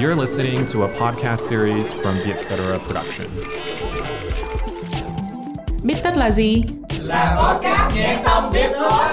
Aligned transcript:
You're 0.00 0.16
listening 0.16 0.66
to 0.66 0.84
a 0.84 0.88
podcast 0.88 1.46
series 1.48 1.92
from 1.92 2.14
the 2.24 2.32
Etc. 2.32 2.78
Production. 2.86 3.26
Biết 5.82 5.94
tất 6.02 6.16
là 6.16 6.30
gì? 6.30 6.62
Là 7.00 7.36
podcast 7.36 7.96
nghe 7.96 8.20
xong 8.24 8.52
biết 8.52 8.70
thôi. 8.80 9.04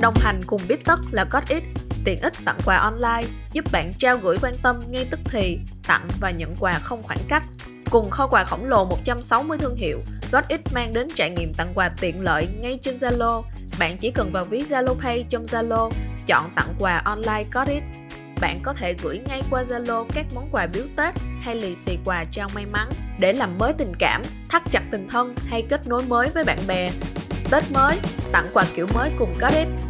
Đồng 0.00 0.14
hành 0.16 0.40
cùng 0.46 0.60
biết 0.68 0.84
tất 0.84 0.98
là 1.10 1.24
GotIt, 1.30 1.62
tiện 2.04 2.20
ích 2.20 2.34
tặng 2.44 2.58
quà 2.64 2.76
online, 2.76 3.22
giúp 3.52 3.64
bạn 3.72 3.92
trao 3.98 4.18
gửi 4.18 4.36
quan 4.42 4.54
tâm 4.62 4.80
ngay 4.88 5.06
tức 5.10 5.20
thì, 5.24 5.58
tặng 5.86 6.08
và 6.20 6.30
nhận 6.30 6.56
quà 6.60 6.72
không 6.72 7.02
khoảng 7.02 7.20
cách. 7.28 7.42
Cùng 7.90 8.10
kho 8.10 8.26
quà 8.26 8.44
khổng 8.44 8.68
lồ 8.68 8.84
160 8.84 9.58
thương 9.58 9.76
hiệu, 9.76 10.00
GodX 10.32 10.74
mang 10.74 10.92
đến 10.92 11.08
trải 11.14 11.30
nghiệm 11.30 11.52
tặng 11.54 11.72
quà 11.74 11.88
tiện 12.00 12.20
lợi 12.20 12.48
ngay 12.60 12.78
trên 12.82 12.96
Zalo. 12.96 13.42
Bạn 13.78 13.96
chỉ 13.96 14.10
cần 14.10 14.32
vào 14.32 14.44
ví 14.44 14.62
Zalo 14.62 14.94
Pay 14.94 15.24
trong 15.28 15.42
Zalo, 15.42 15.90
chọn 16.26 16.50
tặng 16.54 16.74
quà 16.78 17.02
online 17.04 17.44
GodX. 17.52 17.82
Bạn 18.40 18.58
có 18.62 18.72
thể 18.72 18.94
gửi 19.02 19.20
ngay 19.28 19.42
qua 19.50 19.62
Zalo 19.62 20.04
các 20.14 20.26
món 20.34 20.48
quà 20.52 20.66
biếu 20.66 20.84
Tết 20.96 21.14
hay 21.40 21.54
lì 21.54 21.76
xì 21.76 21.98
quà 22.04 22.24
trao 22.24 22.48
may 22.54 22.66
mắn 22.66 22.88
để 23.18 23.32
làm 23.32 23.58
mới 23.58 23.72
tình 23.72 23.92
cảm, 23.98 24.22
thắt 24.48 24.62
chặt 24.70 24.82
tình 24.90 25.08
thân 25.08 25.34
hay 25.46 25.62
kết 25.62 25.86
nối 25.86 26.02
mới 26.08 26.28
với 26.28 26.44
bạn 26.44 26.58
bè. 26.66 26.90
Tết 27.50 27.64
mới, 27.74 27.98
tặng 28.32 28.46
quà 28.52 28.64
kiểu 28.74 28.86
mới 28.94 29.10
cùng 29.18 29.34
GodX 29.40 29.85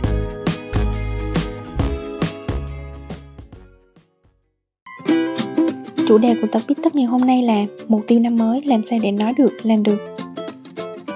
Chủ 6.08 6.18
đề 6.18 6.34
của 6.40 6.48
tập 6.52 6.62
viết 6.68 6.74
tất 6.82 6.94
ngày 6.94 7.04
hôm 7.04 7.20
nay 7.20 7.42
là 7.42 7.64
mục 7.88 8.04
tiêu 8.06 8.18
năm 8.20 8.36
mới 8.36 8.62
làm 8.62 8.82
sao 8.90 8.98
để 9.02 9.10
nói 9.12 9.32
được, 9.38 9.52
làm 9.62 9.82
được. 9.82 10.16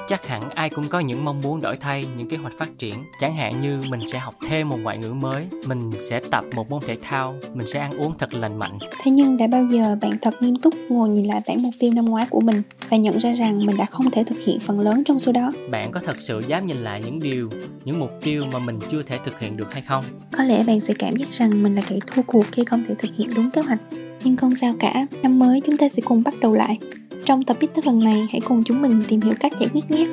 Chắc 0.09 0.27
hẳn 0.27 0.51
ai 0.51 0.71
cũng 0.71 0.85
có 0.89 1.01
những 1.01 1.25
mong 1.25 1.41
muốn 1.43 1.61
đổi 1.61 1.77
thay, 1.77 2.05
những 2.17 2.29
kế 2.29 2.37
hoạch 2.37 2.59
phát 2.59 2.79
triển. 2.79 2.95
Chẳng 3.19 3.35
hạn 3.35 3.59
như 3.61 3.83
mình 3.91 4.01
sẽ 4.13 4.19
học 4.19 4.35
thêm 4.49 4.69
một 4.69 4.77
ngoại 4.83 4.99
ngữ 4.99 5.13
mới, 5.13 5.47
mình 5.67 5.91
sẽ 6.11 6.21
tập 6.31 6.45
một 6.55 6.71
môn 6.71 6.81
thể 6.87 6.97
thao, 7.03 7.35
mình 7.55 7.67
sẽ 7.67 7.81
ăn 7.81 7.99
uống 7.99 8.19
thật 8.19 8.35
lành 8.35 8.59
mạnh. 8.59 8.79
Thế 9.03 9.11
nhưng 9.11 9.37
đã 9.37 9.47
bao 9.47 9.65
giờ 9.73 9.97
bạn 10.01 10.13
thật 10.23 10.35
nghiêm 10.41 10.57
túc 10.57 10.75
ngồi 10.89 11.09
nhìn 11.09 11.27
lại 11.27 11.41
bản 11.49 11.63
mục 11.63 11.73
tiêu 11.79 11.93
năm 11.95 12.05
ngoái 12.05 12.27
của 12.31 12.41
mình 12.41 12.63
và 12.89 12.97
nhận 12.97 13.19
ra 13.19 13.33
rằng 13.33 13.67
mình 13.67 13.77
đã 13.77 13.87
không 13.91 14.11
thể 14.11 14.25
thực 14.25 14.39
hiện 14.47 14.61
phần 14.61 14.81
lớn 14.81 15.03
trong 15.05 15.19
số 15.19 15.33
đó? 15.33 15.53
Bạn 15.71 15.93
có 15.93 16.01
thật 16.01 16.21
sự 16.21 16.43
dám 16.47 16.67
nhìn 16.67 16.77
lại 16.77 17.03
những 17.05 17.21
điều, 17.21 17.51
những 17.85 17.99
mục 17.99 18.11
tiêu 18.23 18.45
mà 18.53 18.59
mình 18.59 18.79
chưa 18.89 19.03
thể 19.03 19.19
thực 19.25 19.41
hiện 19.41 19.57
được 19.57 19.73
hay 19.73 19.83
không? 19.83 20.05
Có 20.37 20.45
lẽ 20.45 20.65
bạn 20.67 20.81
sẽ 20.81 20.95
cảm 20.99 21.17
giác 21.17 21.31
rằng 21.31 21.63
mình 21.63 21.75
là 21.75 21.83
kẻ 21.89 21.97
thua 22.07 22.23
cuộc 22.27 22.47
khi 22.53 22.65
không 22.65 22.85
thể 22.89 22.95
thực 22.99 23.11
hiện 23.17 23.31
đúng 23.35 23.51
kế 23.51 23.61
hoạch. 23.61 23.81
Nhưng 24.25 24.37
không 24.37 24.57
sao 24.57 24.75
cả, 24.79 25.07
năm 25.23 25.39
mới 25.39 25.61
chúng 25.67 25.77
ta 25.77 25.89
sẽ 25.89 26.03
cùng 26.05 26.23
bắt 26.23 26.35
đầu 26.41 26.55
lại. 26.55 26.79
Trong 27.25 27.43
tập 27.43 27.57
viết 27.61 27.69
tất 27.75 27.87
lần 27.87 28.05
này, 28.05 28.27
hãy 28.31 28.41
cùng 28.45 28.63
chúng 28.65 28.83
mình 28.83 29.03
tìm 29.09 29.21
hiểu 29.21 29.35
cách 29.41 29.53
giải 29.61 29.69
quyết 29.73 29.91
nhé. 29.91 30.07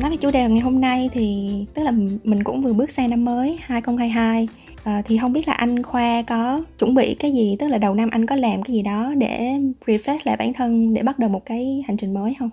Nói 0.00 0.10
về 0.10 0.16
chủ 0.20 0.30
đề 0.30 0.48
ngày 0.48 0.60
hôm 0.60 0.80
nay 0.80 1.10
thì 1.12 1.50
tức 1.74 1.82
là 1.82 1.90
mình 2.24 2.44
cũng 2.44 2.62
vừa 2.62 2.72
bước 2.72 2.90
sang 2.90 3.10
năm 3.10 3.24
mới 3.24 3.58
2022 3.60 4.48
à, 4.84 5.02
thì 5.04 5.18
không 5.18 5.32
biết 5.32 5.48
là 5.48 5.54
anh 5.54 5.82
Khoa 5.82 6.22
có 6.22 6.62
chuẩn 6.78 6.94
bị 6.94 7.14
cái 7.14 7.32
gì 7.32 7.56
tức 7.58 7.68
là 7.68 7.78
đầu 7.78 7.94
năm 7.94 8.08
anh 8.12 8.26
có 8.26 8.36
làm 8.36 8.62
cái 8.62 8.74
gì 8.74 8.82
đó 8.82 9.12
để 9.16 9.52
refresh 9.86 10.18
lại 10.24 10.36
bản 10.36 10.52
thân 10.52 10.94
để 10.94 11.02
bắt 11.02 11.18
đầu 11.18 11.30
một 11.30 11.42
cái 11.44 11.84
hành 11.88 11.96
trình 11.96 12.14
mới 12.14 12.34
không? 12.38 12.50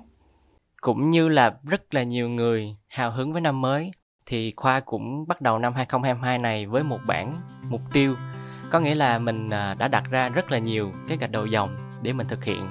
Cũng 0.81 1.09
như 1.09 1.29
là 1.29 1.53
rất 1.63 1.93
là 1.93 2.03
nhiều 2.03 2.29
người 2.29 2.65
hào 2.87 3.11
hứng 3.11 3.33
với 3.33 3.41
năm 3.41 3.61
mới 3.61 3.91
thì 4.25 4.51
Khoa 4.55 4.79
cũng 4.79 5.27
bắt 5.27 5.41
đầu 5.41 5.59
năm 5.59 5.73
2022 5.73 6.37
này 6.37 6.65
với 6.65 6.83
một 6.83 6.99
bản 7.07 7.33
mục 7.69 7.81
tiêu. 7.93 8.15
Có 8.69 8.79
nghĩa 8.79 8.95
là 8.95 9.19
mình 9.19 9.49
à, 9.49 9.73
đã 9.79 9.87
đặt 9.87 10.03
ra 10.09 10.29
rất 10.29 10.51
là 10.51 10.57
nhiều 10.57 10.91
cái 11.07 11.17
gạch 11.17 11.31
đầu 11.31 11.45
dòng 11.45 11.77
để 12.01 12.13
mình 12.13 12.27
thực 12.27 12.43
hiện. 12.43 12.61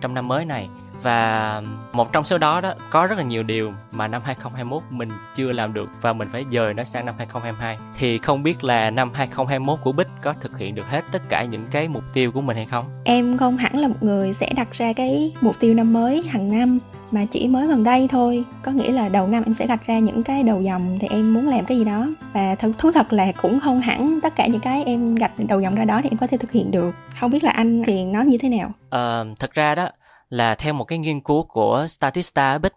Trong 0.00 0.14
năm 0.14 0.28
mới 0.28 0.44
này 0.44 0.68
và 1.02 1.62
một 1.92 2.12
trong 2.12 2.24
số 2.24 2.38
đó 2.38 2.60
đó 2.60 2.74
có 2.90 3.06
rất 3.06 3.18
là 3.18 3.24
nhiều 3.24 3.42
điều 3.42 3.72
mà 3.92 4.08
năm 4.08 4.22
2021 4.24 4.82
mình 4.90 5.08
chưa 5.34 5.52
làm 5.52 5.74
được 5.74 5.88
và 6.00 6.12
mình 6.12 6.28
phải 6.32 6.44
dời 6.50 6.74
nó 6.74 6.84
sang 6.84 7.06
năm 7.06 7.14
2022 7.18 7.78
thì 7.98 8.18
không 8.18 8.42
biết 8.42 8.64
là 8.64 8.90
năm 8.90 9.10
2021 9.14 9.78
của 9.84 9.92
Bích 9.92 10.08
có 10.22 10.34
thực 10.40 10.58
hiện 10.58 10.74
được 10.74 10.90
hết 10.90 11.04
tất 11.12 11.22
cả 11.28 11.44
những 11.44 11.66
cái 11.70 11.88
mục 11.88 12.04
tiêu 12.12 12.32
của 12.32 12.40
mình 12.40 12.56
hay 12.56 12.66
không? 12.66 12.84
Em 13.04 13.38
không 13.38 13.56
hẳn 13.56 13.78
là 13.78 13.88
một 13.88 14.02
người 14.02 14.32
sẽ 14.32 14.52
đặt 14.56 14.72
ra 14.72 14.92
cái 14.92 15.32
mục 15.40 15.56
tiêu 15.60 15.74
năm 15.74 15.92
mới 15.92 16.22
hàng 16.22 16.58
năm 16.58 16.78
mà 17.10 17.24
chỉ 17.30 17.48
mới 17.48 17.66
gần 17.66 17.84
đây 17.84 18.08
thôi. 18.08 18.44
Có 18.62 18.72
nghĩa 18.72 18.92
là 18.92 19.08
đầu 19.08 19.28
năm 19.28 19.42
em 19.46 19.54
sẽ 19.54 19.66
gạch 19.66 19.86
ra 19.86 19.98
những 19.98 20.22
cái 20.22 20.42
đầu 20.42 20.62
dòng 20.62 20.98
thì 21.00 21.08
em 21.10 21.34
muốn 21.34 21.48
làm 21.48 21.64
cái 21.64 21.78
gì 21.78 21.84
đó. 21.84 22.06
Và 22.32 22.54
thật 22.54 22.72
thú 22.78 22.92
thật 22.92 23.12
là 23.12 23.32
cũng 23.42 23.60
không 23.60 23.80
hẳn 23.80 24.18
tất 24.22 24.36
cả 24.36 24.46
những 24.46 24.60
cái 24.60 24.84
em 24.84 25.14
gạch 25.14 25.32
đầu 25.48 25.60
dòng 25.60 25.74
ra 25.74 25.84
đó 25.84 26.00
thì 26.02 26.08
em 26.10 26.18
có 26.18 26.26
thể 26.26 26.36
thực 26.36 26.52
hiện 26.52 26.70
được. 26.70 26.94
Không 27.20 27.30
biết 27.30 27.44
là 27.44 27.50
anh 27.50 27.82
thì 27.86 28.04
nó 28.04 28.22
như 28.22 28.38
thế 28.38 28.48
nào? 28.48 28.72
Ờ, 28.90 29.26
thật 29.38 29.54
ra 29.54 29.74
đó 29.74 29.88
là 30.30 30.54
theo 30.54 30.72
một 30.72 30.84
cái 30.84 30.98
nghiên 30.98 31.20
cứu 31.20 31.42
của 31.42 31.86
Statista 31.88 32.58
Bích 32.58 32.72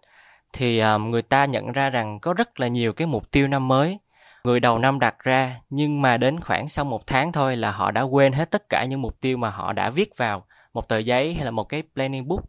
thì 0.52 0.80
um, 0.80 1.10
người 1.10 1.22
ta 1.22 1.44
nhận 1.44 1.72
ra 1.72 1.90
rằng 1.90 2.20
có 2.20 2.34
rất 2.34 2.60
là 2.60 2.68
nhiều 2.68 2.92
cái 2.92 3.06
mục 3.06 3.30
tiêu 3.30 3.48
năm 3.48 3.68
mới. 3.68 3.98
Người 4.44 4.60
đầu 4.60 4.78
năm 4.78 4.98
đặt 4.98 5.18
ra 5.18 5.56
nhưng 5.70 6.02
mà 6.02 6.16
đến 6.16 6.40
khoảng 6.40 6.68
sau 6.68 6.84
một 6.84 7.06
tháng 7.06 7.32
thôi 7.32 7.56
là 7.56 7.70
họ 7.70 7.90
đã 7.90 8.02
quên 8.02 8.32
hết 8.32 8.50
tất 8.50 8.68
cả 8.68 8.84
những 8.84 9.02
mục 9.02 9.20
tiêu 9.20 9.36
mà 9.36 9.50
họ 9.50 9.72
đã 9.72 9.90
viết 9.90 10.10
vào 10.16 10.46
một 10.74 10.88
tờ 10.88 10.98
giấy 10.98 11.34
hay 11.34 11.44
là 11.44 11.50
một 11.50 11.64
cái 11.64 11.82
planning 11.94 12.28
book. 12.28 12.44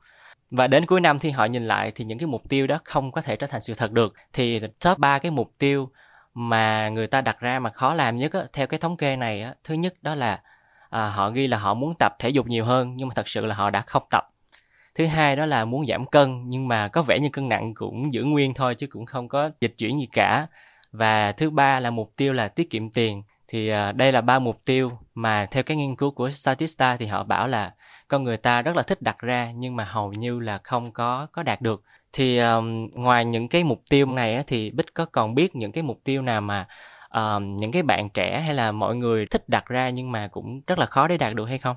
Và 0.52 0.68
đến 0.68 0.86
cuối 0.86 1.02
năm 1.02 1.20
thì 1.20 1.32
họ 1.32 1.46
nhìn 1.46 1.68
lại 1.68 1.92
thì 1.96 2.06
những 2.06 2.18
cái 2.18 2.28
mục 2.28 2.50
tiêu 2.50 2.68
đó 2.68 2.80
không 2.84 3.12
có 3.12 3.22
thể 3.22 3.36
trở 3.36 3.48
thành 3.48 3.62
sự 3.62 3.74
thật 3.74 3.92
được. 3.92 4.14
Thì 4.34 4.60
top 4.60 4.98
3 4.98 5.20
cái 5.20 5.32
mục 5.32 5.52
tiêu 5.58 5.90
mà 6.34 6.90
người 6.90 7.08
ta 7.08 7.22
đặt 7.22 7.40
ra 7.40 7.60
mà 7.60 7.70
khó 7.70 7.94
làm 7.94 8.18
nhất 8.18 8.34
á, 8.34 8.42
theo 8.54 8.68
cái 8.68 8.78
thống 8.80 8.98
kê 8.98 9.16
này 9.16 9.42
á, 9.42 9.54
thứ 9.64 9.76
nhất 9.76 9.94
đó 10.02 10.16
là 10.16 10.42
à, 10.90 11.08
họ 11.08 11.30
ghi 11.30 11.48
là 11.48 11.58
họ 11.58 11.74
muốn 11.74 11.94
tập 12.00 12.16
thể 12.20 12.30
dục 12.30 12.48
nhiều 12.48 12.66
hơn 12.66 12.94
nhưng 12.96 13.08
mà 13.08 13.14
thật 13.16 13.28
sự 13.28 13.46
là 13.46 13.56
họ 13.56 13.70
đã 13.70 13.82
không 13.82 14.04
tập 14.10 14.30
thứ 14.96 15.06
hai 15.06 15.36
đó 15.36 15.46
là 15.46 15.66
muốn 15.66 15.88
giảm 15.88 16.06
cân 16.06 16.44
nhưng 16.50 16.68
mà 16.68 16.88
có 16.88 17.02
vẻ 17.02 17.20
như 17.20 17.30
cân 17.30 17.50
nặng 17.50 17.74
cũng 17.74 18.14
giữ 18.14 18.24
nguyên 18.24 18.54
thôi 18.54 18.76
chứ 18.76 18.88
cũng 18.88 19.06
không 19.06 19.28
có 19.28 19.50
dịch 19.62 19.74
chuyển 19.78 20.00
gì 20.00 20.08
cả. 20.12 20.48
Và 20.92 21.32
thứ 21.32 21.50
ba 21.50 21.80
là 21.80 21.90
mục 21.90 22.14
tiêu 22.16 22.34
là 22.34 22.48
tiết 22.48 22.70
kiệm 22.70 22.90
tiền. 22.90 23.24
Thì 23.48 23.70
à, 23.70 23.92
đây 23.92 24.12
là 24.12 24.22
ba 24.22 24.40
mục 24.40 24.62
tiêu 24.66 24.92
mà 25.16 25.46
theo 25.52 25.64
cái 25.64 25.78
nghiên 25.78 25.96
cứu 25.96 26.12
của 26.12 26.30
Statista 26.30 26.98
thì 26.98 27.06
họ 27.06 27.24
bảo 27.24 27.48
là 27.48 27.74
con 28.08 28.24
người 28.24 28.38
ta 28.38 28.62
rất 28.62 28.76
là 28.76 28.84
thích 28.84 29.02
đặt 29.02 29.20
ra 29.20 29.52
nhưng 29.56 29.76
mà 29.76 29.84
hầu 29.84 30.14
như 30.14 30.40
là 30.40 30.60
không 30.64 30.92
có 30.92 31.28
có 31.32 31.44
đạt 31.44 31.62
được. 31.62 31.84
Thì 32.14 32.38
um, 32.38 32.88
ngoài 32.94 33.26
những 33.26 33.48
cái 33.48 33.64
mục 33.64 33.82
tiêu 33.90 34.06
này 34.06 34.36
á, 34.36 34.44
thì 34.48 34.72
bích 34.72 34.94
có 34.94 35.06
còn 35.06 35.36
biết 35.36 35.56
những 35.56 35.72
cái 35.72 35.84
mục 35.84 36.00
tiêu 36.04 36.22
nào 36.22 36.42
mà 36.42 36.68
um, 37.14 37.56
những 37.58 37.72
cái 37.72 37.84
bạn 37.84 38.10
trẻ 38.10 38.42
hay 38.42 38.56
là 38.56 38.72
mọi 38.72 38.96
người 38.96 39.26
thích 39.32 39.50
đặt 39.50 39.66
ra 39.68 39.90
nhưng 39.90 40.12
mà 40.12 40.28
cũng 40.28 40.62
rất 40.68 40.80
là 40.80 40.86
khó 40.86 41.08
để 41.08 41.18
đạt 41.18 41.34
được 41.34 41.46
hay 41.46 41.58
không? 41.58 41.76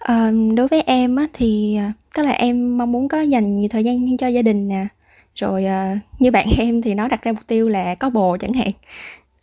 À, 0.00 0.30
đối 0.56 0.68
với 0.68 0.82
em 0.82 1.16
á, 1.16 1.26
thì 1.32 1.76
ờ, 1.76 1.84
tức 2.14 2.22
là 2.22 2.30
em 2.30 2.78
mong 2.78 2.92
muốn 2.92 3.08
có 3.08 3.20
dành 3.20 3.60
nhiều 3.60 3.68
thời 3.68 3.84
gian 3.84 4.16
cho 4.16 4.28
gia 4.28 4.42
đình 4.42 4.68
nè. 4.68 4.86
Rồi 5.34 5.64
uh, 5.64 5.98
như 6.18 6.30
bạn 6.30 6.46
em 6.58 6.82
thì 6.82 6.94
nó 6.94 7.08
đặt 7.08 7.22
ra 7.22 7.32
mục 7.32 7.46
tiêu 7.46 7.68
là 7.68 7.94
có 7.94 8.10
bồ 8.10 8.36
chẳng 8.40 8.52
hạn. 8.52 8.70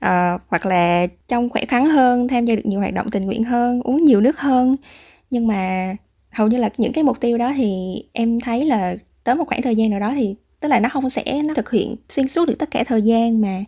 Uh, 0.06 0.41
hoặc 0.50 0.66
là 0.66 1.07
trong 1.28 1.50
khỏe 1.50 1.63
khoắn 1.69 1.85
hơn 1.85 2.28
tham 2.28 2.45
gia 2.45 2.56
được 2.56 2.66
nhiều 2.66 2.79
hoạt 2.79 2.94
động 2.94 3.12
tình 3.12 3.25
nguyện 3.25 3.44
hơn 3.44 3.81
uống 3.81 4.06
nhiều 4.06 4.22
nước 4.22 4.40
hơn. 4.40 4.75
Nhưng 5.29 5.47
mà 5.47 5.95
hầu 6.31 6.47
như 6.47 6.57
là 6.57 6.69
những 6.78 6.94
cái 6.94 7.03
mục 7.03 7.19
tiêu 7.19 7.38
đó 7.38 7.53
thì 7.57 7.74
em 8.13 8.39
thấy 8.39 8.66
là 8.66 8.95
tới 9.24 9.35
một 9.35 9.47
khoảng 9.47 9.62
thời 9.62 9.75
gian 9.75 9.89
nào 9.89 10.00
đó 10.00 10.13
thì 10.16 10.35
tức 10.62 10.68
là 10.68 10.79
nó 10.79 10.90
không 10.90 11.09
sẽ 11.09 11.41
nó 11.44 11.53
thực 11.53 11.72
hiện 11.72 11.95
xuyên 12.09 12.28
suốt 12.28 12.45
được 12.45 12.56
tất 12.59 12.72
cả 12.72 12.84
thời 12.88 13.01
gian 13.01 13.41
mà 13.41 13.59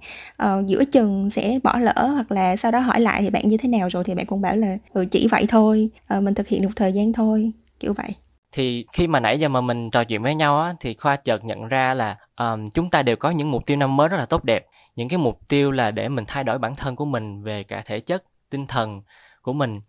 uh, 0.43 0.67
giữa 0.67 0.85
chừng 0.85 1.29
sẽ 1.29 1.59
bỏ 1.63 1.77
lỡ 1.77 2.09
hoặc 2.13 2.31
là 2.31 2.55
sau 2.55 2.71
đó 2.71 2.79
hỏi 2.79 3.01
lại 3.01 3.21
thì 3.21 3.29
bạn 3.29 3.49
như 3.49 3.57
thế 3.57 3.69
nào 3.69 3.87
rồi 3.87 4.03
thì 4.03 4.15
bạn 4.15 4.25
cũng 4.25 4.41
bảo 4.41 4.55
là 4.55 4.77
ừ, 4.93 5.05
chỉ 5.11 5.27
vậy 5.31 5.45
thôi 5.49 5.89
uh, 6.17 6.23
mình 6.23 6.33
thực 6.33 6.47
hiện 6.47 6.61
được 6.61 6.75
thời 6.75 6.93
gian 6.93 7.13
thôi 7.13 7.51
kiểu 7.79 7.93
vậy. 7.93 8.09
Thì 8.51 8.85
khi 8.93 9.07
mà 9.07 9.19
nãy 9.19 9.39
giờ 9.39 9.49
mà 9.49 9.61
mình 9.61 9.91
trò 9.91 10.03
chuyện 10.03 10.23
với 10.23 10.35
nhau 10.35 10.61
á 10.61 10.73
thì 10.79 10.93
khoa 10.93 11.15
chợt 11.15 11.45
nhận 11.45 11.67
ra 11.67 11.93
là 11.93 12.17
um, 12.37 12.67
chúng 12.73 12.89
ta 12.89 13.03
đều 13.03 13.15
có 13.15 13.31
những 13.31 13.51
mục 13.51 13.65
tiêu 13.65 13.77
năm 13.77 13.95
mới 13.95 14.09
rất 14.09 14.17
là 14.17 14.25
tốt 14.25 14.43
đẹp. 14.43 14.65
Những 14.95 15.09
cái 15.09 15.17
mục 15.17 15.39
tiêu 15.49 15.71
là 15.71 15.91
để 15.91 16.09
mình 16.09 16.25
thay 16.27 16.43
đổi 16.43 16.57
bản 16.57 16.75
thân 16.75 16.95
của 16.95 17.05
mình 17.05 17.43
về 17.43 17.63
cả 17.63 17.81
thể 17.85 17.99
chất 17.99 18.23
tinh 18.49 18.67
thần 18.67 19.01
của 19.41 19.53
mình. 19.53 19.81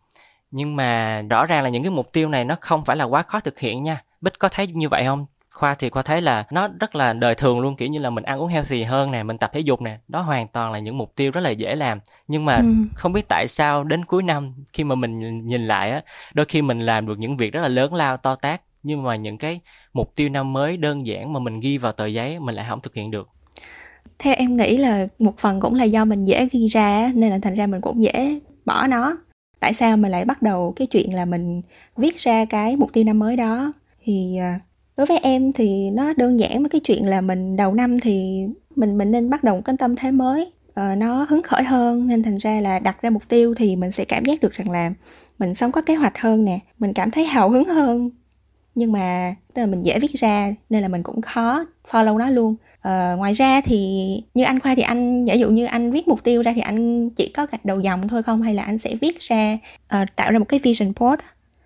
Nhưng 0.51 0.77
mà 0.77 1.23
rõ 1.31 1.47
ràng 1.47 1.63
là 1.63 1.69
những 1.69 1.83
cái 1.83 1.91
mục 1.91 2.13
tiêu 2.13 2.29
này 2.29 2.45
nó 2.45 2.57
không 2.61 2.85
phải 2.85 2.97
là 2.97 3.05
quá 3.05 3.23
khó 3.23 3.41
thực 3.41 3.59
hiện 3.59 3.83
nha. 3.83 4.01
Bích 4.21 4.39
có 4.39 4.49
thấy 4.49 4.67
như 4.67 4.89
vậy 4.89 5.05
không? 5.07 5.27
Khoa 5.55 5.75
thì 5.75 5.91
khoa 5.91 6.03
thấy 6.03 6.21
là 6.21 6.45
nó 6.51 6.69
rất 6.81 6.95
là 6.95 7.13
đời 7.13 7.35
thường 7.35 7.61
luôn 7.61 7.77
kiểu 7.77 7.89
như 7.89 7.99
là 7.99 8.11
mình 8.11 8.25
ăn 8.25 8.39
uống 8.39 8.49
healthy 8.49 8.83
hơn 8.83 9.11
nè 9.11 9.23
mình 9.23 9.39
tập 9.39 9.51
thể 9.55 9.61
dục 9.61 9.81
nè 9.81 9.99
đó 10.09 10.21
hoàn 10.21 10.49
toàn 10.49 10.73
là 10.73 10.79
những 10.79 10.99
mục 10.99 11.13
tiêu 11.17 11.31
rất 11.31 11.41
là 11.41 11.51
dễ 11.51 11.75
làm. 11.75 11.99
Nhưng 12.29 12.45
mà 12.45 12.57
ừ. 12.57 12.65
không 12.95 13.13
biết 13.13 13.29
tại 13.29 13.49
sao 13.49 13.85
đến 13.85 14.05
cuối 14.05 14.23
năm 14.23 14.55
khi 14.73 14.85
mà 14.85 14.95
mình 14.95 15.47
nhìn 15.47 15.67
lại 15.67 15.91
á 15.91 16.03
đôi 16.35 16.47
khi 16.47 16.63
mình 16.63 16.81
làm 16.81 17.07
được 17.07 17.19
những 17.19 17.37
việc 17.37 17.53
rất 17.53 17.61
là 17.61 17.69
lớn 17.69 17.95
lao 17.95 18.17
to 18.17 18.35
tát 18.35 18.61
nhưng 18.83 19.03
mà 19.03 19.17
những 19.17 19.39
cái 19.39 19.61
mục 19.93 20.13
tiêu 20.15 20.29
năm 20.29 20.53
mới 20.53 20.77
đơn 20.77 21.07
giản 21.07 21.33
mà 21.33 21.41
mình 21.41 21.61
ghi 21.61 21.79
vào 21.79 21.93
tờ 21.93 22.07
giấy 22.07 22.41
mình 22.41 22.55
lại 22.55 22.67
không 22.69 22.81
thực 22.81 22.95
hiện 22.95 23.11
được. 23.11 23.29
Theo 24.19 24.35
em 24.35 24.57
nghĩ 24.57 24.77
là 24.77 25.07
một 25.19 25.39
phần 25.39 25.61
cũng 25.61 25.75
là 25.75 25.85
do 25.85 26.05
mình 26.05 26.25
dễ 26.25 26.49
ghi 26.53 26.67
ra 26.67 27.13
nên 27.15 27.31
là 27.31 27.39
thành 27.43 27.55
ra 27.55 27.67
mình 27.67 27.81
cũng 27.81 28.03
dễ 28.03 28.41
bỏ 28.65 28.87
nó. 28.87 29.17
Tại 29.61 29.75
sao 29.75 29.97
mình 29.97 30.11
lại 30.11 30.25
bắt 30.25 30.43
đầu 30.43 30.73
cái 30.77 30.87
chuyện 30.87 31.15
là 31.15 31.25
mình 31.25 31.63
viết 31.97 32.17
ra 32.17 32.45
cái 32.45 32.77
mục 32.77 32.93
tiêu 32.93 33.05
năm 33.05 33.19
mới 33.19 33.37
đó? 33.37 33.73
Thì 34.05 34.37
à, 34.41 34.61
đối 34.97 35.07
với 35.07 35.19
em 35.19 35.53
thì 35.53 35.91
nó 35.91 36.13
đơn 36.17 36.41
giản 36.41 36.61
với 36.61 36.69
cái 36.69 36.81
chuyện 36.81 37.07
là 37.07 37.21
mình 37.21 37.57
đầu 37.57 37.75
năm 37.75 38.01
thì 38.01 38.45
mình 38.77 38.99
mình 38.99 39.11
nên 39.11 39.31
bắt 39.31 39.45
đầu 39.45 39.57
một 39.57 39.63
cái 39.65 39.77
tâm 39.79 39.97
thế 39.97 40.11
mới. 40.11 40.53
Uh, 40.71 40.99
nó 40.99 41.27
hứng 41.29 41.43
khởi 41.43 41.63
hơn 41.63 42.07
nên 42.07 42.23
thành 42.23 42.37
ra 42.37 42.61
là 42.61 42.79
đặt 42.79 43.03
ra 43.03 43.11
mục 43.11 43.29
tiêu 43.29 43.55
thì 43.55 43.77
mình 43.77 43.93
sẽ 43.93 44.05
cảm 44.05 44.25
giác 44.25 44.41
được 44.41 44.53
rằng 44.53 44.71
là 44.71 44.93
mình 45.39 45.55
sống 45.55 45.73
có 45.73 45.81
kế 45.81 45.95
hoạch 45.95 46.19
hơn 46.19 46.45
nè 46.45 46.59
mình 46.79 46.93
cảm 46.93 47.11
thấy 47.11 47.25
hào 47.25 47.51
hứng 47.51 47.65
hơn. 47.65 48.11
Nhưng 48.75 48.93
mà 48.93 49.35
tức 49.55 49.63
là 49.63 49.67
mình 49.67 49.87
dễ 49.87 49.99
viết 49.99 50.13
ra 50.13 50.55
nên 50.71 50.83
là 50.83 50.89
mình 50.89 51.03
cũng 51.03 51.23
khó 51.23 51.67
follow 51.91 52.19
nó 52.19 52.31
luôn. 52.31 52.57
Ờ, 52.83 53.17
ngoài 53.17 53.33
ra 53.33 53.61
thì 53.61 53.99
như 54.35 54.45
anh 54.45 54.61
khoa 54.61 54.75
thì 54.75 54.83
anh 54.83 55.25
giả 55.25 55.35
dụ 55.35 55.51
như 55.51 55.65
anh 55.65 55.91
viết 55.91 56.09
mục 56.09 56.25
tiêu 56.25 56.43
ra 56.43 56.53
thì 56.53 56.61
anh 56.61 57.11
chỉ 57.11 57.33
có 57.35 57.47
gạch 57.53 57.65
đầu 57.65 57.81
dòng 57.81 58.09
thôi 58.09 58.23
không? 58.23 58.43
Hay 58.43 58.55
là 58.55 58.63
anh 58.63 58.79
sẽ 58.79 58.95
viết 58.95 59.19
ra 59.19 59.59
uh, 60.03 60.09
tạo 60.17 60.33
ra 60.33 60.39
một 60.39 60.49
cái 60.49 60.61
vision 60.63 60.93
board 61.01 61.23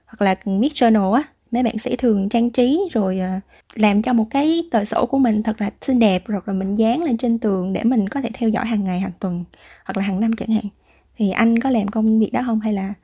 hoặc 0.07 0.23
là 0.23 0.35
viết 0.61 0.73
journal 0.73 1.13
á? 1.13 1.23
Mấy 1.55 1.63
bạn 1.63 1.79
sẽ 1.79 1.97
thường 1.97 2.29
trang 2.29 2.51
trí 2.51 2.89
rồi 2.93 3.19
à, 3.19 3.41
làm 3.75 4.03
cho 4.03 4.13
một 4.13 4.27
cái 4.31 4.63
tờ 4.71 4.85
sổ 4.85 5.07
của 5.07 5.19
mình 5.19 5.43
thật 5.43 5.61
là 5.61 5.71
xinh 5.81 5.99
đẹp 5.99 6.27
rồi 6.27 6.41
rồi 6.45 6.57
mình 6.57 6.75
dán 6.75 7.03
lên 7.03 7.17
trên 7.17 7.39
tường 7.39 7.73
để 7.73 7.85
mình 7.85 8.09
có 8.09 8.21
thể 8.21 8.29
theo 8.35 8.49
dõi 8.49 8.67
hàng 8.67 8.85
ngày 8.85 9.01
hàng 9.01 9.13
tuần 9.21 9.45
hoặc 9.85 9.97
là 9.97 10.03
hàng 10.03 10.21
năm 10.21 10.37
chẳng 10.37 10.49
hạn. 10.49 10.65
Thì 11.17 11.31
anh 11.31 11.59
có 11.59 11.71
làm 11.71 11.89
công 11.89 12.21
việc 12.21 12.31
đó 12.33 12.41
không? 12.47 12.61
Hay 12.61 12.73
là 12.73 12.95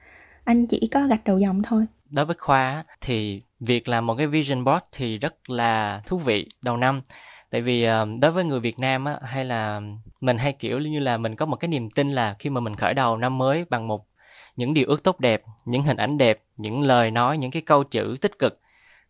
anh 0.44 0.66
chỉ 0.66 0.88
có 0.92 1.06
gạch 1.06 1.24
đầu 1.24 1.38
dòng 1.38 1.62
thôi? 1.62 1.86
Đối 2.10 2.24
với 2.24 2.36
khoa 2.38 2.84
thì 3.00 3.42
việc 3.60 3.88
làm 3.88 4.06
một 4.06 4.14
cái 4.14 4.26
vision 4.26 4.64
board 4.64 4.84
thì 4.92 5.18
rất 5.18 5.50
là 5.50 6.02
thú 6.06 6.16
vị 6.16 6.46
đầu 6.62 6.76
năm. 6.76 7.00
Tại 7.50 7.62
vì 7.62 7.82
à, 7.82 8.04
đối 8.20 8.32
với 8.32 8.44
người 8.44 8.60
Việt 8.60 8.78
Nam 8.78 9.04
á, 9.04 9.18
hay 9.22 9.44
là 9.44 9.80
mình 10.20 10.38
hay 10.38 10.52
kiểu 10.52 10.78
như 10.78 11.00
là 11.00 11.16
mình 11.16 11.36
có 11.36 11.46
một 11.46 11.56
cái 11.56 11.68
niềm 11.68 11.90
tin 11.90 12.10
là 12.10 12.36
khi 12.38 12.50
mà 12.50 12.60
mình 12.60 12.76
khởi 12.76 12.94
đầu 12.94 13.16
năm 13.16 13.38
mới 13.38 13.64
bằng 13.70 13.88
một 13.88 14.06
những 14.60 14.74
điều 14.74 14.86
ước 14.88 15.02
tốt 15.02 15.20
đẹp 15.20 15.42
những 15.64 15.82
hình 15.82 15.96
ảnh 15.96 16.18
đẹp 16.18 16.42
những 16.56 16.82
lời 16.82 17.10
nói 17.10 17.38
những 17.38 17.50
cái 17.50 17.62
câu 17.62 17.84
chữ 17.84 18.16
tích 18.20 18.38
cực 18.38 18.60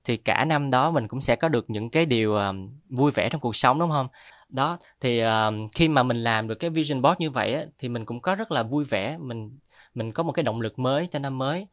thì 0.04 0.16
cả 0.16 0.44
năm 0.44 0.70
đó 0.70 0.90
mình 0.90 1.08
cũng 1.08 1.20
sẽ 1.20 1.36
có 1.36 1.48
được 1.48 1.70
những 1.70 1.90
cái 1.90 2.06
điều 2.06 2.32
uh, 2.32 2.54
vui 2.90 3.10
vẻ 3.10 3.28
trong 3.28 3.40
cuộc 3.40 3.56
sống 3.56 3.78
đúng 3.78 3.90
không? 3.90 4.08
Đó 4.48 4.78
thì 5.00 5.24
uh, 5.24 5.30
khi 5.74 5.88
mà 5.88 6.02
mình 6.02 6.16
làm 6.16 6.48
được 6.48 6.54
cái 6.54 6.70
vision 6.70 7.02
board 7.02 7.20
như 7.20 7.30
vậy 7.30 7.54
á, 7.54 7.62
thì 7.78 7.88
mình 7.88 8.04
cũng 8.04 8.20
có 8.20 8.34
rất 8.34 8.52
là 8.52 8.62
vui 8.62 8.84
vẻ 8.84 9.18
mình 9.20 9.58
mình 9.94 10.12
có 10.12 10.22
một 10.22 10.32
cái 10.32 10.42
động 10.42 10.60
lực 10.60 10.78
mới 10.78 11.06
cho 11.06 11.18
năm 11.18 11.38
mới. 11.38 11.66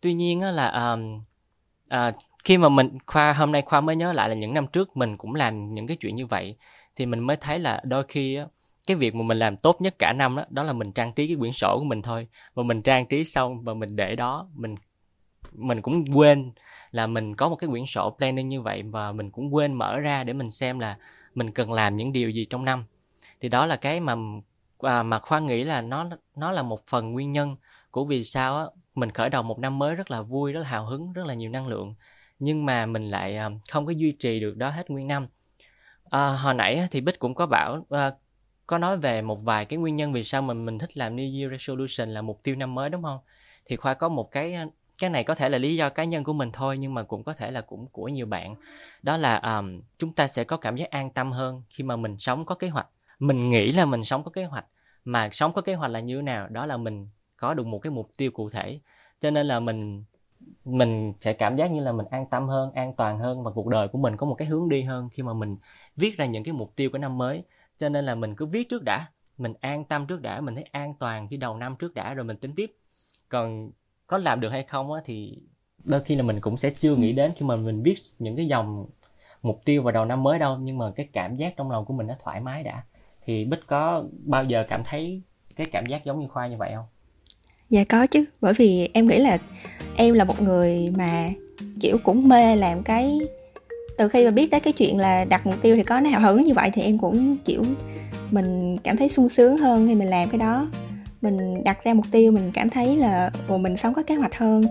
Tuy 0.00 0.12
nhiên 0.12 0.40
á, 0.40 0.50
là 0.50 0.68
um, 0.68 1.20
uh, 1.94 2.14
khi 2.44 2.58
mà 2.58 2.68
mình 2.68 2.98
khoa 3.06 3.32
hôm 3.32 3.52
nay 3.52 3.62
khoa 3.62 3.80
mới 3.80 3.96
nhớ 3.96 4.12
lại 4.12 4.28
là 4.28 4.34
những 4.34 4.54
năm 4.54 4.66
trước 4.66 4.96
mình 4.96 5.16
cũng 5.16 5.34
làm 5.34 5.74
những 5.74 5.86
cái 5.86 5.96
chuyện 5.96 6.14
như 6.14 6.26
vậy 6.26 6.56
thì 6.96 7.06
mình 7.06 7.20
mới 7.20 7.36
thấy 7.36 7.58
là 7.58 7.80
đôi 7.84 8.04
khi 8.08 8.34
á, 8.36 8.44
cái 8.86 8.96
việc 8.96 9.14
mà 9.14 9.22
mình 9.22 9.38
làm 9.38 9.56
tốt 9.56 9.76
nhất 9.80 9.94
cả 9.98 10.12
năm 10.12 10.36
đó, 10.36 10.44
đó 10.50 10.62
là 10.62 10.72
mình 10.72 10.92
trang 10.92 11.12
trí 11.12 11.26
cái 11.26 11.36
quyển 11.36 11.52
sổ 11.52 11.76
của 11.78 11.84
mình 11.84 12.02
thôi. 12.02 12.26
Và 12.54 12.62
mình 12.62 12.82
trang 12.82 13.06
trí 13.06 13.24
xong 13.24 13.64
và 13.64 13.74
mình 13.74 13.96
để 13.96 14.16
đó 14.16 14.48
mình 14.54 14.76
mình 15.52 15.82
cũng 15.82 16.04
quên 16.14 16.52
là 16.90 17.06
mình 17.06 17.36
có 17.36 17.48
một 17.48 17.56
cái 17.56 17.70
quyển 17.70 17.86
sổ 17.86 18.14
planning 18.18 18.48
như 18.48 18.62
vậy 18.62 18.82
và 18.82 19.12
mình 19.12 19.30
cũng 19.30 19.54
quên 19.54 19.72
mở 19.72 19.98
ra 19.98 20.24
để 20.24 20.32
mình 20.32 20.50
xem 20.50 20.78
là 20.78 20.96
mình 21.34 21.50
cần 21.50 21.72
làm 21.72 21.96
những 21.96 22.12
điều 22.12 22.30
gì 22.30 22.44
trong 22.44 22.64
năm. 22.64 22.84
Thì 23.40 23.48
đó 23.48 23.66
là 23.66 23.76
cái 23.76 24.00
mà 24.00 24.14
à, 24.78 25.02
mà 25.02 25.18
khoa 25.18 25.40
nghĩ 25.40 25.64
là 25.64 25.80
nó 25.80 26.08
nó 26.36 26.52
là 26.52 26.62
một 26.62 26.86
phần 26.86 27.12
nguyên 27.12 27.30
nhân 27.30 27.56
của 27.90 28.04
vì 28.04 28.24
sao 28.24 28.58
á 28.58 28.64
mình 28.94 29.10
khởi 29.10 29.30
đầu 29.30 29.42
một 29.42 29.58
năm 29.58 29.78
mới 29.78 29.94
rất 29.94 30.10
là 30.10 30.22
vui 30.22 30.52
rất 30.52 30.60
là 30.60 30.68
hào 30.68 30.86
hứng 30.86 31.12
rất 31.12 31.26
là 31.26 31.34
nhiều 31.34 31.50
năng 31.50 31.66
lượng. 31.68 31.94
Nhưng 32.38 32.66
mà 32.66 32.86
mình 32.86 33.10
lại 33.10 33.36
à, 33.36 33.50
không 33.70 33.86
có 33.86 33.92
duy 33.92 34.16
trì 34.18 34.40
được 34.40 34.56
đó 34.56 34.70
hết 34.70 34.90
nguyên 34.90 35.06
năm. 35.06 35.26
À, 36.10 36.28
hồi 36.28 36.54
nãy 36.54 36.88
thì 36.90 37.00
bích 37.00 37.18
cũng 37.18 37.34
có 37.34 37.46
bảo 37.46 37.86
à, 37.90 38.10
có 38.66 38.78
nói 38.78 38.96
về 38.96 39.22
một 39.22 39.42
vài 39.42 39.64
cái 39.64 39.78
nguyên 39.78 39.94
nhân 39.94 40.12
vì 40.12 40.24
sao 40.24 40.42
mình 40.42 40.66
mình 40.66 40.78
thích 40.78 40.96
làm 40.96 41.16
New 41.16 41.40
Year 41.40 41.50
Resolution 41.50 42.08
là 42.08 42.22
mục 42.22 42.40
tiêu 42.42 42.56
năm 42.56 42.74
mới 42.74 42.90
đúng 42.90 43.02
không? 43.02 43.18
Thì 43.64 43.76
khoa 43.76 43.94
có 43.94 44.08
một 44.08 44.30
cái 44.30 44.56
cái 44.98 45.10
này 45.10 45.24
có 45.24 45.34
thể 45.34 45.48
là 45.48 45.58
lý 45.58 45.76
do 45.76 45.88
cá 45.90 46.04
nhân 46.04 46.24
của 46.24 46.32
mình 46.32 46.50
thôi 46.52 46.78
nhưng 46.78 46.94
mà 46.94 47.02
cũng 47.02 47.24
có 47.24 47.32
thể 47.32 47.50
là 47.50 47.60
cũng 47.60 47.86
của 47.86 48.08
nhiều 48.08 48.26
bạn. 48.26 48.54
Đó 49.02 49.16
là 49.16 49.36
um, 49.36 49.80
chúng 49.98 50.12
ta 50.12 50.28
sẽ 50.28 50.44
có 50.44 50.56
cảm 50.56 50.76
giác 50.76 50.90
an 50.90 51.10
tâm 51.10 51.32
hơn 51.32 51.62
khi 51.68 51.84
mà 51.84 51.96
mình 51.96 52.18
sống 52.18 52.44
có 52.44 52.54
kế 52.54 52.68
hoạch. 52.68 52.88
Mình 53.18 53.50
nghĩ 53.50 53.72
là 53.72 53.84
mình 53.84 54.04
sống 54.04 54.22
có 54.24 54.30
kế 54.30 54.44
hoạch 54.44 54.66
mà 55.04 55.28
sống 55.32 55.52
có 55.52 55.62
kế 55.62 55.74
hoạch 55.74 55.90
là 55.90 56.00
như 56.00 56.16
thế 56.16 56.22
nào 56.22 56.48
đó 56.48 56.66
là 56.66 56.76
mình 56.76 57.08
có 57.36 57.54
được 57.54 57.66
một 57.66 57.78
cái 57.78 57.90
mục 57.90 58.10
tiêu 58.18 58.30
cụ 58.30 58.50
thể. 58.50 58.80
Cho 59.18 59.30
nên 59.30 59.46
là 59.46 59.60
mình 59.60 60.04
mình 60.64 61.12
sẽ 61.20 61.32
cảm 61.32 61.56
giác 61.56 61.70
như 61.70 61.80
là 61.80 61.92
mình 61.92 62.06
an 62.10 62.26
tâm 62.26 62.48
hơn 62.48 62.72
an 62.72 62.94
toàn 62.96 63.18
hơn 63.18 63.42
và 63.42 63.50
cuộc 63.54 63.68
đời 63.68 63.88
của 63.88 63.98
mình 63.98 64.16
có 64.16 64.26
một 64.26 64.34
cái 64.34 64.48
hướng 64.48 64.68
đi 64.68 64.82
hơn 64.82 65.08
khi 65.12 65.22
mà 65.22 65.32
mình 65.32 65.56
viết 65.96 66.16
ra 66.16 66.26
những 66.26 66.44
cái 66.44 66.52
mục 66.52 66.72
tiêu 66.76 66.90
của 66.92 66.98
năm 66.98 67.18
mới 67.18 67.44
cho 67.82 67.88
nên 67.88 68.04
là 68.04 68.14
mình 68.14 68.34
cứ 68.34 68.46
viết 68.46 68.68
trước 68.68 68.82
đã, 68.84 69.06
mình 69.38 69.54
an 69.60 69.84
tâm 69.84 70.06
trước 70.06 70.22
đã, 70.22 70.40
mình 70.40 70.54
thấy 70.54 70.64
an 70.72 70.94
toàn 70.98 71.28
khi 71.28 71.36
đầu 71.36 71.56
năm 71.56 71.76
trước 71.78 71.94
đã 71.94 72.14
rồi 72.14 72.24
mình 72.24 72.36
tính 72.36 72.52
tiếp. 72.56 72.74
Còn 73.28 73.70
có 74.06 74.18
làm 74.18 74.40
được 74.40 74.48
hay 74.48 74.62
không 74.62 74.92
á 74.92 75.00
thì 75.04 75.38
đôi 75.84 76.02
khi 76.02 76.14
là 76.14 76.22
mình 76.22 76.40
cũng 76.40 76.56
sẽ 76.56 76.70
chưa 76.70 76.96
nghĩ 76.96 77.12
đến 77.12 77.32
khi 77.36 77.46
mà 77.46 77.56
mình 77.56 77.82
viết 77.82 77.94
những 78.18 78.36
cái 78.36 78.46
dòng 78.46 78.86
mục 79.42 79.60
tiêu 79.64 79.82
vào 79.82 79.92
đầu 79.92 80.04
năm 80.04 80.22
mới 80.22 80.38
đâu, 80.38 80.58
nhưng 80.60 80.78
mà 80.78 80.90
cái 80.96 81.08
cảm 81.12 81.34
giác 81.34 81.54
trong 81.56 81.70
lòng 81.70 81.84
của 81.84 81.94
mình 81.94 82.06
nó 82.06 82.14
thoải 82.24 82.40
mái 82.40 82.62
đã. 82.62 82.82
Thì 83.24 83.44
bích 83.44 83.66
có 83.66 84.04
bao 84.24 84.44
giờ 84.44 84.64
cảm 84.68 84.80
thấy 84.84 85.22
cái 85.56 85.66
cảm 85.72 85.86
giác 85.86 86.04
giống 86.04 86.20
như 86.20 86.28
khoa 86.28 86.48
như 86.48 86.56
vậy 86.56 86.72
không? 86.74 86.86
Dạ 87.70 87.84
có 87.88 88.06
chứ, 88.06 88.24
bởi 88.40 88.54
vì 88.54 88.88
em 88.94 89.06
nghĩ 89.06 89.18
là 89.18 89.38
em 89.96 90.14
là 90.14 90.24
một 90.24 90.42
người 90.42 90.92
mà, 90.98 91.30
kiểu, 91.80 91.98
cũng 92.04 92.28
mê 92.28 92.56
làm 92.56 92.82
cái 92.82 93.18
từ 93.98 94.08
khi 94.08 94.24
mà 94.24 94.30
biết 94.30 94.50
tới 94.50 94.60
cái 94.60 94.72
chuyện 94.72 94.98
là 94.98 95.24
đặt 95.24 95.46
mục 95.46 95.62
tiêu 95.62 95.76
thì 95.76 95.82
có 95.82 96.00
nó 96.00 96.10
hào 96.10 96.20
hứng 96.20 96.44
như 96.44 96.54
vậy 96.54 96.70
thì 96.74 96.82
em 96.82 96.98
cũng, 96.98 97.36
kiểu, 97.44 97.62
mình 98.30 98.78
cảm 98.84 98.96
thấy 98.96 99.08
sung 99.08 99.28
sướng 99.28 99.58
hơn 99.58 99.88
khi 99.88 99.94
mình 99.94 100.08
làm 100.08 100.28
cái 100.28 100.38
đó. 100.38 100.66
Mình 101.22 101.64
đặt 101.64 101.84
ra 101.84 101.94
mục 101.94 102.06
tiêu, 102.10 102.32
mình 102.32 102.50
cảm 102.54 102.70
thấy 102.70 102.96
là, 102.96 103.30
ồ, 103.48 103.58
mình 103.58 103.76
sống 103.76 103.94
có 103.94 104.02
kế 104.02 104.14
hoạch 104.14 104.38
hơn. 104.38 104.64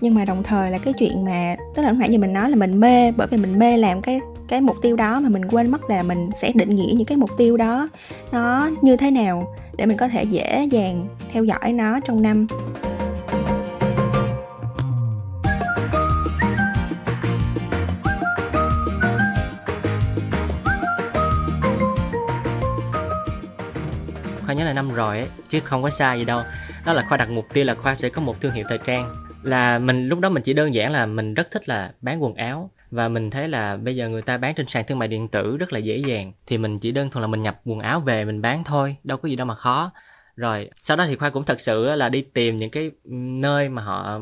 Nhưng 0.00 0.14
mà 0.14 0.24
đồng 0.24 0.42
thời 0.42 0.70
là 0.70 0.78
cái 0.78 0.94
chuyện 0.98 1.24
mà, 1.24 1.56
tức 1.74 1.82
là 1.82 1.90
lúc 1.90 1.98
nãy 1.98 2.08
như 2.08 2.18
mình 2.18 2.32
nói 2.32 2.50
là 2.50 2.56
mình 2.56 2.80
mê, 2.80 3.12
bởi 3.12 3.26
vì 3.30 3.38
mình 3.38 3.58
mê 3.58 3.76
làm 3.76 4.02
cái 4.02 4.20
cái 4.48 4.60
mục 4.60 4.76
tiêu 4.82 4.96
đó 4.96 5.20
mà 5.20 5.28
mình 5.28 5.48
quên 5.48 5.70
mất 5.70 5.90
là 5.90 6.02
mình 6.02 6.30
sẽ 6.34 6.52
định 6.54 6.70
nghĩa 6.70 6.92
những 6.94 7.06
cái 7.06 7.18
mục 7.18 7.30
tiêu 7.36 7.56
đó 7.56 7.88
nó 8.32 8.70
như 8.82 8.96
thế 8.96 9.10
nào 9.10 9.54
để 9.76 9.86
mình 9.86 9.96
có 9.96 10.08
thể 10.08 10.24
dễ 10.24 10.66
dàng 10.70 11.06
theo 11.32 11.44
dõi 11.44 11.72
nó 11.72 12.00
trong 12.00 12.22
năm. 12.22 12.46
Năm 24.74 24.94
rồi 24.94 25.18
ấy, 25.18 25.28
chứ 25.48 25.60
không 25.60 25.82
có 25.82 25.90
xa 25.90 26.14
gì 26.14 26.24
đâu. 26.24 26.42
Đó 26.86 26.92
là 26.92 27.04
khoa 27.08 27.18
đặt 27.18 27.30
mục 27.30 27.46
tiêu 27.52 27.64
là 27.64 27.74
khoa 27.74 27.94
sẽ 27.94 28.08
có 28.08 28.22
một 28.22 28.40
thương 28.40 28.52
hiệu 28.52 28.64
thời 28.68 28.78
trang. 28.78 29.14
Là 29.42 29.78
mình, 29.78 30.08
lúc 30.08 30.20
đó 30.20 30.28
mình 30.28 30.42
chỉ 30.42 30.52
đơn 30.52 30.74
giản 30.74 30.92
là 30.92 31.06
mình 31.06 31.34
rất 31.34 31.50
thích 31.50 31.68
là 31.68 31.92
bán 32.00 32.22
quần 32.22 32.34
áo. 32.34 32.70
Và 32.90 33.08
mình 33.08 33.30
thấy 33.30 33.48
là 33.48 33.76
bây 33.76 33.96
giờ 33.96 34.08
người 34.08 34.22
ta 34.22 34.38
bán 34.38 34.54
trên 34.54 34.66
sàn 34.66 34.84
thương 34.86 34.98
mại 34.98 35.08
điện 35.08 35.28
tử 35.28 35.56
rất 35.56 35.72
là 35.72 35.78
dễ 35.78 35.96
dàng. 35.96 36.32
Thì 36.46 36.58
mình 36.58 36.78
chỉ 36.78 36.92
đơn 36.92 37.10
thuần 37.10 37.22
là 37.22 37.26
mình 37.26 37.42
nhập 37.42 37.60
quần 37.64 37.80
áo 37.80 38.00
về 38.00 38.24
mình 38.24 38.42
bán 38.42 38.64
thôi, 38.64 38.96
đâu 39.04 39.18
có 39.18 39.28
gì 39.28 39.36
đâu 39.36 39.46
mà 39.46 39.54
khó. 39.54 39.92
Rồi, 40.36 40.70
sau 40.74 40.96
đó 40.96 41.04
thì 41.08 41.16
khoa 41.16 41.30
cũng 41.30 41.44
thật 41.44 41.60
sự 41.60 41.84
là 41.84 42.08
đi 42.08 42.22
tìm 42.22 42.56
những 42.56 42.70
cái 42.70 42.90
nơi 43.40 43.68
mà 43.68 43.82
họ 43.82 44.20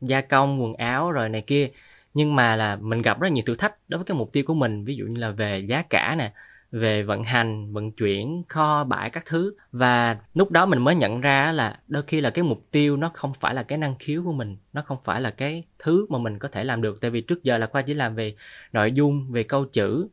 gia 0.00 0.20
công 0.20 0.62
quần 0.62 0.74
áo 0.74 1.10
rồi 1.10 1.28
này 1.28 1.40
kia. 1.40 1.68
Nhưng 2.14 2.36
mà 2.36 2.56
là 2.56 2.76
mình 2.76 3.02
gặp 3.02 3.20
rất 3.20 3.32
nhiều 3.32 3.42
thử 3.46 3.54
thách 3.54 3.74
đối 3.88 3.98
với 3.98 4.04
cái 4.04 4.16
mục 4.16 4.32
tiêu 4.32 4.44
của 4.46 4.54
mình. 4.54 4.84
Ví 4.84 4.96
dụ 4.96 5.04
như 5.04 5.20
là 5.20 5.30
về 5.30 5.58
giá 5.58 5.82
cả 5.82 6.14
nè 6.18 6.32
về 6.72 7.02
vận 7.02 7.24
hành 7.24 7.72
vận 7.72 7.92
chuyển 7.92 8.42
kho 8.48 8.84
bãi 8.84 9.10
các 9.10 9.24
thứ. 9.26 9.54
Và 9.72 10.18
lúc 10.34 10.50
đó 10.50 10.66
mình 10.66 10.82
mới 10.84 10.94
nhận 10.94 11.20
ra 11.20 11.52
là 11.52 11.78
đôi 11.88 12.02
khi 12.06 12.20
là 12.20 12.30
cái 12.30 12.42
mục 12.42 12.66
tiêu 12.70 12.96
nó 12.96 13.10
không 13.14 13.32
phải 13.40 13.54
là 13.54 13.62
cái 13.62 13.78
năng 13.78 13.94
khiếu 13.98 14.22
của 14.24 14.32
mình 14.32 14.56
nó 14.72 14.82
không 14.82 14.98
phải 15.04 15.20
là 15.20 15.30
cái 15.30 15.64
thứ 15.78 16.06
mà 16.10 16.18
mình 16.18 16.38
có 16.38 16.48
thể 16.48 16.64
làm 16.64 16.82
được. 16.82 17.00
Tại 17.00 17.10
vì 17.10 17.20
trước 17.20 17.42
giờ 17.42 17.58
là 17.58 17.66
khoa 17.66 17.82
chỉ 17.82 17.94
làm 17.94 18.14
về 18.14 18.34
nội 18.72 18.92
dung 18.92 19.32
về 19.32 19.42
câu 19.42 19.64
chữ 19.64 20.08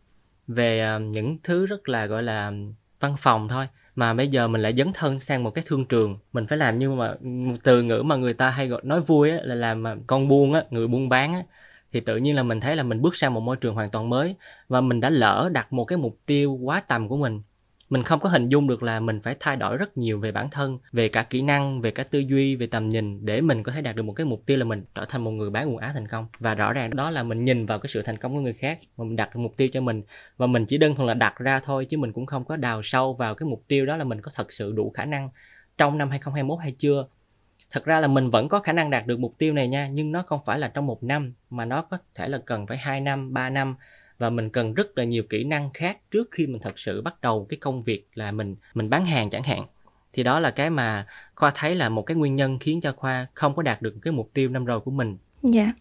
về 0.47 0.79
ờ, 0.79 0.99
những 0.99 1.37
thứ 1.43 1.65
rất 1.65 1.89
là 1.89 2.05
gọi 2.05 2.23
là 2.23 2.51
văn 2.99 3.15
phòng 3.17 3.47
thôi. 3.47 3.67
Mà 3.95 4.13
bây 4.13 4.27
giờ 4.27 4.47
mình 4.47 4.61
lại 4.61 4.73
dấn 4.77 4.91
thân 4.93 5.19
sang 5.19 5.43
một 5.43 5.51
cái 5.51 5.63
thương 5.67 5.85
trường. 5.85 6.17
Mình 6.33 6.47
phải 6.47 6.57
làm 6.57 6.77
như 6.77 6.91
mà 6.91 7.13
từ 7.63 7.83
ngữ 7.83 8.03
mà 8.05 8.15
người 8.15 8.33
ta 8.33 8.49
hay 8.49 8.67
gọi 8.67 8.81
nói 8.83 9.01
vui 9.01 9.31
á, 9.31 9.37
là 9.43 9.55
làm 9.55 9.83
con 10.07 10.27
buôn 10.27 10.53
á 10.53 10.63
người 10.69 10.87
buôn 10.87 11.09
bán 11.09 11.33
á 11.33 11.43
thì 11.93 11.99
tự 11.99 12.17
nhiên 12.17 12.35
là 12.35 12.43
mình 12.43 12.59
thấy 12.59 12.75
là 12.75 12.83
mình 12.83 13.01
bước 13.01 13.15
sang 13.15 13.33
một 13.33 13.41
môi 13.41 13.55
trường 13.55 13.75
hoàn 13.75 13.89
toàn 13.89 14.09
mới 14.09 14.35
và 14.67 14.81
mình 14.81 14.99
đã 14.99 15.09
lỡ 15.09 15.49
đặt 15.51 15.73
một 15.73 15.85
cái 15.85 15.97
mục 15.97 16.15
tiêu 16.25 16.57
quá 16.61 16.81
tầm 16.87 17.07
của 17.07 17.17
mình. 17.17 17.41
Mình 17.89 18.03
không 18.03 18.19
có 18.19 18.29
hình 18.29 18.49
dung 18.49 18.67
được 18.67 18.83
là 18.83 18.99
mình 18.99 19.21
phải 19.21 19.35
thay 19.39 19.55
đổi 19.55 19.77
rất 19.77 19.97
nhiều 19.97 20.19
về 20.19 20.31
bản 20.31 20.49
thân, 20.49 20.77
về 20.91 21.09
cả 21.09 21.23
kỹ 21.23 21.41
năng, 21.41 21.81
về 21.81 21.91
cả 21.91 22.03
tư 22.03 22.19
duy, 22.19 22.55
về 22.55 22.67
tầm 22.67 22.89
nhìn 22.89 23.25
để 23.25 23.41
mình 23.41 23.63
có 23.63 23.71
thể 23.71 23.81
đạt 23.81 23.95
được 23.95 24.03
một 24.03 24.13
cái 24.13 24.25
mục 24.25 24.43
tiêu 24.45 24.57
là 24.57 24.65
mình 24.65 24.83
trở 24.95 25.05
thành 25.05 25.23
một 25.23 25.31
người 25.31 25.49
bán 25.49 25.69
quần 25.69 25.77
áo 25.77 25.91
thành 25.93 26.07
công. 26.07 26.27
Và 26.39 26.55
rõ 26.55 26.73
ràng 26.73 26.95
đó 26.95 27.11
là 27.11 27.23
mình 27.23 27.43
nhìn 27.43 27.65
vào 27.65 27.79
cái 27.79 27.89
sự 27.89 28.01
thành 28.01 28.17
công 28.17 28.33
của 28.33 28.39
người 28.39 28.53
khác 28.53 28.79
và 28.95 29.05
mình 29.05 29.15
đặt 29.15 29.35
mục 29.35 29.57
tiêu 29.57 29.67
cho 29.73 29.81
mình. 29.81 30.01
Và 30.37 30.47
mình 30.47 30.65
chỉ 30.65 30.77
đơn 30.77 30.95
thuần 30.95 31.07
là 31.07 31.13
đặt 31.13 31.37
ra 31.37 31.59
thôi 31.63 31.85
chứ 31.89 31.97
mình 31.97 32.13
cũng 32.13 32.25
không 32.25 32.45
có 32.45 32.55
đào 32.55 32.81
sâu 32.83 33.13
vào 33.13 33.35
cái 33.35 33.49
mục 33.49 33.63
tiêu 33.67 33.85
đó 33.85 33.97
là 33.97 34.03
mình 34.03 34.21
có 34.21 34.31
thật 34.35 34.51
sự 34.51 34.71
đủ 34.71 34.89
khả 34.89 35.05
năng 35.05 35.29
trong 35.77 35.97
năm 35.97 36.09
2021 36.09 36.59
hay 36.61 36.75
chưa 36.77 37.07
thật 37.71 37.85
ra 37.85 37.99
là 37.99 38.07
mình 38.07 38.29
vẫn 38.29 38.49
có 38.49 38.59
khả 38.59 38.73
năng 38.73 38.89
đạt 38.89 39.07
được 39.07 39.19
mục 39.19 39.35
tiêu 39.37 39.53
này 39.53 39.67
nha 39.67 39.87
nhưng 39.87 40.11
nó 40.11 40.23
không 40.27 40.39
phải 40.45 40.59
là 40.59 40.67
trong 40.67 40.85
một 40.85 41.03
năm 41.03 41.33
mà 41.49 41.65
nó 41.65 41.81
có 41.81 41.97
thể 42.15 42.27
là 42.27 42.37
cần 42.45 42.67
phải 42.67 42.77
2 42.77 43.01
năm 43.01 43.33
3 43.33 43.49
năm. 43.49 43.75
Và 44.17 44.29
mình 44.29 44.49
cần 44.49 44.73
rất 44.73 44.97
là 44.97 45.03
nhiều 45.03 45.23
kỹ 45.29 45.43
năng 45.43 45.69
khác 45.73 45.97
trước 46.11 46.27
khi 46.31 46.47
mình 46.47 46.61
thật 46.61 46.79
sự 46.79 47.01
bắt 47.01 47.21
đầu 47.21 47.45
cái 47.49 47.57
công 47.57 47.83
việc 47.83 48.07
là 48.13 48.31
mình 48.31 48.55
mình 48.73 48.89
bán 48.89 49.05
hàng 49.05 49.29
chẳng 49.29 49.43
hạn. 49.43 49.65
Thì 50.13 50.23
đó 50.23 50.39
là 50.39 50.51
cái 50.51 50.69
mà 50.69 51.05
khoa 51.35 51.51
thấy 51.55 51.75
là 51.75 51.89
một 51.89 52.01
cái 52.01 52.17
nguyên 52.17 52.35
nhân 52.35 52.59
khiến 52.59 52.81
cho 52.81 52.91
khoa 52.91 53.27
không 53.33 53.55
có 53.55 53.63
đạt 53.63 53.81
được 53.81 53.95
cái 54.01 54.13
mục 54.13 54.29
tiêu 54.33 54.49
năm 54.49 54.65
rồi 54.65 54.79
của 54.79 54.91
mình. 54.91 55.17
Dạ. 55.43 55.63
Yeah. 55.63 55.75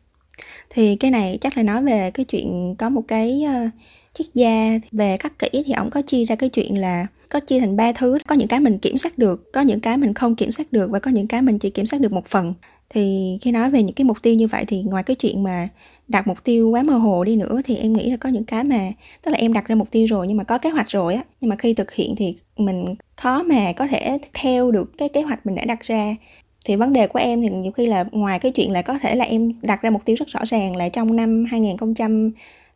thì 0.71 0.97
cái 0.97 1.11
này 1.11 1.39
chắc 1.41 1.57
là 1.57 1.63
nói 1.63 1.83
về 1.83 2.11
cái 2.11 2.25
chuyện 2.25 2.75
có 2.79 2.89
một 2.89 3.03
cái 3.09 3.43
uh, 3.45 3.73
triết 4.19 4.27
gia 4.35 4.79
về 4.93 5.17
các 5.17 5.39
kỹ 5.39 5.49
thì 5.67 5.73
ông 5.73 5.91
có 5.91 6.03
chia 6.03 6.25
ra 6.25 6.37
cái 6.37 6.49
chuyện 6.49 6.81
là 6.81 7.07
có 7.29 7.41
chia 7.41 7.61
thành 7.61 7.77
ba 7.77 7.93
thứ. 7.93 8.19
Có 8.27 8.35
những 8.35 8.49
cái 8.49 8.61
mình 8.61 8.79
kiểm 8.79 8.99
soát 8.99 9.19
được, 9.19 9.53
có 9.53 9.61
những 9.61 9.81
cái 9.81 9.97
mình 9.97 10.15
không 10.15 10.35
kiểm 10.35 10.51
soát 10.51 10.73
được 10.73 10.91
và 10.91 10.99
có 10.99 11.11
những 11.11 11.27
cái 11.27 11.43
mình 11.43 11.59
chỉ 11.59 11.71
kiểm 11.71 11.87
soát 11.87 11.99
được 11.99 12.13
một 12.13 12.27
phần. 12.27 12.55
Thì 12.91 13.39
khi 13.41 13.53
nói 13.53 13.71
về 13.71 13.83
những 13.83 13.95
cái 13.95 14.05
mục 14.05 14.23
tiêu 14.23 14.35
như 14.35 14.47
vậy 14.47 14.65
thì 14.65 14.83
ngoài 14.83 15.03
cái 15.03 15.17
chuyện 15.17 15.43
mà 15.43 15.69
đặt 16.09 16.27
mục 16.27 16.45
tiêu 16.45 16.71
quá 16.71 16.83
mơ 16.83 16.97
hồ 16.97 17.25
đi 17.25 17.37
nữa 17.37 17.61
thì 17.65 17.77
em 17.77 17.93
nghĩ 17.93 18.11
là 18.11 18.17
có 18.17 18.29
những 18.29 18.45
cái 18.45 18.65
mà, 18.65 18.89
tức 19.23 19.31
là 19.31 19.39
em 19.39 19.53
đặt 19.53 19.69
ra 19.69 19.75
mục 19.75 19.91
tiêu 19.91 20.07
rồi 20.07 20.27
nhưng 20.27 20.37
mà 20.37 20.45
có 20.45 20.59
kế 20.59 20.71
hoạch 20.71 20.89
rồi 20.89 21.15
á. 21.15 21.23
Nhưng 21.41 21.49
mà 21.49 21.57
khi 21.57 21.75
thực 21.75 21.93
hiện 21.93 22.15
thì 22.17 22.37
mình 22.57 22.95
khó 23.17 23.43
mà 23.43 23.73
có 23.73 23.87
thể 23.87 24.19
theo 24.35 24.71
được 24.71 24.99
cái 24.99 25.09
kế 25.09 25.23
hoạch 25.23 25.47
mình 25.47 25.55
đã 25.55 25.65
đặt 25.65 25.81
ra. 25.81 26.15
Thì 26.65 26.77
vấn 26.77 26.93
đề 26.93 27.07
của 27.07 27.19
em 27.19 27.43
thì 27.43 27.49
nhiều 27.49 27.73
khi 27.73 27.87
là 27.87 28.05
ngoài 28.13 28.39
cái 28.39 28.53
chuyện 28.53 28.73
là 28.73 28.83
có 28.83 28.99
thể 28.99 29.15
là 29.15 29.25
em 29.25 29.53
đặt 29.63 29.83
ra 29.83 29.91
mục 29.91 30.03
tiêu 30.05 30.17
rất 30.19 30.29
rõ 30.29 30.41
ràng 30.45 30.77
là 30.77 30.89
trong 30.89 31.17
năm 31.17 31.45
2000 31.51 31.77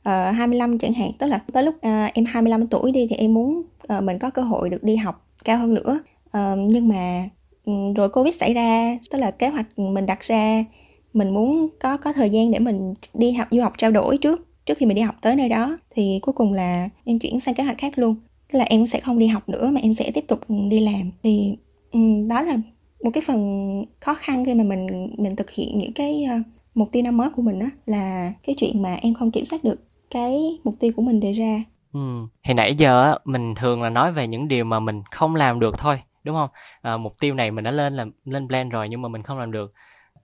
Ờ, 0.03 0.31
2025 0.31 0.79
chẳng 0.79 0.93
hạn 0.93 1.11
tức 1.19 1.27
là 1.27 1.41
tới 1.53 1.63
lúc 1.63 1.75
uh, 1.75 2.15
em 2.15 2.25
25 2.25 2.67
tuổi 2.67 2.93
đi 2.93 3.07
thì 3.11 3.17
em 3.17 3.35
muốn 3.35 3.63
uh, 3.97 4.03
mình 4.03 4.19
có 4.19 4.31
cơ 4.31 4.43
hội 4.43 4.71
được 4.71 4.83
đi 4.83 4.97
học 4.97 5.27
cao 5.45 5.59
hơn 5.59 5.75
nữa. 5.75 6.01
Uh, 6.27 6.59
nhưng 6.59 6.89
mà 6.89 7.29
ừ, 7.65 7.73
rồi 7.97 8.09
covid 8.09 8.37
xảy 8.37 8.55
ra 8.55 8.99
tức 9.11 9.19
là 9.19 9.31
kế 9.31 9.49
hoạch 9.49 9.79
mình 9.79 10.07
đặt 10.07 10.21
ra 10.21 10.65
mình 11.13 11.35
muốn 11.35 11.69
có 11.81 11.97
có 11.97 12.13
thời 12.13 12.31
gian 12.31 12.51
để 12.51 12.59
mình 12.59 12.95
đi 13.15 13.33
học 13.33 13.49
du 13.51 13.63
học 13.63 13.73
trao 13.79 13.91
đổi 13.91 14.19
trước 14.19 14.49
trước 14.67 14.79
khi 14.79 14.87
mình 14.87 14.97
đi 14.97 15.03
học 15.03 15.15
tới 15.21 15.37
nơi 15.37 15.49
đó. 15.49 15.79
Thì 15.91 16.19
cuối 16.23 16.33
cùng 16.33 16.53
là 16.53 16.89
em 17.05 17.19
chuyển 17.19 17.41
sang 17.41 17.55
kế 17.55 17.63
hoạch 17.63 17.79
khác 17.79 17.99
luôn. 17.99 18.15
Tức 18.53 18.59
là 18.59 18.65
em 18.65 18.87
sẽ 18.87 19.01
không 19.01 19.19
đi 19.19 19.27
học 19.27 19.49
nữa 19.49 19.71
mà 19.73 19.81
em 19.81 19.95
sẽ 19.95 20.11
tiếp 20.15 20.25
tục 20.29 20.41
đi 20.71 20.81
làm. 20.81 21.11
Thì 21.23 21.57
ừ, 21.93 22.01
đó 22.29 22.43
là 22.43 22.57
một 23.03 23.11
cái 23.15 23.23
phần 23.27 23.85
khó 24.01 24.15
khăn 24.15 24.45
khi 24.45 24.55
mà 24.55 24.65
mình 24.65 25.15
mình 25.19 25.37
thực 25.37 25.51
hiện 25.51 25.79
những 25.79 25.93
cái 25.93 26.25
uh, 26.41 26.47
mục 26.75 26.89
tiêu 26.93 27.03
năm 27.03 27.17
mới 27.17 27.31
của 27.31 27.43
mình 27.43 27.59
đó 27.59 27.67
là 27.87 28.33
cái 28.47 28.55
chuyện 28.59 28.83
mà 28.83 28.95
em 28.95 29.15
không 29.15 29.31
kiểm 29.31 29.45
soát 29.45 29.65
được 29.65 29.92
cái 30.13 30.59
mục 30.65 30.75
tiêu 30.81 30.93
của 30.97 31.03
mình 31.03 31.21
đề 31.21 31.33
ra. 31.33 31.65
Ừ. 31.93 32.01
thì 32.45 32.55
nãy 32.55 32.75
giờ 32.75 33.19
mình 33.25 33.55
thường 33.55 33.83
là 33.83 33.91
nói 33.91 34.13
về 34.13 34.27
những 34.27 34.49
điều 34.49 34.65
mà 34.65 34.81
mình 34.81 35.03
không 35.11 35.35
làm 35.35 35.61
được 35.61 35.79
thôi 35.79 36.01
đúng 36.25 36.37
không? 36.37 36.51
À, 36.83 36.97
mục 36.97 37.15
tiêu 37.21 37.35
này 37.35 37.51
mình 37.51 37.65
đã 37.65 37.71
lên 37.71 37.95
là 37.95 38.07
lên 38.25 38.49
plan 38.49 38.69
rồi 38.69 38.89
nhưng 38.89 39.03
mà 39.03 39.09
mình 39.09 39.23
không 39.23 39.39
làm 39.39 39.53
được. 39.53 39.73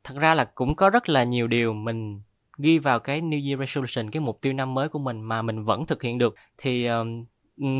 Thật 0.04 0.14
ra 0.18 0.34
là 0.34 0.44
cũng 0.44 0.74
có 0.76 0.90
rất 0.90 1.08
là 1.08 1.24
nhiều 1.24 1.46
điều 1.46 1.72
mình 1.72 2.20
ghi 2.58 2.78
vào 2.78 2.98
cái 2.98 3.20
New 3.20 3.48
Year 3.48 3.60
Resolution 3.60 4.10
cái 4.10 4.20
mục 4.20 4.38
tiêu 4.40 4.52
năm 4.52 4.74
mới 4.74 4.88
của 4.88 4.98
mình 4.98 5.20
mà 5.20 5.42
mình 5.42 5.64
vẫn 5.64 5.86
thực 5.86 6.02
hiện 6.02 6.18
được. 6.18 6.34
Thì 6.58 6.86
um, 6.86 7.24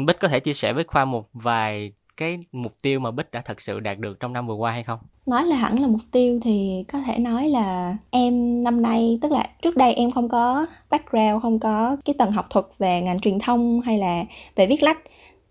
Bích 0.06 0.18
có 0.20 0.28
thể 0.28 0.40
chia 0.40 0.52
sẻ 0.52 0.72
với 0.72 0.84
Khoa 0.84 1.04
một 1.04 1.28
vài 1.32 1.92
cái 2.18 2.38
mục 2.52 2.72
tiêu 2.82 3.00
mà 3.00 3.10
Bích 3.10 3.30
đã 3.32 3.40
thật 3.40 3.60
sự 3.60 3.80
đạt 3.80 3.98
được 3.98 4.20
trong 4.20 4.32
năm 4.32 4.46
vừa 4.46 4.54
qua 4.54 4.72
hay 4.72 4.82
không? 4.82 4.98
Nói 5.26 5.44
là 5.44 5.56
hẳn 5.56 5.80
là 5.80 5.88
mục 5.88 6.00
tiêu 6.12 6.40
thì 6.42 6.84
có 6.92 7.00
thể 7.00 7.18
nói 7.18 7.48
là 7.48 7.96
em 8.10 8.64
năm 8.64 8.82
nay 8.82 9.18
tức 9.22 9.32
là 9.32 9.44
trước 9.62 9.76
đây 9.76 9.94
em 9.94 10.10
không 10.10 10.28
có 10.28 10.66
background, 10.90 11.42
không 11.42 11.58
có 11.58 11.96
cái 12.04 12.14
tầng 12.18 12.32
học 12.32 12.46
thuật 12.50 12.66
về 12.78 13.00
ngành 13.00 13.20
truyền 13.20 13.38
thông 13.38 13.80
hay 13.80 13.98
là 13.98 14.24
về 14.56 14.66
viết 14.66 14.82
lách 14.82 14.98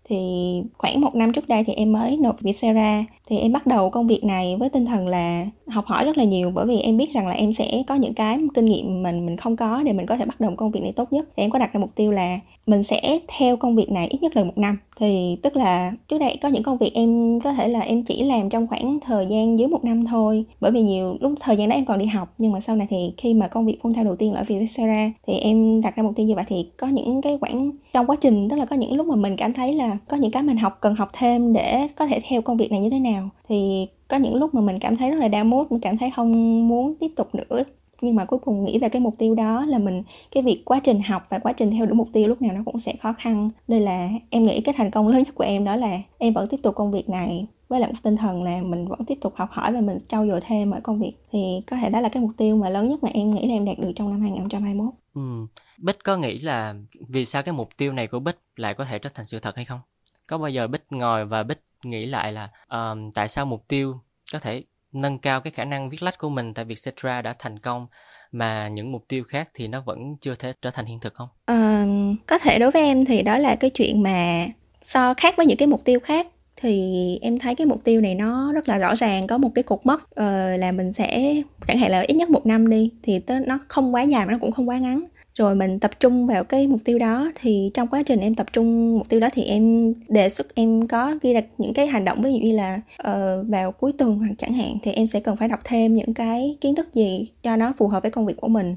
thì 0.08 0.16
khoảng 0.78 1.00
một 1.00 1.14
năm 1.14 1.32
trước 1.32 1.48
đây 1.48 1.64
thì 1.64 1.72
em 1.72 1.92
mới 1.92 2.16
nộp 2.16 2.40
Vietcetera. 2.40 3.04
Thì 3.28 3.38
em 3.38 3.52
bắt 3.52 3.66
đầu 3.66 3.90
công 3.90 4.06
việc 4.06 4.24
này 4.24 4.56
với 4.56 4.68
tinh 4.68 4.86
thần 4.86 5.08
là 5.08 5.46
học 5.66 5.86
hỏi 5.86 6.04
rất 6.04 6.18
là 6.18 6.24
nhiều, 6.24 6.50
bởi 6.54 6.66
vì 6.66 6.80
em 6.80 6.96
biết 6.96 7.12
rằng 7.12 7.26
là 7.26 7.32
em 7.32 7.52
sẽ 7.52 7.82
có 7.86 7.94
những 7.94 8.14
cái 8.14 8.38
kinh 8.54 8.64
nghiệm 8.64 9.02
mình 9.02 9.26
mình 9.26 9.36
không 9.36 9.56
có 9.56 9.82
để 9.84 9.92
mình 9.92 10.06
có 10.06 10.16
thể 10.16 10.24
bắt 10.24 10.40
đầu 10.40 10.52
công 10.56 10.70
việc 10.70 10.80
này 10.80 10.92
tốt 10.92 11.12
nhất. 11.12 11.28
Thì 11.36 11.42
em 11.42 11.50
có 11.50 11.58
đặt 11.58 11.72
ra 11.72 11.80
mục 11.80 11.90
tiêu 11.94 12.10
là 12.10 12.38
mình 12.66 12.82
sẽ 12.82 13.18
theo 13.38 13.56
công 13.56 13.76
việc 13.76 13.90
này 13.90 14.08
ít 14.08 14.22
nhất 14.22 14.36
là 14.36 14.44
một 14.44 14.58
năm. 14.58 14.78
Thì 15.00 15.36
tức 15.42 15.56
là 15.56 15.92
trước 16.08 16.18
đây 16.18 16.36
có 16.42 16.48
những 16.48 16.62
công 16.62 16.78
việc 16.78 16.94
em 16.94 17.40
có 17.40 17.52
thể 17.52 17.68
là 17.68 17.80
em 17.80 18.02
chỉ 18.02 18.24
làm 18.24 18.48
trong 18.48 18.66
khoảng 18.66 18.98
thời 19.00 19.26
gian 19.26 19.58
dưới 19.58 19.68
một 19.68 19.84
năm 19.84 20.06
thôi. 20.06 20.44
Bởi 20.60 20.70
vì 20.70 20.82
nhiều 20.82 21.16
lúc 21.20 21.32
thời 21.40 21.56
gian 21.56 21.68
đó 21.68 21.74
em 21.74 21.84
còn 21.84 21.98
đi 21.98 22.06
học, 22.06 22.34
nhưng 22.38 22.52
mà 22.52 22.60
sau 22.60 22.76
này 22.76 22.86
thì 22.90 23.12
khi 23.16 23.34
mà 23.34 23.48
công 23.48 23.66
việc 23.66 23.78
full 23.82 23.92
time 23.92 24.04
đầu 24.04 24.16
tiên 24.16 24.32
ở 24.32 24.44
Vietcetera, 24.46 25.12
thì 25.26 25.34
em 25.34 25.80
đặt 25.80 25.96
ra 25.96 26.02
mục 26.02 26.12
tiêu 26.16 26.26
như 26.26 26.34
vậy. 26.34 26.44
Thì 26.48 26.66
có 26.76 26.86
những 26.86 27.22
cái 27.22 27.38
khoảng 27.40 27.70
trong 27.92 28.06
quá 28.06 28.16
trình, 28.20 28.48
tức 28.48 28.56
là 28.56 28.64
có 28.64 28.76
những 28.76 28.94
lúc 28.94 29.06
mà 29.06 29.16
mình 29.16 29.36
cảm 29.36 29.52
thấy 29.52 29.74
là 29.74 29.97
có 30.08 30.16
những 30.16 30.30
cái 30.30 30.42
mình 30.42 30.56
học 30.56 30.78
cần 30.80 30.94
học 30.94 31.10
thêm 31.12 31.52
để 31.52 31.88
có 31.96 32.06
thể 32.06 32.20
theo 32.28 32.42
công 32.42 32.56
việc 32.56 32.70
này 32.70 32.80
như 32.80 32.90
thế 32.90 32.98
nào. 32.98 33.28
Thì 33.48 33.86
có 34.08 34.16
những 34.16 34.34
lúc 34.34 34.54
mà 34.54 34.60
mình 34.60 34.78
cảm 34.78 34.96
thấy 34.96 35.10
rất 35.10 35.16
là 35.16 35.28
đau 35.28 35.44
mốt 35.44 35.72
mình 35.72 35.80
cảm 35.80 35.98
thấy 35.98 36.10
không 36.10 36.68
muốn 36.68 36.94
tiếp 37.00 37.08
tục 37.16 37.34
nữa. 37.34 37.62
Nhưng 38.00 38.14
mà 38.14 38.24
cuối 38.24 38.38
cùng 38.38 38.64
nghĩ 38.64 38.78
về 38.78 38.88
cái 38.88 39.00
mục 39.00 39.14
tiêu 39.18 39.34
đó 39.34 39.64
là 39.64 39.78
mình, 39.78 40.02
cái 40.30 40.42
việc 40.42 40.62
quá 40.64 40.80
trình 40.80 41.00
học 41.00 41.26
và 41.30 41.38
quá 41.38 41.52
trình 41.52 41.70
theo 41.70 41.86
đuổi 41.86 41.94
mục 41.94 42.08
tiêu 42.12 42.28
lúc 42.28 42.42
nào 42.42 42.52
nó 42.52 42.60
cũng 42.64 42.78
sẽ 42.78 42.94
khó 43.00 43.12
khăn. 43.18 43.50
Nên 43.68 43.82
là 43.82 44.08
em 44.30 44.46
nghĩ 44.46 44.60
cái 44.60 44.74
thành 44.78 44.90
công 44.90 45.08
lớn 45.08 45.22
nhất 45.22 45.34
của 45.34 45.44
em 45.44 45.64
đó 45.64 45.76
là 45.76 45.98
em 46.18 46.32
vẫn 46.32 46.48
tiếp 46.48 46.60
tục 46.62 46.74
công 46.74 46.92
việc 46.92 47.08
này, 47.08 47.46
với 47.68 47.80
lại 47.80 47.92
một 47.92 47.98
tinh 48.02 48.16
thần 48.16 48.42
là 48.42 48.62
mình 48.62 48.88
vẫn 48.88 49.04
tiếp 49.04 49.18
tục 49.20 49.32
học 49.36 49.48
hỏi 49.52 49.72
và 49.72 49.80
mình 49.80 49.98
trau 50.08 50.26
dồi 50.26 50.40
thêm 50.46 50.70
ở 50.70 50.80
công 50.82 51.00
việc. 51.00 51.12
Thì 51.32 51.60
có 51.66 51.76
thể 51.76 51.90
đó 51.90 52.00
là 52.00 52.08
cái 52.08 52.22
mục 52.22 52.30
tiêu 52.36 52.56
mà 52.56 52.68
lớn 52.68 52.88
nhất 52.88 53.04
mà 53.04 53.10
em 53.14 53.34
nghĩ 53.34 53.46
là 53.46 53.54
em 53.54 53.64
đạt 53.64 53.78
được 53.78 53.92
trong 53.96 54.10
năm 54.10 54.20
2021 54.20 54.86
ừ. 55.18 55.46
Bích 55.78 56.04
có 56.04 56.16
nghĩ 56.16 56.38
là 56.38 56.74
vì 57.08 57.24
sao 57.24 57.42
cái 57.42 57.52
mục 57.52 57.68
tiêu 57.76 57.92
này 57.92 58.06
của 58.06 58.18
Bích 58.18 58.38
lại 58.56 58.74
có 58.74 58.84
thể 58.84 58.98
trở 58.98 59.10
thành 59.14 59.26
sự 59.26 59.38
thật 59.38 59.56
hay 59.56 59.64
không? 59.64 59.80
Có 60.26 60.38
bao 60.38 60.50
giờ 60.50 60.66
Bích 60.66 60.82
ngồi 60.90 61.24
và 61.24 61.42
Bích 61.42 61.62
nghĩ 61.82 62.06
lại 62.06 62.32
là 62.32 62.50
um, 62.68 63.10
tại 63.10 63.28
sao 63.28 63.44
mục 63.44 63.64
tiêu 63.68 64.00
có 64.32 64.38
thể 64.38 64.62
nâng 64.92 65.18
cao 65.18 65.40
cái 65.40 65.50
khả 65.50 65.64
năng 65.64 65.90
viết 65.90 66.02
lách 66.02 66.18
của 66.18 66.28
mình 66.28 66.54
tại 66.54 66.64
việc 66.64 66.78
Cetra 66.84 67.22
đã 67.22 67.34
thành 67.38 67.58
công 67.58 67.86
mà 68.32 68.68
những 68.68 68.92
mục 68.92 69.04
tiêu 69.08 69.24
khác 69.24 69.48
thì 69.54 69.68
nó 69.68 69.80
vẫn 69.80 70.16
chưa 70.20 70.34
thể 70.34 70.52
trở 70.62 70.70
thành 70.70 70.86
hiện 70.86 70.98
thực 70.98 71.14
không? 71.14 71.28
Uh, 71.52 72.16
có 72.26 72.38
thể 72.38 72.58
đối 72.58 72.70
với 72.70 72.82
em 72.82 73.04
thì 73.04 73.22
đó 73.22 73.38
là 73.38 73.56
cái 73.56 73.70
chuyện 73.70 74.02
mà 74.02 74.46
so 74.82 75.14
khác 75.14 75.34
với 75.36 75.46
những 75.46 75.58
cái 75.58 75.68
mục 75.68 75.84
tiêu 75.84 76.00
khác 76.00 76.26
thì 76.60 77.18
em 77.22 77.38
thấy 77.38 77.54
cái 77.54 77.66
mục 77.66 77.84
tiêu 77.84 78.00
này 78.00 78.14
nó 78.14 78.52
rất 78.52 78.68
là 78.68 78.78
rõ 78.78 78.94
ràng 78.94 79.26
có 79.26 79.38
một 79.38 79.50
cái 79.54 79.62
cột 79.62 79.80
mốc 79.84 80.02
uh, 80.02 80.58
là 80.58 80.72
mình 80.72 80.92
sẽ 80.92 81.34
chẳng 81.66 81.78
hạn 81.78 81.90
là 81.90 82.00
ít 82.00 82.14
nhất 82.14 82.30
một 82.30 82.46
năm 82.46 82.68
đi 82.68 82.90
thì 83.02 83.20
nó 83.46 83.58
không 83.68 83.94
quá 83.94 84.02
dài 84.02 84.26
mà 84.26 84.32
nó 84.32 84.38
cũng 84.38 84.52
không 84.52 84.68
quá 84.68 84.78
ngắn. 84.78 85.04
Rồi 85.34 85.54
mình 85.54 85.80
tập 85.80 85.90
trung 86.00 86.26
vào 86.26 86.44
cái 86.44 86.66
mục 86.66 86.80
tiêu 86.84 86.98
đó 86.98 87.30
thì 87.34 87.70
trong 87.74 87.88
quá 87.88 88.02
trình 88.02 88.20
em 88.20 88.34
tập 88.34 88.46
trung 88.52 88.98
mục 88.98 89.08
tiêu 89.08 89.20
đó 89.20 89.28
thì 89.32 89.42
em 89.44 89.94
đề 90.08 90.28
xuất 90.28 90.54
em 90.54 90.86
có 90.86 91.14
ghi 91.22 91.34
đặt 91.34 91.44
những 91.58 91.74
cái 91.74 91.86
hành 91.86 92.04
động 92.04 92.22
ví 92.22 92.32
dụ 92.32 92.38
như 92.38 92.56
là 92.56 92.80
uh, 93.02 93.48
vào 93.48 93.72
cuối 93.72 93.92
tuần 93.92 94.18
hoặc 94.18 94.34
chẳng 94.38 94.52
hạn 94.52 94.72
thì 94.82 94.92
em 94.92 95.06
sẽ 95.06 95.20
cần 95.20 95.36
phải 95.36 95.48
đọc 95.48 95.60
thêm 95.64 95.96
những 95.96 96.14
cái 96.14 96.56
kiến 96.60 96.74
thức 96.74 96.94
gì 96.94 97.26
cho 97.42 97.56
nó 97.56 97.72
phù 97.78 97.88
hợp 97.88 98.02
với 98.02 98.10
công 98.10 98.26
việc 98.26 98.36
của 98.36 98.48
mình. 98.48 98.76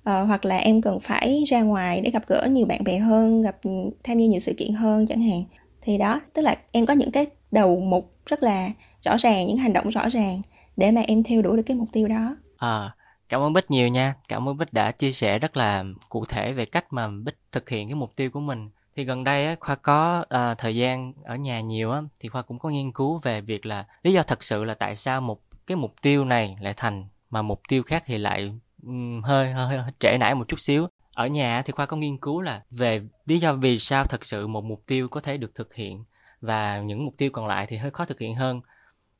Uh, 0.00 0.26
hoặc 0.26 0.44
là 0.44 0.56
em 0.56 0.82
cần 0.82 1.00
phải 1.00 1.44
ra 1.46 1.62
ngoài 1.62 2.00
để 2.00 2.10
gặp 2.10 2.22
gỡ 2.26 2.46
nhiều 2.50 2.66
bạn 2.66 2.84
bè 2.84 2.98
hơn 2.98 3.42
gặp 3.42 3.56
ừ, 3.64 3.70
tham 4.04 4.18
gia 4.18 4.26
nhiều 4.26 4.40
sự 4.40 4.52
kiện 4.52 4.72
hơn 4.72 5.06
chẳng 5.06 5.20
hạn 5.20 5.42
thì 5.82 5.98
đó 5.98 6.20
tức 6.32 6.42
là 6.42 6.56
em 6.72 6.86
có 6.86 6.94
những 6.94 7.10
cái 7.10 7.26
đầu 7.50 7.80
mục 7.80 8.12
rất 8.26 8.42
là 8.42 8.70
rõ 9.04 9.16
ràng 9.16 9.46
những 9.46 9.56
hành 9.56 9.72
động 9.72 9.88
rõ 9.88 10.08
ràng 10.08 10.40
để 10.76 10.90
mà 10.90 11.00
em 11.00 11.22
theo 11.22 11.42
đuổi 11.42 11.56
được 11.56 11.62
cái 11.66 11.76
mục 11.76 11.88
tiêu 11.92 12.08
đó 12.08 12.36
à 12.56 12.90
Cảm 13.30 13.40
ơn 13.40 13.52
Bích 13.52 13.70
nhiều 13.70 13.88
nha. 13.88 14.14
Cảm 14.28 14.48
ơn 14.48 14.56
Bích 14.56 14.72
đã 14.72 14.92
chia 14.92 15.12
sẻ 15.12 15.38
rất 15.38 15.56
là 15.56 15.84
cụ 16.08 16.24
thể 16.24 16.52
về 16.52 16.66
cách 16.66 16.92
mà 16.92 17.08
Bích 17.24 17.38
thực 17.52 17.68
hiện 17.68 17.88
cái 17.88 17.94
mục 17.94 18.16
tiêu 18.16 18.30
của 18.30 18.40
mình. 18.40 18.70
Thì 18.96 19.04
gần 19.04 19.24
đây 19.24 19.46
á, 19.46 19.56
Khoa 19.60 19.74
có 19.74 20.24
à, 20.28 20.54
thời 20.54 20.76
gian 20.76 21.12
ở 21.24 21.36
nhà 21.36 21.60
nhiều 21.60 21.90
á, 21.92 22.02
thì 22.20 22.28
Khoa 22.28 22.42
cũng 22.42 22.58
có 22.58 22.68
nghiên 22.68 22.92
cứu 22.92 23.20
về 23.22 23.40
việc 23.40 23.66
là 23.66 23.84
lý 24.02 24.12
do 24.12 24.22
thật 24.22 24.42
sự 24.42 24.64
là 24.64 24.74
tại 24.74 24.96
sao 24.96 25.20
một 25.20 25.40
cái 25.66 25.76
mục 25.76 25.94
tiêu 26.02 26.24
này 26.24 26.56
lại 26.60 26.72
thành 26.76 27.08
mà 27.30 27.42
mục 27.42 27.60
tiêu 27.68 27.82
khác 27.82 28.04
thì 28.06 28.18
lại 28.18 28.52
um, 28.82 29.22
hơi, 29.22 29.52
hơi 29.52 29.78
hơi 29.78 29.92
trễ 29.98 30.18
nải 30.20 30.34
một 30.34 30.48
chút 30.48 30.60
xíu. 30.60 30.86
Ở 31.20 31.26
nhà 31.26 31.62
thì 31.62 31.72
Khoa 31.72 31.86
có 31.86 31.96
nghiên 31.96 32.16
cứu 32.16 32.40
là 32.40 32.62
về 32.70 33.00
lý 33.26 33.38
do 33.38 33.52
vì 33.52 33.78
sao 33.78 34.04
thật 34.04 34.24
sự 34.24 34.46
một 34.46 34.64
mục 34.64 34.82
tiêu 34.86 35.08
có 35.08 35.20
thể 35.20 35.36
được 35.36 35.54
thực 35.54 35.74
hiện 35.74 36.04
và 36.40 36.80
những 36.80 37.04
mục 37.04 37.14
tiêu 37.18 37.30
còn 37.32 37.46
lại 37.46 37.66
thì 37.66 37.76
hơi 37.76 37.90
khó 37.90 38.04
thực 38.04 38.20
hiện 38.20 38.34
hơn. 38.34 38.60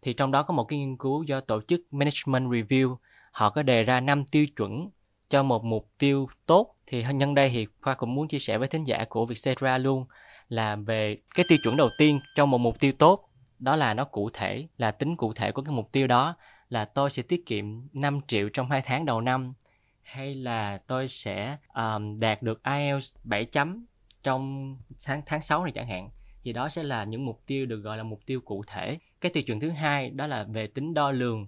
Thì 0.03 0.13
trong 0.13 0.31
đó 0.31 0.43
có 0.43 0.55
một 0.55 0.65
cái 0.65 0.79
nghiên 0.79 0.97
cứu 0.97 1.23
do 1.23 1.41
tổ 1.41 1.61
chức 1.63 1.81
Management 1.91 2.51
Review, 2.51 2.97
họ 3.33 3.51
có 3.51 3.63
đề 3.63 3.83
ra 3.83 4.01
5 4.01 4.25
tiêu 4.25 4.47
chuẩn 4.57 4.91
cho 5.29 5.43
một 5.43 5.65
mục 5.65 5.89
tiêu 5.99 6.29
tốt. 6.47 6.77
Thì 6.87 7.05
nhân 7.15 7.35
đây 7.35 7.51
thì 7.51 7.67
khoa 7.83 7.95
cũng 7.95 8.15
muốn 8.15 8.29
chia 8.29 8.39
sẻ 8.39 8.59
với 8.59 8.69
thính 8.69 8.85
giả 8.85 9.05
của 9.09 9.25
Vietcetera 9.25 9.79
luôn 9.79 10.05
là 10.49 10.77
về 10.77 11.17
cái 11.35 11.45
tiêu 11.49 11.59
chuẩn 11.63 11.77
đầu 11.77 11.89
tiên 11.99 12.21
trong 12.35 12.51
một 12.51 12.59
mục 12.59 12.81
tiêu 12.81 12.93
tốt. 12.99 13.29
Đó 13.59 13.77
là 13.77 13.95
nó 13.95 14.05
cụ 14.05 14.31
thể, 14.33 14.69
là 14.77 14.91
tính 14.91 15.17
cụ 15.17 15.33
thể 15.33 15.53
của 15.53 15.63
cái 15.63 15.73
mục 15.73 15.93
tiêu 15.93 16.07
đó 16.07 16.37
là 16.69 16.85
tôi 16.85 17.11
sẽ 17.11 17.23
tiết 17.23 17.47
kiệm 17.47 17.65
5 17.93 18.21
triệu 18.27 18.49
trong 18.49 18.71
2 18.71 18.83
tháng 18.85 19.07
đầu 19.07 19.21
năm 19.21 19.55
hay 20.11 20.35
là 20.35 20.79
tôi 20.87 21.09
sẽ 21.09 21.57
um, 21.75 22.19
đạt 22.19 22.43
được 22.43 22.63
IELTS 22.65 23.17
7 23.25 23.45
chấm 23.45 23.87
trong 24.23 24.77
tháng 25.07 25.23
tháng 25.27 25.41
6 25.41 25.65
này 25.65 25.73
chẳng 25.73 25.89
hạn? 25.89 26.11
Thì 26.43 26.53
đó 26.53 26.69
sẽ 26.69 26.83
là 26.83 27.05
những 27.05 27.25
mục 27.25 27.43
tiêu 27.47 27.67
được 27.67 27.77
gọi 27.77 27.97
là 27.97 28.03
mục 28.03 28.21
tiêu 28.27 28.41
cụ 28.41 28.65
thể. 28.67 28.99
Cái 29.21 29.33
tiêu 29.33 29.43
chuẩn 29.43 29.61
thứ 29.61 29.71
hai 29.71 30.11
đó 30.11 30.27
là 30.27 30.45
về 30.45 30.67
tính 30.67 30.95
đo 30.95 31.11
lường. 31.11 31.47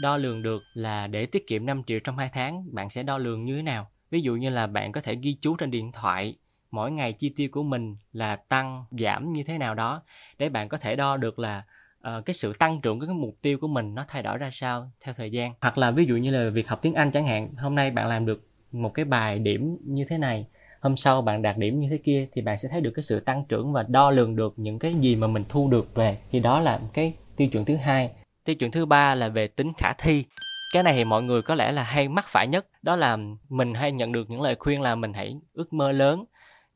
Đo 0.00 0.16
lường 0.16 0.42
được 0.42 0.62
là 0.74 1.06
để 1.06 1.26
tiết 1.26 1.46
kiệm 1.46 1.66
5 1.66 1.82
triệu 1.84 1.98
trong 1.98 2.18
2 2.18 2.28
tháng 2.32 2.74
bạn 2.74 2.90
sẽ 2.90 3.02
đo 3.02 3.18
lường 3.18 3.44
như 3.44 3.56
thế 3.56 3.62
nào? 3.62 3.90
Ví 4.10 4.20
dụ 4.20 4.36
như 4.36 4.50
là 4.50 4.66
bạn 4.66 4.92
có 4.92 5.00
thể 5.00 5.16
ghi 5.22 5.36
chú 5.40 5.56
trên 5.56 5.70
điện 5.70 5.92
thoại 5.92 6.36
mỗi 6.70 6.92
ngày 6.92 7.12
chi 7.12 7.32
tiêu 7.36 7.48
của 7.52 7.62
mình 7.62 7.96
là 8.12 8.36
tăng 8.36 8.84
giảm 8.90 9.32
như 9.32 9.42
thế 9.46 9.58
nào 9.58 9.74
đó 9.74 10.02
để 10.38 10.48
bạn 10.48 10.68
có 10.68 10.76
thể 10.76 10.96
đo 10.96 11.16
được 11.16 11.38
là 11.38 11.62
uh, 12.08 12.24
cái 12.24 12.34
sự 12.34 12.52
tăng 12.52 12.80
trưởng 12.80 13.00
của 13.00 13.06
cái 13.06 13.14
mục 13.14 13.34
tiêu 13.42 13.58
của 13.60 13.68
mình 13.68 13.94
nó 13.94 14.04
thay 14.08 14.22
đổi 14.22 14.38
ra 14.38 14.50
sao 14.52 14.90
theo 15.04 15.14
thời 15.14 15.30
gian. 15.30 15.52
Hoặc 15.60 15.78
là 15.78 15.90
ví 15.90 16.04
dụ 16.04 16.16
như 16.16 16.30
là 16.30 16.50
việc 16.50 16.68
học 16.68 16.78
tiếng 16.82 16.94
anh 16.94 17.10
chẳng 17.10 17.26
hạn 17.26 17.54
hôm 17.54 17.74
nay 17.74 17.90
bạn 17.90 18.06
làm 18.06 18.26
được 18.26 18.48
một 18.72 18.94
cái 18.94 19.04
bài 19.04 19.38
điểm 19.38 19.78
như 19.84 20.04
thế 20.08 20.18
này 20.18 20.46
hôm 20.84 20.96
sau 20.96 21.22
bạn 21.22 21.42
đạt 21.42 21.58
điểm 21.58 21.78
như 21.78 21.88
thế 21.90 21.98
kia 21.98 22.26
thì 22.32 22.42
bạn 22.42 22.58
sẽ 22.58 22.68
thấy 22.68 22.80
được 22.80 22.90
cái 22.94 23.02
sự 23.02 23.20
tăng 23.20 23.44
trưởng 23.48 23.72
và 23.72 23.82
đo 23.82 24.10
lường 24.10 24.36
được 24.36 24.54
những 24.56 24.78
cái 24.78 24.94
gì 24.94 25.16
mà 25.16 25.26
mình 25.26 25.44
thu 25.48 25.70
được 25.70 25.94
về. 25.94 26.18
Thì 26.30 26.40
đó 26.40 26.60
là 26.60 26.80
cái 26.92 27.14
tiêu 27.36 27.48
chuẩn 27.48 27.64
thứ 27.64 27.76
hai. 27.76 28.10
Tiêu 28.44 28.56
chuẩn 28.56 28.70
thứ 28.70 28.86
ba 28.86 29.14
là 29.14 29.28
về 29.28 29.46
tính 29.46 29.72
khả 29.76 29.92
thi. 29.98 30.24
Cái 30.72 30.82
này 30.82 30.94
thì 30.94 31.04
mọi 31.04 31.22
người 31.22 31.42
có 31.42 31.54
lẽ 31.54 31.72
là 31.72 31.82
hay 31.82 32.08
mắc 32.08 32.24
phải 32.28 32.46
nhất. 32.46 32.66
Đó 32.82 32.96
là 32.96 33.18
mình 33.48 33.74
hay 33.74 33.92
nhận 33.92 34.12
được 34.12 34.30
những 34.30 34.42
lời 34.42 34.54
khuyên 34.58 34.82
là 34.82 34.94
mình 34.94 35.12
hãy 35.12 35.36
ước 35.52 35.72
mơ 35.72 35.92
lớn. 35.92 36.24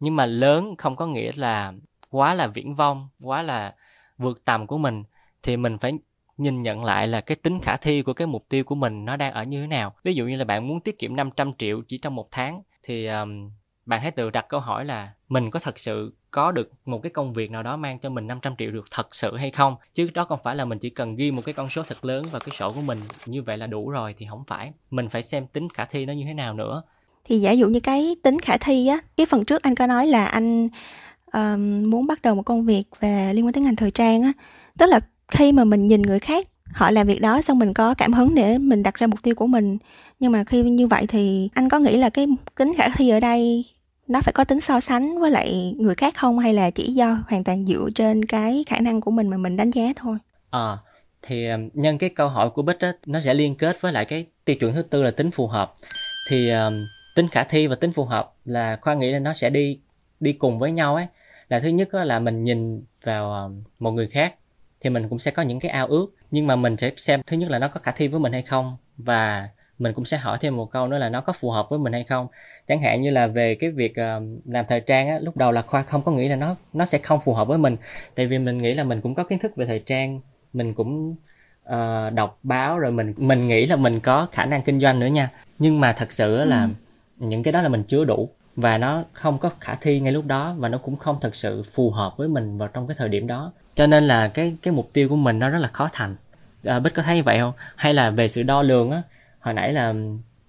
Nhưng 0.00 0.16
mà 0.16 0.26
lớn 0.26 0.74
không 0.78 0.96
có 0.96 1.06
nghĩa 1.06 1.30
là 1.36 1.72
quá 2.10 2.34
là 2.34 2.46
viễn 2.46 2.74
vông 2.74 3.08
quá 3.24 3.42
là 3.42 3.74
vượt 4.18 4.44
tầm 4.44 4.66
của 4.66 4.78
mình 4.78 5.04
thì 5.42 5.56
mình 5.56 5.78
phải 5.78 5.92
nhìn 6.38 6.62
nhận 6.62 6.84
lại 6.84 7.08
là 7.08 7.20
cái 7.20 7.36
tính 7.36 7.60
khả 7.60 7.76
thi 7.76 8.02
của 8.02 8.12
cái 8.12 8.26
mục 8.26 8.46
tiêu 8.48 8.64
của 8.64 8.74
mình 8.74 9.04
nó 9.04 9.16
đang 9.16 9.32
ở 9.32 9.42
như 9.42 9.60
thế 9.60 9.66
nào. 9.66 9.94
Ví 10.04 10.14
dụ 10.14 10.26
như 10.26 10.36
là 10.36 10.44
bạn 10.44 10.68
muốn 10.68 10.80
tiết 10.80 10.98
kiệm 10.98 11.16
500 11.16 11.52
triệu 11.58 11.82
chỉ 11.86 11.98
trong 11.98 12.14
một 12.14 12.28
tháng 12.30 12.62
thì 12.82 13.06
um, 13.06 13.50
bạn 13.86 14.00
hãy 14.00 14.10
tự 14.10 14.30
đặt 14.30 14.46
câu 14.48 14.60
hỏi 14.60 14.84
là 14.84 15.12
mình 15.28 15.50
có 15.50 15.60
thật 15.60 15.78
sự 15.78 16.12
có 16.30 16.52
được 16.52 16.70
một 16.84 17.02
cái 17.02 17.10
công 17.10 17.32
việc 17.32 17.50
nào 17.50 17.62
đó 17.62 17.76
mang 17.76 17.98
cho 17.98 18.10
mình 18.10 18.26
500 18.26 18.56
triệu 18.58 18.70
được 18.70 18.84
thật 18.90 19.14
sự 19.14 19.36
hay 19.36 19.50
không? 19.50 19.76
Chứ 19.94 20.10
đó 20.14 20.24
không 20.24 20.38
phải 20.44 20.56
là 20.56 20.64
mình 20.64 20.78
chỉ 20.78 20.90
cần 20.90 21.16
ghi 21.16 21.30
một 21.30 21.42
cái 21.44 21.52
con 21.52 21.68
số 21.68 21.82
thật 21.82 22.04
lớn 22.04 22.22
vào 22.32 22.40
cái 22.40 22.50
sổ 22.50 22.70
của 22.70 22.82
mình 22.86 22.98
như 23.26 23.42
vậy 23.42 23.58
là 23.58 23.66
đủ 23.66 23.90
rồi 23.90 24.14
thì 24.18 24.26
không 24.30 24.44
phải. 24.46 24.72
Mình 24.90 25.08
phải 25.08 25.22
xem 25.22 25.46
tính 25.46 25.68
khả 25.74 25.84
thi 25.84 26.06
nó 26.06 26.12
như 26.12 26.24
thế 26.24 26.34
nào 26.34 26.54
nữa. 26.54 26.82
Thì 27.24 27.40
giả 27.40 27.52
dụ 27.52 27.68
như 27.68 27.80
cái 27.80 28.16
tính 28.22 28.40
khả 28.40 28.56
thi 28.56 28.86
á 28.86 28.98
cái 29.16 29.26
phần 29.26 29.44
trước 29.44 29.62
anh 29.62 29.74
có 29.74 29.86
nói 29.86 30.06
là 30.06 30.24
anh 30.24 30.68
um, 31.32 31.90
muốn 31.90 32.06
bắt 32.06 32.22
đầu 32.22 32.34
một 32.34 32.42
công 32.42 32.66
việc 32.66 32.84
về 33.00 33.32
liên 33.34 33.46
quan 33.46 33.52
tới 33.52 33.62
ngành 33.62 33.76
thời 33.76 33.90
trang 33.90 34.22
á 34.22 34.32
tức 34.78 34.86
là 34.86 35.00
khi 35.28 35.52
mà 35.52 35.64
mình 35.64 35.86
nhìn 35.86 36.02
người 36.02 36.18
khác 36.18 36.48
họ 36.72 36.90
làm 36.90 37.06
việc 37.06 37.20
đó 37.20 37.42
xong 37.42 37.58
mình 37.58 37.74
có 37.74 37.94
cảm 37.94 38.12
hứng 38.12 38.34
để 38.34 38.58
mình 38.58 38.82
đặt 38.82 38.94
ra 38.94 39.06
mục 39.06 39.22
tiêu 39.22 39.34
của 39.34 39.46
mình. 39.46 39.78
Nhưng 40.20 40.32
mà 40.32 40.44
khi 40.44 40.62
như 40.62 40.86
vậy 40.86 41.06
thì 41.06 41.48
anh 41.54 41.68
có 41.68 41.78
nghĩ 41.78 41.96
là 41.96 42.10
cái 42.10 42.26
tính 42.58 42.72
khả 42.78 42.88
thi 42.88 43.08
ở 43.08 43.20
đây 43.20 43.64
nó 44.08 44.20
phải 44.20 44.32
có 44.32 44.44
tính 44.44 44.60
so 44.60 44.80
sánh 44.80 45.20
với 45.20 45.30
lại 45.30 45.74
người 45.78 45.94
khác 45.94 46.14
không? 46.16 46.38
Hay 46.38 46.54
là 46.54 46.70
chỉ 46.70 46.92
do 46.92 47.18
hoàn 47.28 47.44
toàn 47.44 47.66
dựa 47.66 47.88
trên 47.94 48.24
cái 48.24 48.64
khả 48.68 48.80
năng 48.80 49.00
của 49.00 49.10
mình 49.10 49.28
mà 49.28 49.36
mình 49.36 49.56
đánh 49.56 49.70
giá 49.70 49.92
thôi? 49.96 50.18
À 50.50 50.76
thì 51.22 51.46
nhân 51.74 51.98
cái 51.98 52.10
câu 52.10 52.28
hỏi 52.28 52.50
của 52.50 52.62
bích 52.62 52.80
á 52.80 52.92
nó 53.06 53.20
sẽ 53.20 53.34
liên 53.34 53.54
kết 53.54 53.80
với 53.80 53.92
lại 53.92 54.04
cái 54.04 54.26
tiêu 54.44 54.56
chuẩn 54.56 54.74
thứ 54.74 54.82
tư 54.82 55.02
là 55.02 55.10
tính 55.10 55.30
phù 55.30 55.46
hợp. 55.46 55.74
Thì 56.30 56.50
um, 56.50 56.86
tính 57.14 57.28
khả 57.28 57.44
thi 57.44 57.66
và 57.66 57.74
tính 57.74 57.92
phù 57.92 58.04
hợp 58.04 58.32
là 58.44 58.78
khoa 58.80 58.94
nghĩ 58.94 59.12
là 59.12 59.18
nó 59.18 59.32
sẽ 59.32 59.50
đi 59.50 59.78
đi 60.20 60.32
cùng 60.32 60.58
với 60.58 60.72
nhau 60.72 60.94
ấy. 60.94 61.06
Là 61.48 61.60
thứ 61.60 61.68
nhất 61.68 61.94
là 61.94 62.18
mình 62.18 62.44
nhìn 62.44 62.82
vào 63.04 63.52
một 63.80 63.90
người 63.90 64.08
khác 64.08 64.34
thì 64.80 64.90
mình 64.90 65.08
cũng 65.08 65.18
sẽ 65.18 65.30
có 65.30 65.42
những 65.42 65.60
cái 65.60 65.70
ao 65.70 65.86
ước. 65.86 66.06
Nhưng 66.30 66.46
mà 66.46 66.56
mình 66.56 66.76
sẽ 66.76 66.92
xem 66.96 67.20
thứ 67.26 67.36
nhất 67.36 67.50
là 67.50 67.58
nó 67.58 67.68
có 67.68 67.80
khả 67.80 67.90
thi 67.90 68.08
với 68.08 68.20
mình 68.20 68.32
hay 68.32 68.42
không 68.42 68.76
và 68.96 69.48
mình 69.78 69.92
cũng 69.92 70.04
sẽ 70.04 70.16
hỏi 70.16 70.38
thêm 70.40 70.56
một 70.56 70.70
câu 70.70 70.88
nữa 70.88 70.98
là 70.98 71.08
nó 71.08 71.20
có 71.20 71.32
phù 71.32 71.50
hợp 71.50 71.68
với 71.70 71.78
mình 71.78 71.92
hay 71.92 72.04
không. 72.04 72.26
Chẳng 72.68 72.80
hạn 72.80 73.00
như 73.00 73.10
là 73.10 73.26
về 73.26 73.54
cái 73.54 73.70
việc 73.70 73.90
uh, 73.90 74.22
làm 74.46 74.64
thời 74.68 74.80
trang 74.80 75.08
á 75.08 75.18
lúc 75.22 75.36
đầu 75.36 75.52
là 75.52 75.62
khoa 75.62 75.82
không 75.82 76.02
có 76.02 76.12
nghĩ 76.12 76.28
là 76.28 76.36
nó 76.36 76.56
nó 76.72 76.84
sẽ 76.84 76.98
không 76.98 77.20
phù 77.20 77.34
hợp 77.34 77.48
với 77.48 77.58
mình. 77.58 77.76
Tại 78.14 78.26
vì 78.26 78.38
mình 78.38 78.58
nghĩ 78.58 78.74
là 78.74 78.84
mình 78.84 79.00
cũng 79.00 79.14
có 79.14 79.24
kiến 79.24 79.38
thức 79.38 79.56
về 79.56 79.66
thời 79.66 79.78
trang 79.78 80.20
mình 80.52 80.74
cũng 80.74 81.16
uh, 81.68 82.12
đọc 82.14 82.38
báo 82.42 82.78
rồi 82.78 82.92
mình 82.92 83.14
mình 83.16 83.48
nghĩ 83.48 83.66
là 83.66 83.76
mình 83.76 84.00
có 84.00 84.28
khả 84.32 84.44
năng 84.44 84.62
kinh 84.62 84.80
doanh 84.80 85.00
nữa 85.00 85.06
nha. 85.06 85.30
Nhưng 85.58 85.80
mà 85.80 85.92
thật 85.92 86.12
sự 86.12 86.44
là 86.44 86.62
ừ. 86.62 86.68
những 87.26 87.42
cái 87.42 87.52
đó 87.52 87.62
là 87.62 87.68
mình 87.68 87.82
chưa 87.84 88.04
đủ 88.04 88.28
và 88.56 88.78
nó 88.78 89.04
không 89.12 89.38
có 89.38 89.50
khả 89.60 89.74
thi 89.74 90.00
ngay 90.00 90.12
lúc 90.12 90.26
đó 90.26 90.54
và 90.58 90.68
nó 90.68 90.78
cũng 90.78 90.96
không 90.96 91.18
thật 91.20 91.34
sự 91.34 91.62
phù 91.62 91.90
hợp 91.90 92.16
với 92.16 92.28
mình 92.28 92.58
vào 92.58 92.68
trong 92.68 92.86
cái 92.86 92.96
thời 92.98 93.08
điểm 93.08 93.26
đó 93.26 93.52
cho 93.78 93.86
nên 93.86 94.04
là 94.04 94.28
cái 94.28 94.56
cái 94.62 94.74
mục 94.74 94.90
tiêu 94.92 95.08
của 95.08 95.16
mình 95.16 95.38
nó 95.38 95.50
rất 95.50 95.58
là 95.58 95.68
khó 95.68 95.88
thành. 95.92 96.16
À, 96.64 96.78
bích 96.78 96.94
có 96.94 97.02
thấy 97.02 97.22
vậy 97.22 97.38
không? 97.38 97.52
Hay 97.76 97.94
là 97.94 98.10
về 98.10 98.28
sự 98.28 98.42
đo 98.42 98.62
lường 98.62 98.90
á 98.90 99.02
hồi 99.40 99.54
nãy 99.54 99.72
là 99.72 99.94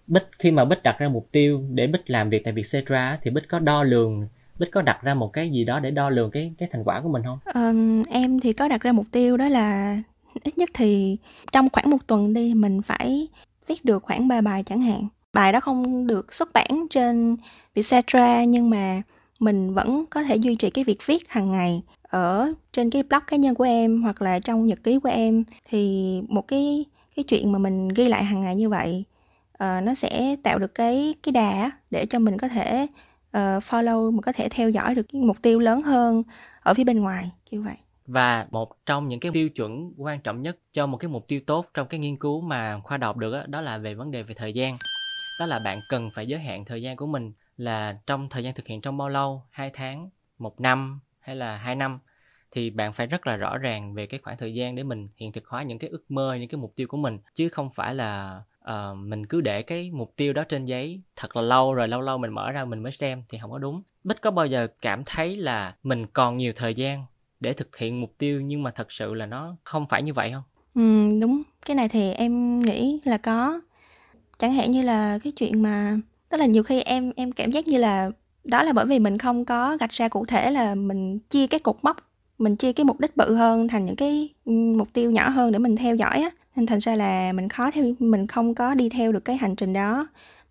bích 0.08 0.28
khi 0.40 0.52
mà 0.52 0.66
bích 0.66 0.84
đặt 0.84 1.00
ra 1.00 1.10
mục 1.10 1.28
tiêu 1.32 1.64
để 1.70 1.88
bích 1.88 2.10
làm 2.10 2.30
việc 2.30 2.44
tại 2.44 2.54
vietcetera 2.54 3.18
thì 3.22 3.32
bích 3.32 3.44
có 3.50 3.60
đo 3.60 3.84
lường 3.84 4.28
bích 4.60 4.72
có 4.72 4.82
đặt 4.82 5.00
ra 5.02 5.14
một 5.14 5.34
cái 5.34 5.50
gì 5.50 5.66
đó 5.66 5.80
để 5.80 5.92
đo 5.92 6.10
lường 6.10 6.32
cái 6.32 6.54
cái 6.58 6.70
thành 6.72 6.84
quả 6.84 7.02
của 7.02 7.10
mình 7.10 7.24
không? 7.24 7.40
Um, 7.54 8.04
em 8.04 8.40
thì 8.40 8.54
có 8.54 8.68
đặt 8.68 8.82
ra 8.82 8.92
mục 8.92 9.06
tiêu 9.12 9.38
đó 9.38 9.48
là 9.48 9.98
ít 10.44 10.58
nhất 10.58 10.70
thì 10.74 11.18
trong 11.52 11.70
khoảng 11.70 11.90
một 11.90 12.08
tuần 12.08 12.34
đi 12.34 12.54
mình 12.54 12.82
phải 12.82 13.28
viết 13.68 13.86
được 13.86 14.04
khoảng 14.04 14.28
ba 14.28 14.42
bài 14.42 14.64
chẳng 14.66 14.82
hạn. 14.82 15.08
Bài 15.34 15.52
đó 15.52 15.60
không 15.60 16.08
được 16.08 16.34
xuất 16.34 16.54
bản 16.54 16.88
trên 16.90 17.38
Vietcetera 17.76 18.44
nhưng 18.44 18.70
mà 18.70 19.02
mình 19.40 19.74
vẫn 19.74 20.06
có 20.10 20.24
thể 20.24 20.36
duy 20.36 20.56
trì 20.56 20.70
cái 20.70 20.84
việc 20.84 21.06
viết 21.06 21.30
hàng 21.30 21.52
ngày 21.52 21.82
ở 22.10 22.54
trên 22.74 22.90
cái 22.90 23.04
blog 23.04 23.24
cá 23.28 23.38
nhân 23.38 23.56
của 23.56 23.64
em 23.64 24.02
hoặc 24.02 24.22
là 24.22 24.40
trong 24.40 24.66
nhật 24.66 24.80
ký 24.84 25.00
của 25.00 25.10
em 25.10 25.44
thì 25.66 26.14
một 26.28 26.48
cái 26.48 26.86
cái 27.16 27.24
chuyện 27.24 27.52
mà 27.52 27.60
mình 27.60 27.88
ghi 27.88 28.08
lại 28.08 28.24
hàng 28.24 28.42
ngày 28.42 28.56
như 28.56 28.70
vậy 28.70 29.04
uh, 29.54 29.84
nó 29.84 29.94
sẽ 29.96 30.36
tạo 30.44 30.60
được 30.60 30.76
cái 30.76 31.16
cái 31.24 31.32
đà 31.32 31.72
để 31.92 32.06
cho 32.06 32.20
mình 32.20 32.38
có 32.38 32.48
thể 32.48 32.88
uh, 33.38 33.64
follow 33.64 34.12
mình 34.12 34.22
có 34.22 34.32
thể 34.32 34.50
theo 34.50 34.70
dõi 34.70 34.96
được 34.96 35.06
cái 35.14 35.22
mục 35.22 35.38
tiêu 35.42 35.60
lớn 35.60 35.82
hơn 35.82 36.24
ở 36.62 36.74
phía 36.74 36.84
bên 36.84 37.00
ngoài 37.00 37.32
như 37.52 37.62
vậy. 37.62 37.76
Và 38.06 38.48
một 38.52 38.86
trong 38.86 39.08
những 39.08 39.20
cái 39.20 39.32
tiêu 39.32 39.50
chuẩn 39.50 39.94
quan 39.98 40.20
trọng 40.22 40.42
nhất 40.42 40.58
cho 40.72 40.88
một 40.88 40.98
cái 40.98 41.10
mục 41.10 41.28
tiêu 41.28 41.40
tốt 41.48 41.66
trong 41.74 41.88
cái 41.88 42.00
nghiên 42.00 42.16
cứu 42.16 42.42
mà 42.42 42.80
khoa 42.80 42.98
đọc 42.98 43.18
được 43.18 43.34
đó, 43.34 43.44
đó 43.48 43.62
là 43.62 43.78
về 43.78 43.94
vấn 43.94 44.12
đề 44.12 44.24
về 44.24 44.36
thời 44.38 44.54
gian. 44.54 44.78
Đó 45.40 45.46
là 45.46 45.60
bạn 45.60 45.80
cần 45.90 46.10
phải 46.14 46.28
giới 46.28 46.40
hạn 46.40 46.66
thời 46.66 46.82
gian 46.82 46.98
của 46.98 47.08
mình 47.08 47.32
là 47.58 47.98
trong 48.08 48.30
thời 48.30 48.44
gian 48.44 48.54
thực 48.54 48.68
hiện 48.68 48.82
trong 48.82 48.98
bao 48.98 49.10
lâu? 49.10 49.44
Hai 49.50 49.72
tháng 49.74 50.10
một 50.38 50.62
năm 50.62 51.00
hay 51.20 51.36
là 51.36 51.58
hai 51.58 51.76
năm? 51.76 52.00
Thì 52.52 52.70
bạn 52.70 52.94
phải 52.94 53.08
rất 53.08 53.28
là 53.28 53.38
rõ 53.38 53.58
ràng 53.58 53.94
về 53.94 54.06
cái 54.06 54.20
khoảng 54.24 54.38
thời 54.38 54.54
gian 54.54 54.76
để 54.76 54.84
mình 54.84 55.08
hiện 55.16 55.32
thực 55.32 55.48
hóa 55.48 55.64
những 55.64 55.80
cái 55.80 55.90
ước 55.90 56.12
mơ 56.12 56.36
những 56.40 56.50
cái 56.50 56.62
mục 56.62 56.74
tiêu 56.76 56.88
của 56.88 56.98
mình. 56.98 57.18
Chứ 57.34 57.50
không 57.50 57.70
phải 57.76 57.96
là 57.96 58.42
uh, 58.70 58.98
mình 58.98 59.26
cứ 59.26 59.42
để 59.42 59.62
cái 59.62 59.92
mục 59.94 60.14
tiêu 60.16 60.34
đó 60.34 60.44
trên 60.44 60.66
giấy 60.66 61.02
thật 61.16 61.36
là 61.36 61.42
lâu 61.42 61.74
rồi 61.74 61.88
lâu 61.88 62.02
lâu 62.02 62.18
mình 62.18 62.32
mở 62.32 62.52
ra 62.52 62.66
mình 62.66 62.80
mới 62.80 62.92
xem 62.92 63.24
thì 63.30 63.38
không 63.42 63.52
có 63.52 63.58
đúng. 63.58 63.82
Bích 64.04 64.22
có 64.22 64.32
bao 64.32 64.46
giờ 64.46 64.68
cảm 64.82 65.04
thấy 65.06 65.36
là 65.36 65.76
mình 65.84 66.06
còn 66.08 66.38
nhiều 66.38 66.54
thời 66.56 66.74
gian 66.74 67.06
để 67.40 67.54
thực 67.54 67.78
hiện 67.78 68.02
mục 68.02 68.14
tiêu 68.18 68.42
nhưng 68.42 68.64
mà 68.64 68.72
thật 68.72 68.92
sự 68.92 69.14
là 69.14 69.26
nó 69.26 69.56
không 69.64 69.86
phải 69.90 70.04
như 70.04 70.14
vậy 70.14 70.32
không? 70.32 70.44
Ừ 70.76 71.20
đúng. 71.22 71.42
Cái 71.66 71.76
này 71.76 71.90
thì 71.90 72.12
em 72.12 72.60
nghĩ 72.60 73.00
là 73.06 73.18
có. 73.18 73.62
Chẳng 74.38 74.54
hạn 74.54 74.72
như 74.72 74.82
là 74.82 75.20
cái 75.24 75.34
chuyện 75.34 75.64
mà 75.64 75.98
tức 76.30 76.38
là 76.38 76.46
nhiều 76.46 76.64
khi 76.64 76.82
em 76.82 77.12
em 77.16 77.32
cảm 77.32 77.52
giác 77.52 77.68
như 77.68 77.78
là 77.78 78.12
đó 78.44 78.64
là 78.64 78.74
bởi 78.74 78.86
vì 78.86 79.00
mình 79.00 79.18
không 79.18 79.46
có 79.46 79.78
gạch 79.80 79.92
ra 79.92 80.08
cụ 80.08 80.26
thể 80.26 80.52
là 80.52 80.76
mình 80.76 81.20
chia 81.20 81.48
cái 81.48 81.60
cột 81.60 81.78
mốc 81.82 82.09
mình 82.40 82.56
chia 82.56 82.74
cái 82.74 82.84
mục 82.84 83.00
đích 83.00 83.18
bự 83.18 83.36
hơn 83.36 83.68
thành 83.68 83.86
những 83.86 83.96
cái 83.96 84.30
ừ, 84.46 84.52
mục 84.52 84.88
tiêu 84.94 85.12
nhỏ 85.12 85.30
hơn 85.30 85.52
để 85.52 85.60
mình 85.60 85.76
theo 85.76 85.96
dõi 85.96 86.22
á. 86.22 86.30
Nên 86.56 86.66
thành 86.66 86.80
ra 86.80 86.96
là 86.96 87.32
mình 87.34 87.50
khó 87.50 87.72
theo 87.72 87.86
mình 88.00 88.28
không 88.28 88.56
có 88.56 88.74
đi 88.74 88.90
theo 88.90 89.12
được 89.12 89.26
cái 89.26 89.38
hành 89.38 89.56
trình 89.56 89.74
đó. 89.74 90.08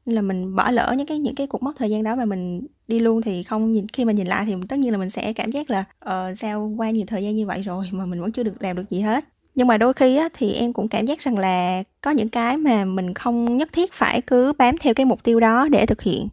Nên 0.06 0.16
là 0.16 0.22
mình 0.22 0.56
bỏ 0.56 0.70
lỡ 0.70 0.94
những 0.98 1.06
cái 1.06 1.18
những 1.18 1.34
cái 1.34 1.46
cục 1.46 1.62
mốc 1.62 1.74
thời 1.78 1.90
gian 1.90 2.02
đó 2.02 2.16
mà 2.16 2.24
mình 2.24 2.66
đi 2.88 2.98
luôn 2.98 3.22
thì 3.22 3.42
không 3.42 3.72
nhìn 3.72 3.88
khi 3.88 4.04
mà 4.04 4.12
nhìn 4.12 4.26
lại 4.26 4.44
thì 4.46 4.54
tất 4.68 4.78
nhiên 4.78 4.92
là 4.92 4.98
mình 4.98 5.10
sẽ 5.10 5.32
cảm 5.32 5.50
giác 5.50 5.70
là 5.70 5.84
ờ 5.98 6.34
sao 6.34 6.72
qua 6.76 6.90
nhiều 6.90 7.04
thời 7.06 7.22
gian 7.22 7.36
như 7.36 7.46
vậy 7.46 7.62
rồi 7.62 7.88
mà 7.92 8.06
mình 8.06 8.20
vẫn 8.20 8.32
chưa 8.32 8.42
được 8.42 8.52
làm 8.60 8.76
được 8.76 8.90
gì 8.90 9.00
hết. 9.00 9.24
Nhưng 9.54 9.66
mà 9.66 9.78
đôi 9.78 9.92
khi 9.92 10.16
á, 10.16 10.28
thì 10.34 10.52
em 10.52 10.72
cũng 10.72 10.88
cảm 10.88 11.06
giác 11.06 11.20
rằng 11.20 11.38
là 11.38 11.82
có 12.00 12.10
những 12.10 12.28
cái 12.28 12.56
mà 12.56 12.84
mình 12.84 13.14
không 13.14 13.56
nhất 13.56 13.68
thiết 13.72 13.92
phải 13.92 14.20
cứ 14.20 14.52
bám 14.52 14.76
theo 14.80 14.94
cái 14.94 15.06
mục 15.06 15.22
tiêu 15.22 15.40
đó 15.40 15.68
để 15.68 15.86
thực 15.86 16.02
hiện. 16.02 16.28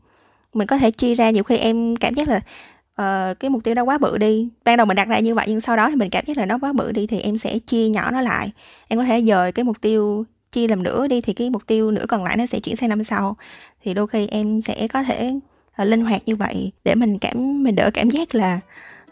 Mình 0.54 0.68
có 0.68 0.78
thể 0.78 0.92
chia 0.92 1.16
ra 1.16 1.30
nhiều 1.30 1.44
khi 1.44 1.58
em 1.58 1.96
cảm 1.96 2.14
giác 2.14 2.28
là 2.28 2.42
uh, 3.02 3.40
cái 3.40 3.50
mục 3.50 3.64
tiêu 3.64 3.74
đó 3.74 3.84
quá 3.84 3.98
bự 3.98 4.18
đi. 4.18 4.50
Ban 4.66 4.78
đầu 4.78 4.86
mình 4.86 4.96
đặt 4.96 5.08
ra 5.08 5.20
như 5.20 5.36
vậy 5.36 5.46
nhưng 5.50 5.62
sau 5.62 5.76
đó 5.76 5.90
thì 5.90 5.96
mình 5.96 6.10
cảm 6.10 6.26
giác 6.28 6.38
là 6.38 6.46
nó 6.46 6.58
quá 6.62 6.74
bự 6.74 6.92
đi 6.92 7.08
thì 7.08 7.20
em 7.20 7.38
sẽ 7.38 7.60
chia 7.60 7.90
nhỏ 7.90 8.12
nó 8.12 8.22
lại. 8.22 8.52
Em 8.88 9.00
có 9.00 9.06
thể 9.06 9.22
dời 9.22 9.52
cái 9.52 9.64
mục 9.64 9.82
tiêu 9.82 10.26
chia 10.52 10.68
làm 10.68 10.84
nửa 10.84 11.08
đi 11.08 11.22
thì 11.22 11.34
cái 11.34 11.50
mục 11.50 11.68
tiêu 11.68 11.92
nửa 11.92 12.06
còn 12.08 12.24
lại 12.24 12.38
nó 12.38 12.46
sẽ 12.46 12.60
chuyển 12.60 12.76
sang 12.76 12.90
năm 12.90 13.04
sau. 13.04 13.38
Thì 13.84 13.94
đôi 13.94 14.08
khi 14.08 14.28
em 14.28 14.62
sẽ 14.62 14.88
có 14.88 15.04
thể 15.04 15.40
uh, 15.82 15.88
linh 15.88 16.02
hoạt 16.02 16.22
như 16.26 16.36
vậy 16.36 16.72
để 16.84 16.96
mình 16.96 17.20
cảm 17.20 17.64
mình 17.64 17.76
đỡ 17.76 17.92
cảm 17.94 18.10
giác 18.10 18.36
là 18.36 18.60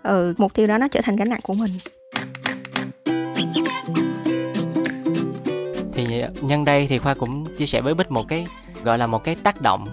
uh, 0.08 0.40
mục 0.40 0.54
tiêu 0.54 0.68
đó 0.68 0.78
nó 0.78 0.88
trở 0.88 1.02
thành 1.04 1.16
gánh 1.16 1.30
nặng 1.30 1.42
của 1.44 1.54
mình. 1.54 1.72
Thì 5.94 6.24
nhân 6.42 6.66
đây 6.66 6.88
thì 6.88 6.98
khoa 6.98 7.14
cũng 7.14 7.46
chia 7.58 7.66
sẻ 7.66 7.82
với 7.82 7.94
bích 7.94 8.12
một 8.12 8.28
cái 8.28 8.48
gọi 8.84 8.98
là 8.98 9.08
một 9.08 9.24
cái 9.24 9.36
tác 9.36 9.62
động 9.62 9.88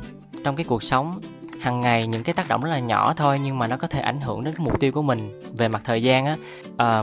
trong 0.45 0.57
cái 0.57 0.65
cuộc 0.65 0.83
sống 0.83 1.21
hàng 1.61 1.81
ngày 1.81 2.07
những 2.07 2.23
cái 2.23 2.35
tác 2.35 2.49
động 2.49 2.63
rất 2.63 2.71
là 2.71 2.79
nhỏ 2.79 3.13
thôi 3.17 3.39
nhưng 3.43 3.59
mà 3.59 3.67
nó 3.67 3.77
có 3.77 3.87
thể 3.87 4.01
ảnh 4.01 4.21
hưởng 4.21 4.45
đến 4.45 4.55
cái 4.55 4.65
mục 4.65 4.81
tiêu 4.81 4.93
của 4.93 5.03
mình 5.03 5.43
về 5.59 5.69
mặt 5.69 5.83
thời 5.85 6.03
gian 6.03 6.27
á. 6.27 6.37
À, 6.77 7.03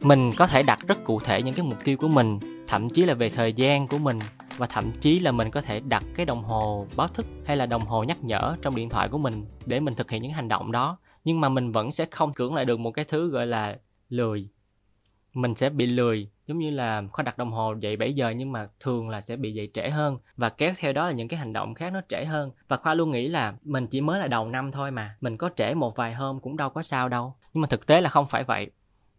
mình 0.00 0.32
có 0.36 0.46
thể 0.46 0.62
đặt 0.62 0.78
rất 0.86 1.04
cụ 1.04 1.20
thể 1.20 1.42
những 1.42 1.54
cái 1.54 1.66
mục 1.66 1.84
tiêu 1.84 1.96
của 1.96 2.08
mình 2.08 2.38
thậm 2.68 2.88
chí 2.88 3.04
là 3.04 3.14
về 3.14 3.28
thời 3.28 3.52
gian 3.52 3.88
của 3.88 3.98
mình 3.98 4.18
và 4.56 4.66
thậm 4.66 4.92
chí 5.00 5.18
là 5.18 5.32
mình 5.32 5.50
có 5.50 5.60
thể 5.60 5.80
đặt 5.80 6.04
cái 6.14 6.26
đồng 6.26 6.42
hồ 6.44 6.86
báo 6.96 7.08
thức 7.08 7.26
hay 7.44 7.56
là 7.56 7.66
đồng 7.66 7.86
hồ 7.86 8.04
nhắc 8.04 8.16
nhở 8.22 8.56
trong 8.62 8.76
điện 8.76 8.88
thoại 8.88 9.08
của 9.08 9.18
mình 9.18 9.44
để 9.66 9.80
mình 9.80 9.94
thực 9.94 10.10
hiện 10.10 10.22
những 10.22 10.32
hành 10.32 10.48
động 10.48 10.72
đó. 10.72 10.98
Nhưng 11.24 11.40
mà 11.40 11.48
mình 11.48 11.72
vẫn 11.72 11.90
sẽ 11.90 12.06
không 12.10 12.32
cưỡng 12.32 12.54
lại 12.54 12.64
được 12.64 12.80
một 12.80 12.90
cái 12.90 13.04
thứ 13.04 13.30
gọi 13.30 13.46
là 13.46 13.76
lười 14.08 14.48
mình 15.34 15.54
sẽ 15.54 15.70
bị 15.70 15.86
lười, 15.86 16.28
giống 16.46 16.58
như 16.58 16.70
là 16.70 17.02
khoa 17.10 17.22
đặt 17.22 17.38
đồng 17.38 17.52
hồ 17.52 17.74
dậy 17.80 17.96
7 17.96 18.12
giờ 18.12 18.30
nhưng 18.30 18.52
mà 18.52 18.68
thường 18.80 19.08
là 19.08 19.20
sẽ 19.20 19.36
bị 19.36 19.52
dậy 19.52 19.68
trễ 19.74 19.90
hơn. 19.90 20.18
Và 20.36 20.48
kéo 20.48 20.72
theo 20.78 20.92
đó 20.92 21.06
là 21.06 21.12
những 21.12 21.28
cái 21.28 21.38
hành 21.38 21.52
động 21.52 21.74
khác 21.74 21.92
nó 21.92 22.00
trễ 22.08 22.24
hơn. 22.24 22.50
Và 22.68 22.76
khoa 22.76 22.94
luôn 22.94 23.10
nghĩ 23.10 23.28
là 23.28 23.54
mình 23.64 23.86
chỉ 23.86 24.00
mới 24.00 24.20
là 24.20 24.26
đầu 24.26 24.48
năm 24.48 24.72
thôi 24.72 24.90
mà, 24.90 25.14
mình 25.20 25.36
có 25.36 25.50
trễ 25.56 25.74
một 25.74 25.96
vài 25.96 26.14
hôm 26.14 26.40
cũng 26.40 26.56
đâu 26.56 26.70
có 26.70 26.82
sao 26.82 27.08
đâu. 27.08 27.34
Nhưng 27.54 27.60
mà 27.60 27.68
thực 27.68 27.86
tế 27.86 28.00
là 28.00 28.10
không 28.10 28.26
phải 28.26 28.44
vậy. 28.44 28.70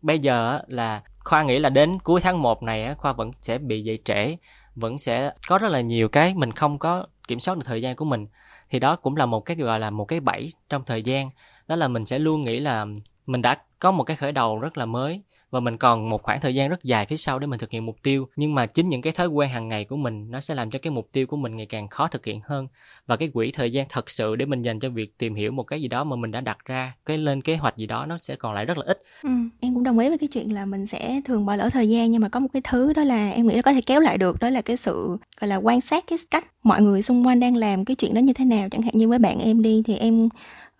Bây 0.01 0.19
giờ 0.19 0.59
là 0.67 1.03
khoa 1.19 1.43
nghĩ 1.43 1.59
là 1.59 1.69
đến 1.69 1.97
cuối 2.03 2.21
tháng 2.21 2.41
1 2.41 2.63
này 2.63 2.95
khoa 2.97 3.13
vẫn 3.13 3.31
sẽ 3.41 3.57
bị 3.57 3.81
dậy 3.81 3.99
trễ, 4.05 4.37
vẫn 4.75 4.97
sẽ 4.97 5.31
có 5.47 5.57
rất 5.57 5.71
là 5.71 5.81
nhiều 5.81 6.09
cái 6.09 6.33
mình 6.33 6.51
không 6.51 6.79
có 6.79 7.05
kiểm 7.27 7.39
soát 7.39 7.55
được 7.55 7.63
thời 7.65 7.81
gian 7.81 7.95
của 7.95 8.05
mình. 8.05 8.27
Thì 8.69 8.79
đó 8.79 8.95
cũng 8.95 9.15
là 9.15 9.25
một 9.25 9.39
cái, 9.39 9.57
gọi 9.57 9.79
là 9.79 9.89
một 9.89 10.05
cái 10.05 10.19
bẫy 10.19 10.49
trong 10.69 10.83
thời 10.85 11.01
gian. 11.01 11.29
Đó 11.67 11.75
là 11.75 11.87
mình 11.87 12.05
sẽ 12.05 12.19
luôn 12.19 12.43
nghĩ 12.43 12.59
là 12.59 12.85
mình 13.29 13.41
đã 13.41 13.57
có 13.79 13.91
một 13.91 14.03
cái 14.03 14.17
khởi 14.17 14.31
đầu 14.31 14.59
rất 14.59 14.77
là 14.77 14.85
mới 14.85 15.21
và 15.51 15.59
mình 15.59 15.77
còn 15.77 16.09
một 16.09 16.23
khoảng 16.23 16.41
thời 16.41 16.55
gian 16.55 16.69
rất 16.69 16.83
dài 16.83 17.05
phía 17.05 17.17
sau 17.17 17.39
để 17.39 17.47
mình 17.47 17.59
thực 17.59 17.71
hiện 17.71 17.85
mục 17.85 17.95
tiêu. 18.03 18.27
Nhưng 18.35 18.55
mà 18.55 18.65
chính 18.65 18.89
những 18.89 19.01
cái 19.01 19.13
thói 19.13 19.27
quen 19.27 19.49
hàng 19.49 19.67
ngày 19.67 19.85
của 19.85 19.95
mình 19.95 20.31
nó 20.31 20.39
sẽ 20.39 20.55
làm 20.55 20.71
cho 20.71 20.79
cái 20.81 20.91
mục 20.91 21.07
tiêu 21.11 21.27
của 21.27 21.37
mình 21.37 21.55
ngày 21.55 21.65
càng 21.65 21.87
khó 21.87 22.07
thực 22.07 22.25
hiện 22.25 22.41
hơn. 22.45 22.67
Và 23.07 23.15
cái 23.15 23.27
quỹ 23.27 23.51
thời 23.53 23.71
gian 23.71 23.85
thật 23.89 24.09
sự 24.09 24.35
để 24.35 24.45
mình 24.45 24.61
dành 24.61 24.79
cho 24.79 24.89
việc 24.89 25.17
tìm 25.17 25.35
hiểu 25.35 25.51
một 25.51 25.63
cái 25.63 25.81
gì 25.81 25.87
đó 25.87 26.03
mà 26.03 26.15
mình 26.15 26.31
đã 26.31 26.41
đặt 26.41 26.57
ra 26.65 26.93
cái 27.05 27.17
lên 27.17 27.41
kế 27.41 27.55
hoạch 27.55 27.77
gì 27.77 27.85
đó 27.85 28.05
nó 28.05 28.17
sẽ 28.17 28.35
còn 28.35 28.53
lại 28.53 28.65
rất 28.65 28.77
là 28.77 28.83
ít. 28.87 29.01
Ừ, 29.23 29.29
em 29.59 29.73
cũng 29.73 29.83
đồng 29.83 29.99
ý 29.99 30.09
với 30.09 30.17
cái 30.17 30.27
chuyện 30.27 30.53
là 30.53 30.65
mình 30.65 30.85
sẽ 30.85 31.21
thường 31.25 31.45
bỏ 31.45 31.55
lỡ 31.55 31.69
thời 31.69 31.89
gian 31.89 32.11
nhưng 32.11 32.21
mà 32.21 32.29
có 32.29 32.39
một 32.39 32.47
cái 32.53 32.61
thứ 32.65 32.93
đó 32.93 33.03
là 33.03 33.29
em 33.29 33.47
nghĩ 33.47 33.55
nó 33.55 33.61
có 33.61 33.73
thể 33.73 33.81
kéo 33.81 33.99
lại 33.99 34.17
được 34.17 34.39
đó 34.39 34.49
là 34.49 34.61
cái 34.61 34.77
sự 34.77 35.17
gọi 35.41 35.47
là 35.47 35.55
quan 35.55 35.81
sát 35.81 36.03
cái 36.07 36.19
cách 36.31 36.45
mọi 36.63 36.81
người 36.81 37.01
xung 37.01 37.27
quanh 37.27 37.39
đang 37.39 37.55
làm 37.55 37.85
cái 37.85 37.95
chuyện 37.95 38.13
đó 38.13 38.19
như 38.19 38.33
thế 38.33 38.45
nào. 38.45 38.67
Chẳng 38.71 38.81
hạn 38.81 38.93
như 38.97 39.09
với 39.09 39.19
bạn 39.19 39.39
em 39.39 39.61
đi 39.61 39.83
thì 39.85 39.95
em 39.95 40.29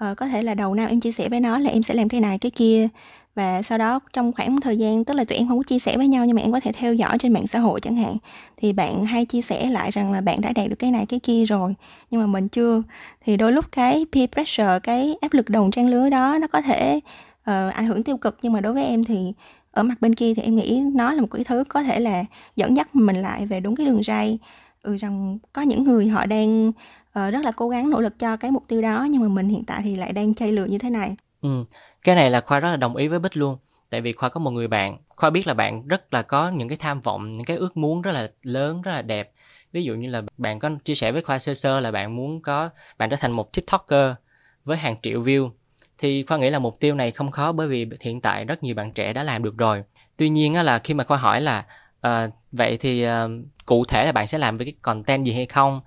uh, 0.03 0.17
có 0.17 0.27
thể 0.27 0.43
là 0.43 0.53
đầu 0.53 0.73
năm 0.73 0.87
em 0.87 0.99
chia 0.99 1.11
sẻ 1.11 1.29
với 1.29 1.39
nó 1.39 1.59
là 1.59 1.69
em 1.69 1.83
sẽ 1.83 1.93
làm 1.93 2.09
cái 2.09 2.21
này 2.21 2.37
cái 2.37 2.51
kia. 2.51 2.87
Và 3.35 3.61
sau 3.61 3.77
đó 3.77 3.99
trong 4.13 4.33
khoảng 4.33 4.61
thời 4.61 4.77
gian 4.77 5.05
tức 5.05 5.13
là 5.13 5.23
tụi 5.23 5.37
em 5.37 5.47
không 5.47 5.57
có 5.57 5.63
chia 5.63 5.79
sẻ 5.79 5.97
với 5.97 6.07
nhau 6.07 6.25
nhưng 6.25 6.35
mà 6.35 6.41
em 6.41 6.51
có 6.51 6.59
thể 6.59 6.71
theo 6.71 6.93
dõi 6.93 7.17
trên 7.17 7.33
mạng 7.33 7.47
xã 7.47 7.59
hội 7.59 7.81
chẳng 7.81 7.95
hạn 7.95 8.17
thì 8.57 8.73
bạn 8.73 9.05
hay 9.05 9.25
chia 9.25 9.41
sẻ 9.41 9.69
lại 9.69 9.91
rằng 9.91 10.11
là 10.11 10.21
bạn 10.21 10.41
đã 10.41 10.51
đạt 10.51 10.69
được 10.69 10.75
cái 10.79 10.91
này 10.91 11.05
cái 11.05 11.19
kia 11.19 11.45
rồi 11.45 11.75
nhưng 12.11 12.21
mà 12.21 12.27
mình 12.27 12.47
chưa. 12.47 12.83
Thì 13.21 13.37
đôi 13.37 13.51
lúc 13.51 13.65
cái 13.71 14.05
peer 14.11 14.29
pressure 14.29 14.79
cái 14.83 15.15
áp 15.21 15.33
lực 15.33 15.49
đồng 15.49 15.71
trang 15.71 15.87
lứa 15.87 16.09
đó 16.09 16.37
nó 16.41 16.47
có 16.47 16.61
thể 16.61 16.99
uh, 17.39 17.73
ảnh 17.73 17.85
hưởng 17.85 18.03
tiêu 18.03 18.17
cực 18.17 18.37
nhưng 18.41 18.53
mà 18.53 18.61
đối 18.61 18.73
với 18.73 18.85
em 18.85 19.03
thì 19.03 19.33
ở 19.71 19.83
mặt 19.83 20.01
bên 20.01 20.15
kia 20.15 20.33
thì 20.33 20.41
em 20.41 20.55
nghĩ 20.55 20.81
nó 20.93 21.13
là 21.13 21.21
một 21.21 21.27
cái 21.31 21.43
thứ 21.43 21.63
có 21.67 21.83
thể 21.83 21.99
là 21.99 22.25
dẫn 22.55 22.77
dắt 22.77 22.95
mình 22.95 23.21
lại 23.21 23.45
về 23.45 23.59
đúng 23.59 23.75
cái 23.75 23.85
đường 23.85 24.03
ray. 24.03 24.39
Ừ 24.81 24.97
rằng 24.97 25.37
có 25.53 25.61
những 25.61 25.83
người 25.83 26.07
họ 26.07 26.25
đang 26.25 26.71
uh, 27.09 27.33
rất 27.33 27.45
là 27.45 27.51
cố 27.51 27.69
gắng 27.69 27.89
nỗ 27.89 28.01
lực 28.01 28.19
cho 28.19 28.37
cái 28.37 28.51
mục 28.51 28.63
tiêu 28.67 28.81
đó 28.81 29.07
nhưng 29.09 29.21
mà 29.21 29.27
mình 29.27 29.49
hiện 29.49 29.63
tại 29.65 29.81
thì 29.83 29.95
lại 29.95 30.13
đang 30.13 30.33
chay 30.33 30.51
lựa 30.51 30.65
như 30.65 30.77
thế 30.77 30.89
này. 30.89 31.15
Ừ 31.41 31.65
cái 32.03 32.15
này 32.15 32.29
là 32.29 32.41
khoa 32.41 32.59
rất 32.59 32.69
là 32.69 32.77
đồng 32.77 32.95
ý 32.95 33.07
với 33.07 33.19
bích 33.19 33.37
luôn. 33.37 33.57
Tại 33.89 34.01
vì 34.01 34.11
khoa 34.11 34.29
có 34.29 34.39
một 34.39 34.51
người 34.51 34.67
bạn 34.67 34.97
khoa 35.09 35.29
biết 35.29 35.47
là 35.47 35.53
bạn 35.53 35.87
rất 35.87 36.13
là 36.13 36.21
có 36.21 36.49
những 36.49 36.67
cái 36.67 36.77
tham 36.77 37.01
vọng 37.01 37.31
những 37.31 37.45
cái 37.45 37.57
ước 37.57 37.77
muốn 37.77 38.01
rất 38.01 38.11
là 38.11 38.29
lớn 38.43 38.81
rất 38.81 38.91
là 38.91 39.01
đẹp. 39.01 39.29
Ví 39.71 39.83
dụ 39.83 39.95
như 39.95 40.09
là 40.09 40.21
bạn 40.37 40.59
có 40.59 40.69
chia 40.83 40.95
sẻ 40.95 41.11
với 41.11 41.21
khoa 41.21 41.39
sơ 41.39 41.53
sơ 41.53 41.79
là 41.79 41.91
bạn 41.91 42.15
muốn 42.15 42.41
có 42.41 42.69
bạn 42.97 43.09
trở 43.09 43.15
thành 43.19 43.31
một 43.31 43.53
tiktoker 43.53 44.11
với 44.65 44.77
hàng 44.77 44.95
triệu 45.01 45.23
view. 45.23 45.49
Thì 45.97 46.23
khoa 46.23 46.37
nghĩ 46.37 46.49
là 46.49 46.59
mục 46.59 46.77
tiêu 46.79 46.95
này 46.95 47.11
không 47.11 47.31
khó 47.31 47.51
bởi 47.51 47.67
vì 47.67 47.87
hiện 48.01 48.21
tại 48.21 48.45
rất 48.45 48.63
nhiều 48.63 48.75
bạn 48.75 48.91
trẻ 48.91 49.13
đã 49.13 49.23
làm 49.23 49.43
được 49.43 49.57
rồi. 49.57 49.83
Tuy 50.17 50.29
nhiên 50.29 50.55
là 50.55 50.79
khi 50.79 50.93
mà 50.93 51.03
khoa 51.03 51.17
hỏi 51.17 51.41
là 51.41 51.65
uh, 52.07 52.33
vậy 52.51 52.77
thì 52.77 53.07
uh, 53.07 53.11
cụ 53.65 53.85
thể 53.85 54.05
là 54.05 54.11
bạn 54.11 54.27
sẽ 54.27 54.37
làm 54.37 54.57
với 54.57 54.65
cái 54.65 54.73
content 54.81 55.25
gì 55.25 55.33
hay 55.33 55.45
không? 55.45 55.81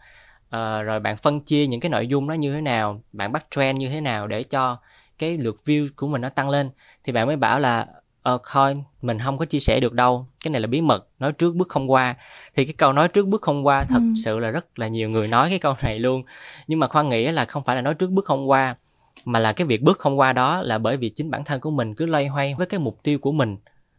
Uh, 0.56 0.84
rồi 0.84 1.00
bạn 1.00 1.16
phân 1.16 1.40
chia 1.40 1.66
những 1.66 1.80
cái 1.80 1.90
nội 1.90 2.06
dung 2.06 2.28
đó 2.28 2.34
như 2.34 2.52
thế 2.52 2.60
nào 2.60 3.02
bạn 3.12 3.32
bắt 3.32 3.46
trend 3.50 3.78
như 3.78 3.88
thế 3.88 4.00
nào 4.00 4.26
để 4.26 4.42
cho 4.42 4.78
cái 5.18 5.38
lượt 5.38 5.56
view 5.64 5.88
của 5.96 6.08
mình 6.08 6.20
nó 6.20 6.28
tăng 6.28 6.50
lên. 6.50 6.70
Thì 7.04 7.12
bạn 7.12 7.26
mới 7.26 7.36
bảo 7.36 7.60
là 7.60 7.86
ờ 8.22 8.38
thôi 8.52 8.84
mình 9.02 9.18
không 9.18 9.38
có 9.38 9.44
chia 9.44 9.58
sẻ 9.58 9.80
được 9.80 9.92
đâu 9.92 10.26
cái 10.44 10.50
này 10.50 10.60
là 10.60 10.66
bí 10.66 10.80
mật 10.80 11.08
nói 11.18 11.32
trước 11.32 11.54
bước 11.54 11.68
không 11.68 11.90
qua. 11.90 12.16
Thì 12.54 12.64
cái 12.64 12.74
câu 12.78 12.92
nói 12.92 13.08
trước 13.08 13.28
bước 13.28 13.42
không 13.42 13.66
qua 13.66 13.84
thật 13.88 13.98
ừ. 13.98 14.14
sự 14.24 14.38
là 14.38 14.50
rất 14.50 14.78
là 14.78 14.88
nhiều 14.88 15.10
người 15.10 15.28
nói 15.28 15.50
cái 15.50 15.58
câu 15.58 15.74
này 15.82 15.98
luôn. 15.98 16.22
Nhưng 16.66 16.78
mà 16.78 16.88
khoa 16.88 17.02
nghĩ 17.02 17.26
là 17.30 17.44
không 17.44 17.64
phải 17.64 17.76
là 17.76 17.82
nói 17.82 17.94
trước 17.94 18.10
bước 18.10 18.24
không 18.24 18.50
qua 18.50 18.76
mà 19.24 19.38
là 19.38 19.52
cái 19.52 19.66
việc 19.66 19.82
bước 19.82 19.98
không 19.98 20.18
qua 20.18 20.32
đó 20.32 20.62
là 20.62 20.78
bởi 20.78 20.96
vì 20.96 21.08
chính 21.08 21.30
bản 21.30 21.44
thân 21.44 21.60
của 21.60 21.70
mình 21.70 21.94
cứ 21.94 22.06
loay 22.06 22.26
hoay 22.26 22.54
với 22.54 22.66
cái 22.66 22.80
mục 22.80 23.02
tiêu 23.02 23.18
của 23.18 23.32
mình. 23.32 23.56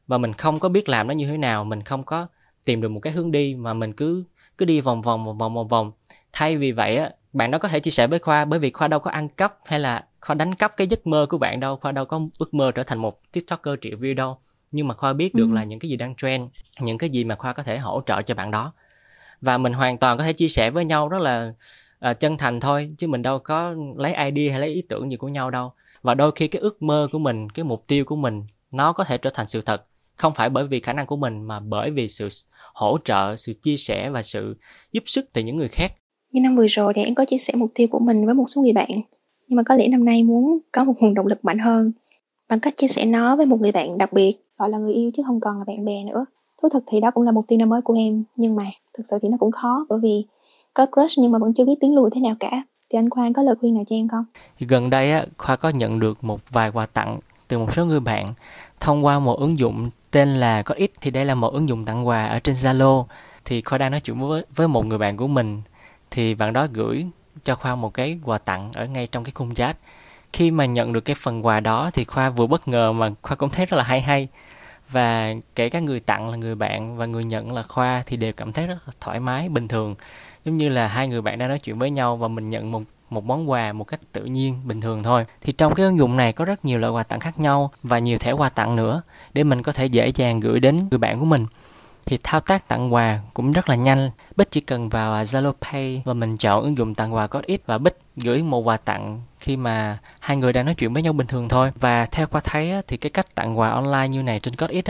Và 0.07 0.17
mình 0.17 0.33
không 0.33 0.59
có 0.59 0.69
biết 0.69 0.89
làm 0.89 1.07
nó 1.07 1.13
như 1.13 1.27
thế 1.27 1.37
nào 1.37 1.63
mình 1.63 1.81
không 1.83 2.03
có 2.03 2.27
tìm 2.65 2.81
được 2.81 2.89
một 2.89 2.99
cái 2.99 3.13
hướng 3.13 3.31
đi 3.31 3.55
mà 3.55 3.73
mình 3.73 3.93
cứ 3.93 4.23
cứ 4.57 4.65
đi 4.65 4.81
vòng 4.81 5.01
vòng 5.01 5.25
vòng 5.25 5.37
vòng 5.37 5.53
vòng 5.53 5.67
vòng. 5.67 5.91
Thay 6.33 6.57
vì 6.57 6.71
vậy 6.71 6.97
á 6.97 7.09
bạn 7.33 7.51
đó 7.51 7.57
có 7.57 7.67
thể 7.67 7.79
chia 7.79 7.91
sẻ 7.91 8.07
với 8.07 8.19
khoa 8.19 8.45
bởi 8.45 8.59
vì 8.59 8.71
khoa 8.71 8.87
đâu 8.87 8.99
có 8.99 9.11
ăn 9.11 9.29
cắp 9.29 9.57
hay 9.65 9.79
là 9.79 10.05
khoa 10.21 10.33
đánh 10.33 10.55
cắp 10.55 10.77
cái 10.77 10.87
giấc 10.87 11.07
mơ 11.07 11.25
của 11.29 11.37
bạn 11.37 11.59
đâu. 11.59 11.75
Khoa 11.75 11.91
đâu 11.91 12.05
có 12.05 12.21
ước 12.39 12.53
mơ 12.53 12.71
trở 12.75 12.83
thành 12.83 12.99
một 12.99 13.21
tiktoker 13.31 13.73
triệu 13.81 13.97
view 13.97 14.15
đâu. 14.15 14.37
Nhưng 14.71 14.87
mà 14.87 14.95
khoa 14.95 15.13
biết 15.13 15.35
được 15.35 15.47
ừ. 15.49 15.53
là 15.53 15.63
những 15.63 15.79
cái 15.79 15.89
gì 15.89 15.95
đang 15.95 16.15
trend 16.15 16.49
những 16.79 16.97
cái 16.97 17.09
gì 17.09 17.23
mà 17.23 17.35
khoa 17.35 17.53
có 17.53 17.63
thể 17.63 17.77
hỗ 17.77 18.01
trợ 18.05 18.21
cho 18.21 18.35
bạn 18.35 18.51
đó. 18.51 18.73
Và 19.41 19.57
mình 19.57 19.73
hoàn 19.73 19.97
toàn 19.97 20.17
có 20.17 20.23
thể 20.23 20.33
chia 20.33 20.47
sẻ 20.47 20.69
với 20.69 20.85
nhau 20.85 21.09
rất 21.09 21.21
là 21.21 21.53
uh, 22.09 22.19
chân 22.19 22.37
thành 22.37 22.59
thôi 22.59 22.89
chứ 22.97 23.07
mình 23.07 23.21
đâu 23.21 23.39
có 23.39 23.75
lấy 23.97 24.13
idea 24.13 24.51
hay 24.51 24.59
lấy 24.59 24.69
ý 24.69 24.81
tưởng 24.89 25.11
gì 25.11 25.17
của 25.17 25.27
nhau 25.27 25.51
đâu. 25.51 25.73
Và 26.01 26.13
đôi 26.13 26.31
khi 26.35 26.47
cái 26.47 26.61
ước 26.61 26.81
mơ 26.81 27.07
của 27.11 27.19
mình 27.19 27.49
cái 27.49 27.63
mục 27.63 27.83
tiêu 27.87 28.05
của 28.05 28.15
mình 28.15 28.43
nó 28.71 28.93
có 28.93 29.03
thể 29.03 29.17
trở 29.17 29.29
thành 29.33 29.45
sự 29.45 29.61
thật 29.61 29.85
không 30.23 30.33
phải 30.33 30.49
bởi 30.49 30.67
vì 30.67 30.79
khả 30.79 30.93
năng 30.93 31.05
của 31.05 31.15
mình 31.15 31.41
mà 31.41 31.59
bởi 31.59 31.91
vì 31.91 32.07
sự 32.07 32.27
hỗ 32.73 32.97
trợ 33.05 33.35
sự 33.37 33.53
chia 33.53 33.77
sẻ 33.77 34.09
và 34.09 34.23
sự 34.23 34.55
giúp 34.91 35.03
sức 35.05 35.25
từ 35.33 35.41
những 35.41 35.57
người 35.57 35.67
khác. 35.67 35.91
Như 36.31 36.41
năm 36.41 36.55
vừa 36.55 36.67
rồi 36.67 36.93
thì 36.93 37.03
em 37.03 37.15
có 37.15 37.25
chia 37.25 37.37
sẻ 37.37 37.53
mục 37.57 37.71
tiêu 37.75 37.87
của 37.91 37.99
mình 37.99 38.25
với 38.25 38.35
một 38.35 38.45
số 38.47 38.61
người 38.61 38.73
bạn. 38.73 38.89
Nhưng 39.47 39.57
mà 39.57 39.63
có 39.63 39.75
lẽ 39.75 39.87
năm 39.87 40.05
nay 40.05 40.23
muốn 40.23 40.59
có 40.71 40.83
một 40.83 40.93
nguồn 40.99 41.13
động 41.13 41.27
lực 41.27 41.45
mạnh 41.45 41.59
hơn. 41.59 41.91
Bằng 42.49 42.59
cách 42.59 42.73
chia 42.77 42.87
sẻ 42.87 43.05
nó 43.05 43.35
với 43.35 43.45
một 43.45 43.61
người 43.61 43.71
bạn 43.71 43.97
đặc 43.97 44.13
biệt 44.13 44.35
gọi 44.57 44.69
là 44.69 44.77
người 44.77 44.93
yêu 44.93 45.11
chứ 45.13 45.23
không 45.25 45.39
còn 45.39 45.59
là 45.59 45.63
bạn 45.67 45.85
bè 45.85 46.03
nữa. 46.03 46.25
Thú 46.61 46.69
thực 46.69 46.83
thì 46.87 46.99
đó 46.99 47.11
cũng 47.11 47.23
là 47.23 47.31
mục 47.31 47.45
tiêu 47.47 47.59
năm 47.59 47.69
mới 47.69 47.81
của 47.81 47.93
em. 47.93 48.23
Nhưng 48.37 48.55
mà 48.55 48.63
thực 48.97 49.03
sự 49.09 49.17
thì 49.21 49.29
nó 49.29 49.37
cũng 49.39 49.51
khó 49.51 49.85
bởi 49.89 49.99
vì 49.99 50.25
có 50.73 50.85
crush 50.85 51.19
nhưng 51.19 51.31
mà 51.31 51.39
vẫn 51.39 51.53
chưa 51.53 51.65
biết 51.65 51.75
tiến 51.81 51.95
lùi 51.95 52.09
thế 52.09 52.21
nào 52.21 52.35
cả. 52.39 52.63
Thì 52.89 52.99
anh 52.99 53.09
Khoa 53.09 53.29
có 53.35 53.43
lời 53.43 53.55
khuyên 53.59 53.73
nào 53.73 53.83
cho 53.87 53.95
em 53.95 54.07
không? 54.07 54.25
Gần 54.59 54.89
đây 54.89 55.11
á, 55.11 55.25
Khoa 55.37 55.55
có 55.55 55.69
nhận 55.69 55.99
được 55.99 56.23
một 56.23 56.39
vài 56.51 56.71
quà 56.71 56.85
tặng 56.85 57.19
từ 57.47 57.59
một 57.59 57.73
số 57.73 57.85
người 57.85 57.99
bạn 57.99 58.33
thông 58.79 59.05
qua 59.05 59.19
một 59.19 59.39
ứng 59.39 59.59
dụng 59.59 59.89
tên 60.11 60.29
là 60.29 60.61
có 60.61 60.75
ít 60.75 60.91
thì 61.01 61.11
đây 61.11 61.25
là 61.25 61.35
một 61.35 61.53
ứng 61.53 61.69
dụng 61.69 61.85
tặng 61.85 62.07
quà 62.07 62.25
ở 62.25 62.39
trên 62.39 62.55
Zalo 62.55 63.05
thì 63.45 63.61
Khoa 63.61 63.77
đang 63.77 63.91
nói 63.91 63.99
chuyện 63.99 64.19
với 64.19 64.45
với 64.55 64.67
một 64.67 64.85
người 64.85 64.97
bạn 64.97 65.17
của 65.17 65.27
mình 65.27 65.61
thì 66.11 66.35
bạn 66.35 66.53
đó 66.53 66.67
gửi 66.73 67.05
cho 67.43 67.55
Khoa 67.55 67.75
một 67.75 67.93
cái 67.93 68.19
quà 68.23 68.37
tặng 68.37 68.71
ở 68.73 68.85
ngay 68.85 69.07
trong 69.07 69.23
cái 69.23 69.31
khung 69.35 69.53
chat. 69.53 69.77
Khi 70.33 70.51
mà 70.51 70.65
nhận 70.65 70.93
được 70.93 71.01
cái 71.01 71.15
phần 71.19 71.45
quà 71.45 71.59
đó 71.59 71.89
thì 71.93 72.03
Khoa 72.03 72.29
vừa 72.29 72.47
bất 72.47 72.67
ngờ 72.67 72.91
mà 72.91 73.09
Khoa 73.21 73.35
cũng 73.35 73.49
thấy 73.49 73.65
rất 73.65 73.77
là 73.77 73.83
hay 73.83 74.01
hay. 74.01 74.27
Và 74.89 75.33
kể 75.55 75.69
cả 75.69 75.79
người 75.79 75.99
tặng 75.99 76.29
là 76.29 76.37
người 76.37 76.55
bạn 76.55 76.97
và 76.97 77.05
người 77.05 77.23
nhận 77.23 77.53
là 77.53 77.63
Khoa 77.63 78.03
thì 78.05 78.17
đều 78.17 78.33
cảm 78.33 78.53
thấy 78.53 78.67
rất 78.67 78.77
là 78.87 78.93
thoải 79.01 79.19
mái, 79.19 79.49
bình 79.49 79.67
thường. 79.67 79.95
Giống 80.45 80.57
như 80.57 80.69
là 80.69 80.87
hai 80.87 81.07
người 81.07 81.21
bạn 81.21 81.39
đang 81.39 81.49
nói 81.49 81.59
chuyện 81.59 81.79
với 81.79 81.91
nhau 81.91 82.17
và 82.17 82.27
mình 82.27 82.49
nhận 82.49 82.71
một 82.71 82.83
một 83.09 83.23
món 83.23 83.49
quà 83.49 83.73
một 83.73 83.83
cách 83.83 83.99
tự 84.11 84.25
nhiên, 84.25 84.61
bình 84.65 84.81
thường 84.81 85.03
thôi 85.03 85.25
thì 85.41 85.51
trong 85.51 85.75
cái 85.75 85.85
ứng 85.85 85.97
dụng 85.97 86.17
này 86.17 86.33
có 86.33 86.45
rất 86.45 86.65
nhiều 86.65 86.79
loại 86.79 86.91
quà 86.91 87.03
tặng 87.03 87.19
khác 87.19 87.39
nhau 87.39 87.71
và 87.83 87.99
nhiều 87.99 88.17
thẻ 88.17 88.31
quà 88.31 88.49
tặng 88.49 88.75
nữa 88.75 89.01
để 89.33 89.43
mình 89.43 89.61
có 89.63 89.71
thể 89.71 89.85
dễ 89.85 90.11
dàng 90.15 90.39
gửi 90.39 90.59
đến 90.59 90.87
người 90.91 90.99
bạn 90.99 91.19
của 91.19 91.25
mình 91.25 91.45
thì 92.05 92.17
thao 92.23 92.39
tác 92.39 92.67
tặng 92.67 92.93
quà 92.93 93.19
cũng 93.33 93.51
rất 93.51 93.69
là 93.69 93.75
nhanh. 93.75 94.09
Bích 94.35 94.51
chỉ 94.51 94.61
cần 94.61 94.89
vào 94.89 95.23
Zalo 95.23 95.53
Pay 95.61 96.01
và 96.05 96.13
mình 96.13 96.37
chọn 96.37 96.63
ứng 96.63 96.77
dụng 96.77 96.95
tặng 96.95 97.13
quà 97.13 97.27
có 97.27 97.41
ít 97.45 97.61
và 97.65 97.77
Bích 97.77 97.97
gửi 98.15 98.43
một 98.43 98.59
quà 98.59 98.77
tặng 98.77 99.21
khi 99.39 99.57
mà 99.57 99.97
hai 100.19 100.37
người 100.37 100.53
đang 100.53 100.65
nói 100.65 100.75
chuyện 100.75 100.93
với 100.93 101.03
nhau 101.03 101.13
bình 101.13 101.27
thường 101.27 101.49
thôi. 101.49 101.71
Và 101.79 102.05
theo 102.05 102.27
qua 102.27 102.41
thấy 102.43 102.81
thì 102.87 102.97
cái 102.97 103.09
cách 103.09 103.35
tặng 103.35 103.59
quà 103.59 103.69
online 103.69 104.07
như 104.07 104.23
này 104.23 104.39
trên 104.39 104.55
có 104.55 104.67
ít 104.67 104.85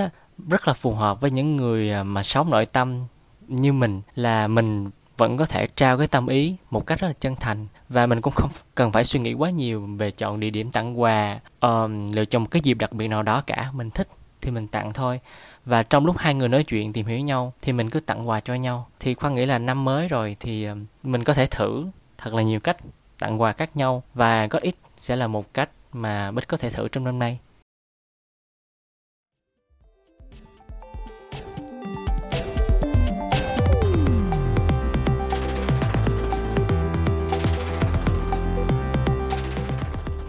rất 0.49 0.67
là 0.67 0.73
phù 0.73 0.91
hợp 0.91 1.21
với 1.21 1.32
những 1.32 1.58
người 1.58 1.91
à, 1.91 2.04
mà 2.04 2.23
sống 2.23 2.49
nội 2.49 2.65
tâm 2.65 3.06
như 3.47 3.73
mình, 3.73 4.02
là 4.15 4.47
mình 4.47 4.89
vẫn 5.17 5.38
có 5.38 5.45
thể 5.45 5.67
trao 5.76 5.97
cái 5.97 6.08
tâm 6.08 6.28
ý 6.28 6.56
một 6.71 6.88
cách 6.88 6.99
rất 6.99 7.08
là 7.08 7.13
chân 7.13 7.36
thành. 7.36 7.67
Và 7.89 8.06
mình 8.06 8.21
cũng 8.21 8.34
không 8.34 8.49
cần 8.76 8.91
phải 8.91 9.04
suy 9.04 9.19
nghĩ 9.19 9.34
quá 9.34 9.49
nhiều 9.49 9.88
về 9.97 10.12
chọn 10.12 10.39
địa 10.39 10.49
điểm 10.49 10.71
tặng 10.71 11.02
quà. 11.02 11.39
Um, 11.60 12.08
lựa 12.13 12.26
chọn 12.26 12.41
một 12.41 12.47
cái 12.52 12.62
dịp 12.62 12.73
đặc 12.73 12.93
biệt 12.93 13.08
nào 13.08 13.23
đó 13.23 13.43
cả. 13.47 13.69
Mình 13.73 13.89
thích 13.89 14.08
thì 14.41 14.52
mình 14.52 14.67
tặng 14.67 14.93
thôi. 14.93 15.19
Và 15.65 15.84
trong 15.84 16.06
lúc 16.06 16.17
hai 16.17 16.34
người 16.34 16.49
nói 16.49 16.63
chuyện 16.63 16.91
tìm 16.91 17.06
hiểu 17.06 17.19
nhau 17.19 17.54
thì 17.62 17.71
mình 17.73 17.89
cứ 17.89 17.99
tặng 17.99 18.30
quà 18.30 18.39
cho 18.39 18.54
nhau. 18.54 18.88
Thì 18.99 19.13
khoan 19.13 19.36
nghĩ 19.36 19.45
là 19.45 19.60
năm 19.60 19.86
mới 19.86 20.08
rồi 20.08 20.36
thì 20.39 20.67
mình 21.04 21.23
có 21.23 21.34
thể 21.34 21.45
thử 21.45 21.86
thật 22.17 22.34
là 22.34 22.41
nhiều 22.41 22.60
cách 22.60 22.78
tặng 23.19 23.41
quà 23.41 23.52
khác 23.54 23.78
nhau. 23.78 24.04
Và 24.13 24.47
có 24.47 24.60
ít 24.62 24.76
sẽ 24.97 25.15
là 25.15 25.28
một 25.28 25.54
cách 25.54 25.69
mà 25.93 26.32
bích 26.32 26.47
có 26.47 26.58
thể 26.58 26.69
thử 26.69 26.88
trong 26.88 27.04
năm 27.04 27.19
nay. 27.19 27.39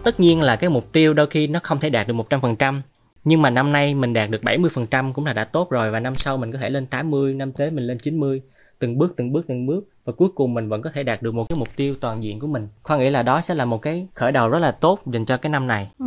Tất 0.05 0.19
nhiên 0.19 0.41
là 0.41 0.55
cái 0.55 0.69
mục 0.69 0.91
tiêu 0.91 1.13
đôi 1.13 1.27
khi 1.27 1.47
nó 1.47 1.59
không 1.63 1.79
thể 1.79 1.89
đạt 1.89 2.07
được 2.07 2.13
100% 2.13 2.81
nhưng 3.23 3.41
mà 3.41 3.49
năm 3.49 3.71
nay 3.71 3.93
mình 3.93 4.13
đạt 4.13 4.29
được 4.29 4.41
70% 4.41 5.13
cũng 5.13 5.25
là 5.25 5.33
đã 5.33 5.43
tốt 5.43 5.69
rồi 5.69 5.91
và 5.91 5.99
năm 5.99 6.15
sau 6.15 6.37
mình 6.37 6.51
có 6.51 6.57
thể 6.57 6.69
lên 6.69 6.85
80, 6.85 7.33
năm 7.33 7.51
tới 7.51 7.71
mình 7.71 7.87
lên 7.87 7.97
90 7.97 8.41
từng 8.79 8.97
bước 8.97 9.13
từng 9.17 9.31
bước 9.31 9.45
từng 9.47 9.65
bước 9.65 9.89
và 10.05 10.13
cuối 10.17 10.29
cùng 10.35 10.53
mình 10.53 10.69
vẫn 10.69 10.81
có 10.81 10.89
thể 10.93 11.03
đạt 11.03 11.21
được 11.21 11.35
một 11.35 11.49
cái 11.49 11.57
mục 11.57 11.67
tiêu 11.75 11.95
toàn 12.01 12.23
diện 12.23 12.39
của 12.39 12.47
mình. 12.47 12.67
Khoan 12.83 12.99
nghĩ 12.99 13.09
là 13.09 13.23
đó 13.23 13.41
sẽ 13.41 13.55
là 13.55 13.65
một 13.65 13.81
cái 13.81 14.07
khởi 14.13 14.31
đầu 14.31 14.49
rất 14.49 14.59
là 14.59 14.71
tốt 14.71 14.99
dành 15.05 15.25
cho 15.25 15.37
cái 15.37 15.49
năm 15.49 15.67
này. 15.67 15.91
Ừ. 15.99 16.05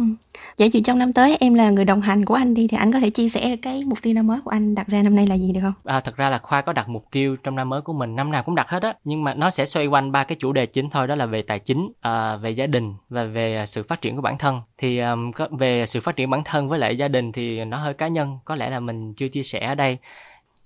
vậy 0.58 0.70
thì 0.72 0.80
trong 0.80 0.98
năm 0.98 1.12
tới 1.12 1.36
em 1.40 1.54
là 1.54 1.70
người 1.70 1.84
đồng 1.84 2.00
hành 2.00 2.24
của 2.24 2.34
anh 2.34 2.54
đi 2.54 2.68
thì 2.68 2.76
anh 2.76 2.92
có 2.92 3.00
thể 3.00 3.10
chia 3.10 3.28
sẻ 3.28 3.56
cái 3.62 3.82
mục 3.86 3.98
tiêu 4.02 4.14
năm 4.14 4.26
mới 4.26 4.40
của 4.44 4.50
anh 4.50 4.74
đặt 4.74 4.86
ra 4.88 5.02
năm 5.02 5.16
nay 5.16 5.26
là 5.26 5.36
gì 5.36 5.52
được 5.52 5.60
không? 5.62 5.72
À, 5.84 6.00
thật 6.00 6.16
ra 6.16 6.30
là 6.30 6.38
khoa 6.38 6.62
có 6.62 6.72
đặt 6.72 6.88
mục 6.88 7.04
tiêu 7.10 7.36
trong 7.42 7.56
năm 7.56 7.68
mới 7.68 7.80
của 7.80 7.92
mình 7.92 8.16
năm 8.16 8.30
nào 8.30 8.42
cũng 8.42 8.54
đặt 8.54 8.68
hết 8.68 8.82
á 8.82 8.94
nhưng 9.04 9.24
mà 9.24 9.34
nó 9.34 9.50
sẽ 9.50 9.66
xoay 9.66 9.86
quanh 9.86 10.12
ba 10.12 10.24
cái 10.24 10.36
chủ 10.40 10.52
đề 10.52 10.66
chính 10.66 10.90
thôi 10.90 11.06
đó 11.06 11.14
là 11.14 11.26
về 11.26 11.42
tài 11.42 11.58
chính 11.58 11.92
à, 12.00 12.36
về 12.36 12.50
gia 12.50 12.66
đình 12.66 12.94
và 13.08 13.24
về 13.24 13.64
sự 13.66 13.82
phát 13.82 14.00
triển 14.00 14.16
của 14.16 14.22
bản 14.22 14.38
thân. 14.38 14.60
Thì 14.78 14.98
um, 14.98 15.30
về 15.58 15.86
sự 15.86 16.00
phát 16.00 16.16
triển 16.16 16.30
bản 16.30 16.42
thân 16.44 16.68
với 16.68 16.78
lại 16.78 16.96
gia 16.96 17.08
đình 17.08 17.32
thì 17.32 17.64
nó 17.64 17.78
hơi 17.78 17.94
cá 17.94 18.08
nhân 18.08 18.38
có 18.44 18.54
lẽ 18.54 18.70
là 18.70 18.80
mình 18.80 19.14
chưa 19.14 19.28
chia 19.28 19.42
sẻ 19.42 19.66
ở 19.66 19.74
đây 19.74 19.98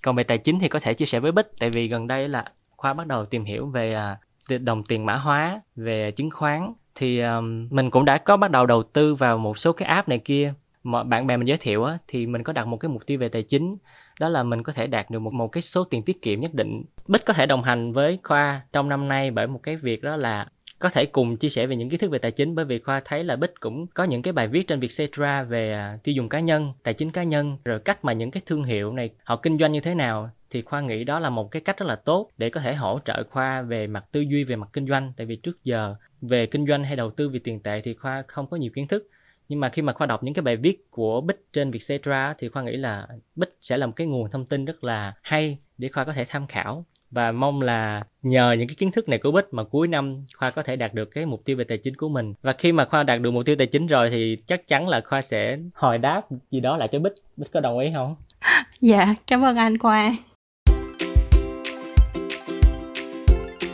còn 0.03 0.17
về 0.17 0.23
tài 0.23 0.38
chính 0.38 0.59
thì 0.59 0.69
có 0.69 0.79
thể 0.79 0.95
chia 0.95 1.07
sẻ 1.07 1.21
với 1.21 1.33
bích 1.33 1.47
tại 1.59 1.71
vì 1.71 1.88
gần 1.88 2.07
đây 2.07 2.29
là 2.29 2.45
khoa 2.77 2.93
bắt 2.93 3.07
đầu 3.07 3.27
tìm 3.27 3.45
hiểu 3.45 3.67
về 3.67 3.95
à, 3.95 4.19
đồng 4.59 4.83
tiền 4.83 5.07
mã 5.07 5.17
hóa 5.17 5.61
về 5.77 6.11
chứng 6.11 6.31
khoán. 6.31 6.73
Thì 6.95 7.21
um, 7.21 7.69
mình 7.71 7.91
cũng 7.91 8.05
đã 8.05 8.19
có 8.19 8.37
bắt 8.37 8.51
đầu 8.51 8.67
đầu 8.67 8.83
tư 8.83 9.15
vào 9.15 9.38
một 9.38 9.59
số 9.59 9.73
cái 9.73 9.88
app 9.88 10.09
này 10.09 10.19
kia. 10.19 10.55
Mà 10.83 11.03
bạn 11.03 11.27
bè 11.27 11.37
mình 11.37 11.49
giới 11.49 11.57
thiệu 11.57 11.85
á, 11.85 11.99
thì 12.09 12.27
mình 12.27 12.43
có 12.43 12.53
đặt 12.53 12.67
một 12.67 12.77
cái 12.77 12.88
mục 12.88 13.07
tiêu 13.07 13.19
về 13.19 13.29
tài 13.29 13.43
chính 13.43 13.77
đó 14.21 14.29
là 14.29 14.43
mình 14.43 14.62
có 14.62 14.73
thể 14.73 14.87
đạt 14.87 15.11
được 15.11 15.19
một 15.19 15.33
một 15.33 15.49
cái 15.49 15.62
số 15.62 15.85
tiền 15.85 16.03
tiết 16.03 16.23
kiệm 16.23 16.41
nhất 16.41 16.55
định. 16.55 16.85
Bích 17.07 17.25
có 17.25 17.33
thể 17.33 17.47
đồng 17.47 17.62
hành 17.62 17.93
với 17.93 18.19
khoa 18.23 18.61
trong 18.73 18.88
năm 18.88 19.09
nay 19.09 19.31
bởi 19.31 19.47
một 19.47 19.61
cái 19.62 19.77
việc 19.77 20.03
đó 20.03 20.17
là 20.17 20.47
có 20.83 20.90
thể 20.90 21.07
cùng 21.07 21.37
chia 21.37 21.49
sẻ 21.49 21.66
về 21.66 21.77
những 21.77 21.90
kiến 21.90 22.01
thức 22.01 22.11
về 22.11 22.18
tài 22.18 22.31
chính, 22.31 22.55
bởi 22.55 22.64
vì 22.64 22.79
khoa 22.79 23.01
thấy 23.05 23.25
là 23.25 23.37
bích 23.37 23.61
cũng 23.61 23.87
có 23.87 24.05
những 24.05 24.23
cái 24.23 24.33
bài 24.33 24.49
viết 24.49 24.66
trên 24.68 24.81
vietcetera 24.81 25.42
về 25.42 25.73
à, 25.73 25.99
tiêu 26.03 26.14
dùng 26.14 26.29
cá 26.29 26.40
nhân, 26.40 26.73
tài 26.83 26.95
chính 26.95 27.11
cá 27.11 27.23
nhân, 27.23 27.57
rồi 27.64 27.81
cách 27.81 28.05
mà 28.05 28.12
những 28.12 28.31
cái 28.31 28.42
thương 28.47 28.64
hiệu 28.64 28.92
này 28.92 29.11
họ 29.25 29.37
kinh 29.37 29.59
doanh 29.59 29.73
như 29.73 29.81
thế 29.81 29.95
nào. 29.95 30.31
Thì 30.51 30.62
khoa 30.62 30.81
nghĩ 30.81 31.05
đó 31.05 31.18
là 31.18 31.31
một 31.31 31.51
cái 31.51 31.62
cách 31.62 31.79
rất 31.79 31.87
là 31.87 31.97
tốt 31.97 32.31
để 32.38 32.51
có 32.51 32.61
thể 32.61 32.75
hỗ 32.75 33.01
trợ 33.05 33.25
khoa 33.31 33.62
về 33.62 33.87
mặt 33.87 34.05
tư 34.12 34.21
duy, 34.21 34.45
về 34.45 34.57
mặt 34.57 34.68
kinh 34.73 34.87
doanh. 34.87 35.12
Tại 35.16 35.27
vì 35.27 35.37
trước 35.37 35.64
giờ 35.64 35.95
về 36.21 36.47
kinh 36.47 36.66
doanh 36.66 36.85
hay 36.85 36.97
đầu 36.97 37.11
tư 37.11 37.29
về 37.29 37.40
tiền 37.45 37.61
tệ 37.61 37.81
thì 37.81 37.95
khoa 37.95 38.23
không 38.27 38.47
có 38.51 38.57
nhiều 38.57 38.71
kiến 38.75 38.88
thức. 38.88 39.09
Nhưng 39.49 39.61
mà 39.61 39.68
khi 39.68 39.83
mà 39.83 39.92
khoa 39.92 40.07
đọc 40.07 40.23
những 40.23 40.35
cái 40.35 40.42
bài 40.42 40.57
viết 40.57 40.90
của 40.90 41.21
bích 41.21 41.53
trên 41.53 41.71
vietcetera 41.71 42.35
thì 42.38 42.49
khoa 42.49 42.62
nghĩ 42.62 42.77
là 42.77 43.09
bích 43.37 43.57
sẽ 43.61 43.77
là 43.77 43.87
một 43.87 43.92
cái 43.97 44.07
nguồn 44.07 44.31
thông 44.31 44.47
tin 44.47 44.64
rất 44.64 44.85
là 44.85 45.14
hay 45.23 45.59
để 45.79 45.88
khoa 45.88 46.05
có 46.05 46.12
thể 46.12 46.25
tham 46.29 46.47
khảo 46.47 46.85
và 47.12 47.33
mong 47.33 47.61
là 47.61 48.03
nhờ 48.22 48.55
những 48.59 48.68
cái 48.68 48.75
kiến 48.79 48.90
thức 48.90 49.09
này 49.09 49.18
của 49.18 49.33
Bích 49.33 49.44
mà 49.51 49.64
cuối 49.64 49.88
năm 49.88 50.22
Khoa 50.37 50.51
có 50.51 50.62
thể 50.62 50.77
đạt 50.77 50.94
được 50.94 51.11
cái 51.14 51.27
mục 51.27 51.44
tiêu 51.44 51.57
về 51.57 51.64
tài 51.64 51.79
chính 51.79 51.96
của 51.96 52.09
mình. 52.09 52.35
Và 52.42 52.53
khi 52.53 52.72
mà 52.72 52.85
Khoa 52.85 53.03
đạt 53.03 53.20
được 53.20 53.31
mục 53.31 53.46
tiêu 53.46 53.57
tài 53.59 53.66
chính 53.66 53.87
rồi 53.87 54.11
thì 54.11 54.37
chắc 54.46 54.66
chắn 54.66 54.88
là 54.88 55.01
Khoa 55.09 55.22
sẽ 55.22 55.59
hồi 55.75 55.98
đáp 55.98 56.22
gì 56.51 56.61
đó 56.61 56.77
lại 56.77 56.88
cho 56.92 56.98
Bích. 56.98 57.12
Bích 57.37 57.53
có 57.53 57.61
đồng 57.61 57.79
ý 57.79 57.90
không? 57.94 58.16
Dạ, 58.81 59.14
cảm 59.27 59.44
ơn 59.44 59.57
anh 59.57 59.79
Khoa. 59.79 60.12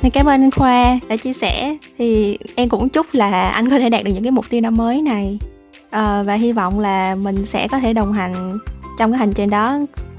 Dạ, 0.03 0.09
cảm 0.13 0.27
ơn 0.27 0.43
anh 0.43 0.51
Khoa 0.51 0.99
đã 1.09 1.17
chia 1.17 1.33
sẻ. 1.33 1.77
Thì 1.99 2.39
em 2.57 2.69
cũng 2.69 2.89
chúc 2.89 3.07
là 3.13 3.49
anh 3.49 3.71
có 3.71 3.79
thể 3.79 3.91
đạt 3.91 4.05
được 4.05 4.13
những 4.15 4.23
cái 4.23 4.33
mục 4.33 4.45
tiêu 4.51 4.61
năm 4.61 4.77
mới 4.77 5.03
này. 5.03 5.39
À, 5.91 6.23
và 6.23 6.35
hy 6.35 6.53
vọng 6.53 6.81
là 6.81 7.15
mình 7.15 7.47
sẽ 7.47 7.69
có 7.71 7.81
thể 7.81 7.93
đồng 7.93 8.13
hành 8.13 8.59
trong 8.99 9.11
cái 9.13 9.19
hành 9.19 9.33
trình 9.33 9.51
đó 9.51 9.79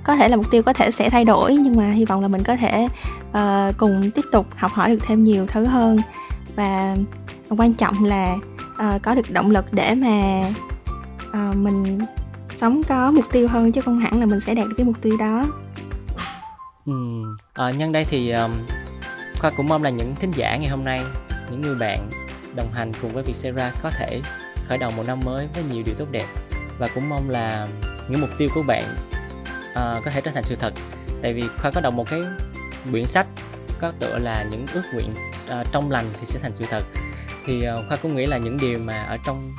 có 0.10 0.16
thể 0.16 0.30
là 0.30 0.38
mục 0.38 0.52
tiêu 0.52 0.64
có 0.64 0.74
thể 0.74 0.92
sẽ 0.92 1.10
thay 1.10 1.26
đổi 1.26 1.56
nhưng 1.56 1.76
mà 1.76 1.92
hy 1.92 2.06
vọng 2.06 2.22
là 2.22 2.28
mình 2.28 2.44
có 2.44 2.56
thể 2.56 2.88
uh, 3.30 3.78
cùng 3.78 4.12
tiếp 4.16 4.22
tục 4.32 4.46
học 4.56 4.72
hỏi 4.72 4.90
được 4.90 5.00
thêm 5.06 5.24
nhiều 5.24 5.46
thứ 5.48 5.66
hơn 5.66 5.98
và 6.56 6.96
quan 7.50 7.74
trọng 7.74 8.04
là 8.04 8.36
uh, 8.74 9.02
có 9.02 9.16
được 9.16 9.32
động 9.32 9.52
lực 9.52 9.66
để 9.72 9.96
mà 9.96 10.50
uh, 11.30 11.58
mình 11.58 12.00
sống 12.56 12.82
có 12.88 13.12
mục 13.12 13.26
tiêu 13.32 13.48
hơn 13.48 13.72
chứ 13.72 13.82
không 13.82 14.00
hẳn 14.00 14.20
là 14.20 14.26
mình 14.26 14.40
sẽ 14.40 14.54
đạt 14.54 14.68
được 14.68 14.74
cái 14.78 14.86
mục 14.86 15.02
tiêu 15.02 15.18
đó 15.18 15.46
ừ. 16.86 16.94
à, 17.54 17.72
nhân 17.72 17.92
đây 17.92 18.06
thì 18.06 18.32
um, 18.32 18.52
khoa 19.40 19.50
cũng 19.50 19.68
mong 19.68 19.84
là 19.84 19.90
những 19.90 20.16
thính 20.16 20.32
giả 20.32 20.58
ngày 20.58 20.70
hôm 20.70 20.86
nay 20.86 21.02
những 21.52 21.62
người 21.62 21.76
bạn 21.76 22.00
đồng 22.56 22.72
hành 22.74 22.92
cùng 23.02 23.12
với 23.12 23.24
Vietcetera 23.24 23.72
có 23.84 23.90
thể 23.90 24.22
khởi 24.68 24.78
đầu 24.78 24.92
một 24.98 25.04
năm 25.08 25.20
mới 25.26 25.48
với 25.56 25.64
nhiều 25.72 25.84
điều 25.86 25.96
tốt 25.96 26.08
đẹp 26.12 26.26
và 26.80 26.88
cũng 26.96 27.10
mong 27.10 27.30
là 27.30 27.68
những 28.10 28.22
mục 28.22 28.30
tiêu 28.38 28.50
của 28.56 28.64
bạn 28.68 28.84
uh, 29.72 30.04
có 30.06 30.12
thể 30.12 30.22
trở 30.22 30.32
thành 30.32 30.44
sự 30.44 30.56
thật. 30.56 30.74
Tại 31.22 31.34
vì 31.34 31.44
khoa 31.62 31.72
có 31.72 31.82
đọc 31.82 31.94
một 31.94 32.10
cái 32.10 32.22
quyển 32.92 33.06
sách 33.06 33.28
có 33.80 33.92
tựa 34.00 34.18
là 34.18 34.46
những 34.52 34.66
ước 34.74 34.84
nguyện 34.94 35.14
uh, 35.60 35.68
trong 35.72 35.92
lành 35.92 36.06
thì 36.20 36.26
sẽ 36.26 36.40
thành 36.40 36.56
sự 36.56 36.66
thật. 36.70 36.84
Thì 37.46 37.58
uh, 37.58 37.88
khoa 37.88 37.98
cũng 37.98 38.16
nghĩ 38.16 38.26
là 38.26 38.38
những 38.38 38.58
điều 38.58 38.80
mà 38.80 39.04
ở 39.04 39.18
trong 39.26 39.52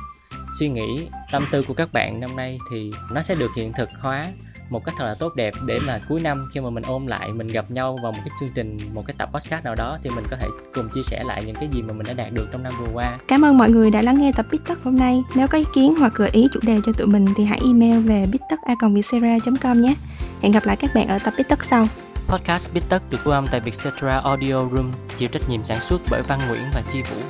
suy 0.59 0.69
nghĩ 0.69 1.07
tâm 1.31 1.45
tư 1.51 1.63
của 1.67 1.73
các 1.73 1.93
bạn 1.93 2.19
năm 2.19 2.35
nay 2.35 2.57
thì 2.71 2.91
nó 3.11 3.21
sẽ 3.21 3.35
được 3.35 3.49
hiện 3.57 3.73
thực 3.73 3.89
hóa 3.99 4.25
một 4.71 4.85
cách 4.85 4.95
thật 4.97 5.05
là 5.05 5.15
tốt 5.19 5.35
đẹp 5.35 5.53
để 5.65 5.79
mà 5.87 5.99
cuối 6.09 6.21
năm 6.21 6.47
khi 6.53 6.59
mà 6.59 6.69
mình 6.69 6.83
ôm 6.87 7.07
lại 7.07 7.31
mình 7.31 7.47
gặp 7.47 7.71
nhau 7.71 7.99
vào 8.03 8.11
một 8.11 8.19
cái 8.25 8.29
chương 8.39 8.49
trình 8.55 8.77
một 8.93 9.03
cái 9.07 9.15
tập 9.17 9.29
podcast 9.33 9.65
nào 9.65 9.75
đó 9.75 9.97
thì 10.03 10.09
mình 10.09 10.23
có 10.29 10.37
thể 10.37 10.47
cùng 10.73 10.89
chia 10.89 11.01
sẻ 11.05 11.23
lại 11.23 11.43
những 11.45 11.55
cái 11.55 11.69
gì 11.73 11.81
mà 11.81 11.93
mình 11.93 12.07
đã 12.07 12.13
đạt 12.13 12.33
được 12.33 12.47
trong 12.51 12.63
năm 12.63 12.73
vừa 12.79 12.87
qua. 12.93 13.17
Cảm 13.27 13.45
ơn 13.45 13.57
mọi 13.57 13.69
người 13.69 13.91
đã 13.91 14.01
lắng 14.01 14.19
nghe 14.19 14.31
tập 14.35 14.45
Bít 14.51 14.61
Tất 14.67 14.79
hôm 14.83 14.95
nay. 14.95 15.23
Nếu 15.35 15.47
có 15.47 15.57
ý 15.57 15.63
kiến 15.73 15.95
hoặc 15.99 16.13
gợi 16.15 16.29
ý 16.31 16.47
chủ 16.53 16.59
đề 16.63 16.79
cho 16.85 16.91
tụi 16.91 17.07
mình 17.07 17.25
thì 17.37 17.45
hãy 17.45 17.59
email 17.65 17.99
về 17.99 18.25
bittất.com 18.31 19.81
nhé. 19.81 19.95
Hẹn 20.41 20.51
gặp 20.51 20.65
lại 20.65 20.75
các 20.75 20.91
bạn 20.95 21.07
ở 21.07 21.19
tập 21.19 21.33
Bít 21.37 21.47
Tất 21.49 21.63
sau. 21.63 21.87
Podcast 22.27 22.73
Bít 22.73 22.83
Tất 22.89 23.03
được 23.09 23.17
thu 23.23 23.31
âm 23.31 23.47
tại 23.51 23.59
Vietcetera 23.59 24.19
Audio 24.19 24.53
Room 24.53 24.91
chịu 25.17 25.29
trách 25.29 25.49
nhiệm 25.49 25.63
sản 25.63 25.81
xuất 25.81 26.01
bởi 26.09 26.21
Văn 26.21 26.39
Nguyễn 26.47 26.63
và 26.73 26.81
Chi 26.91 27.01
Vũ 27.01 27.21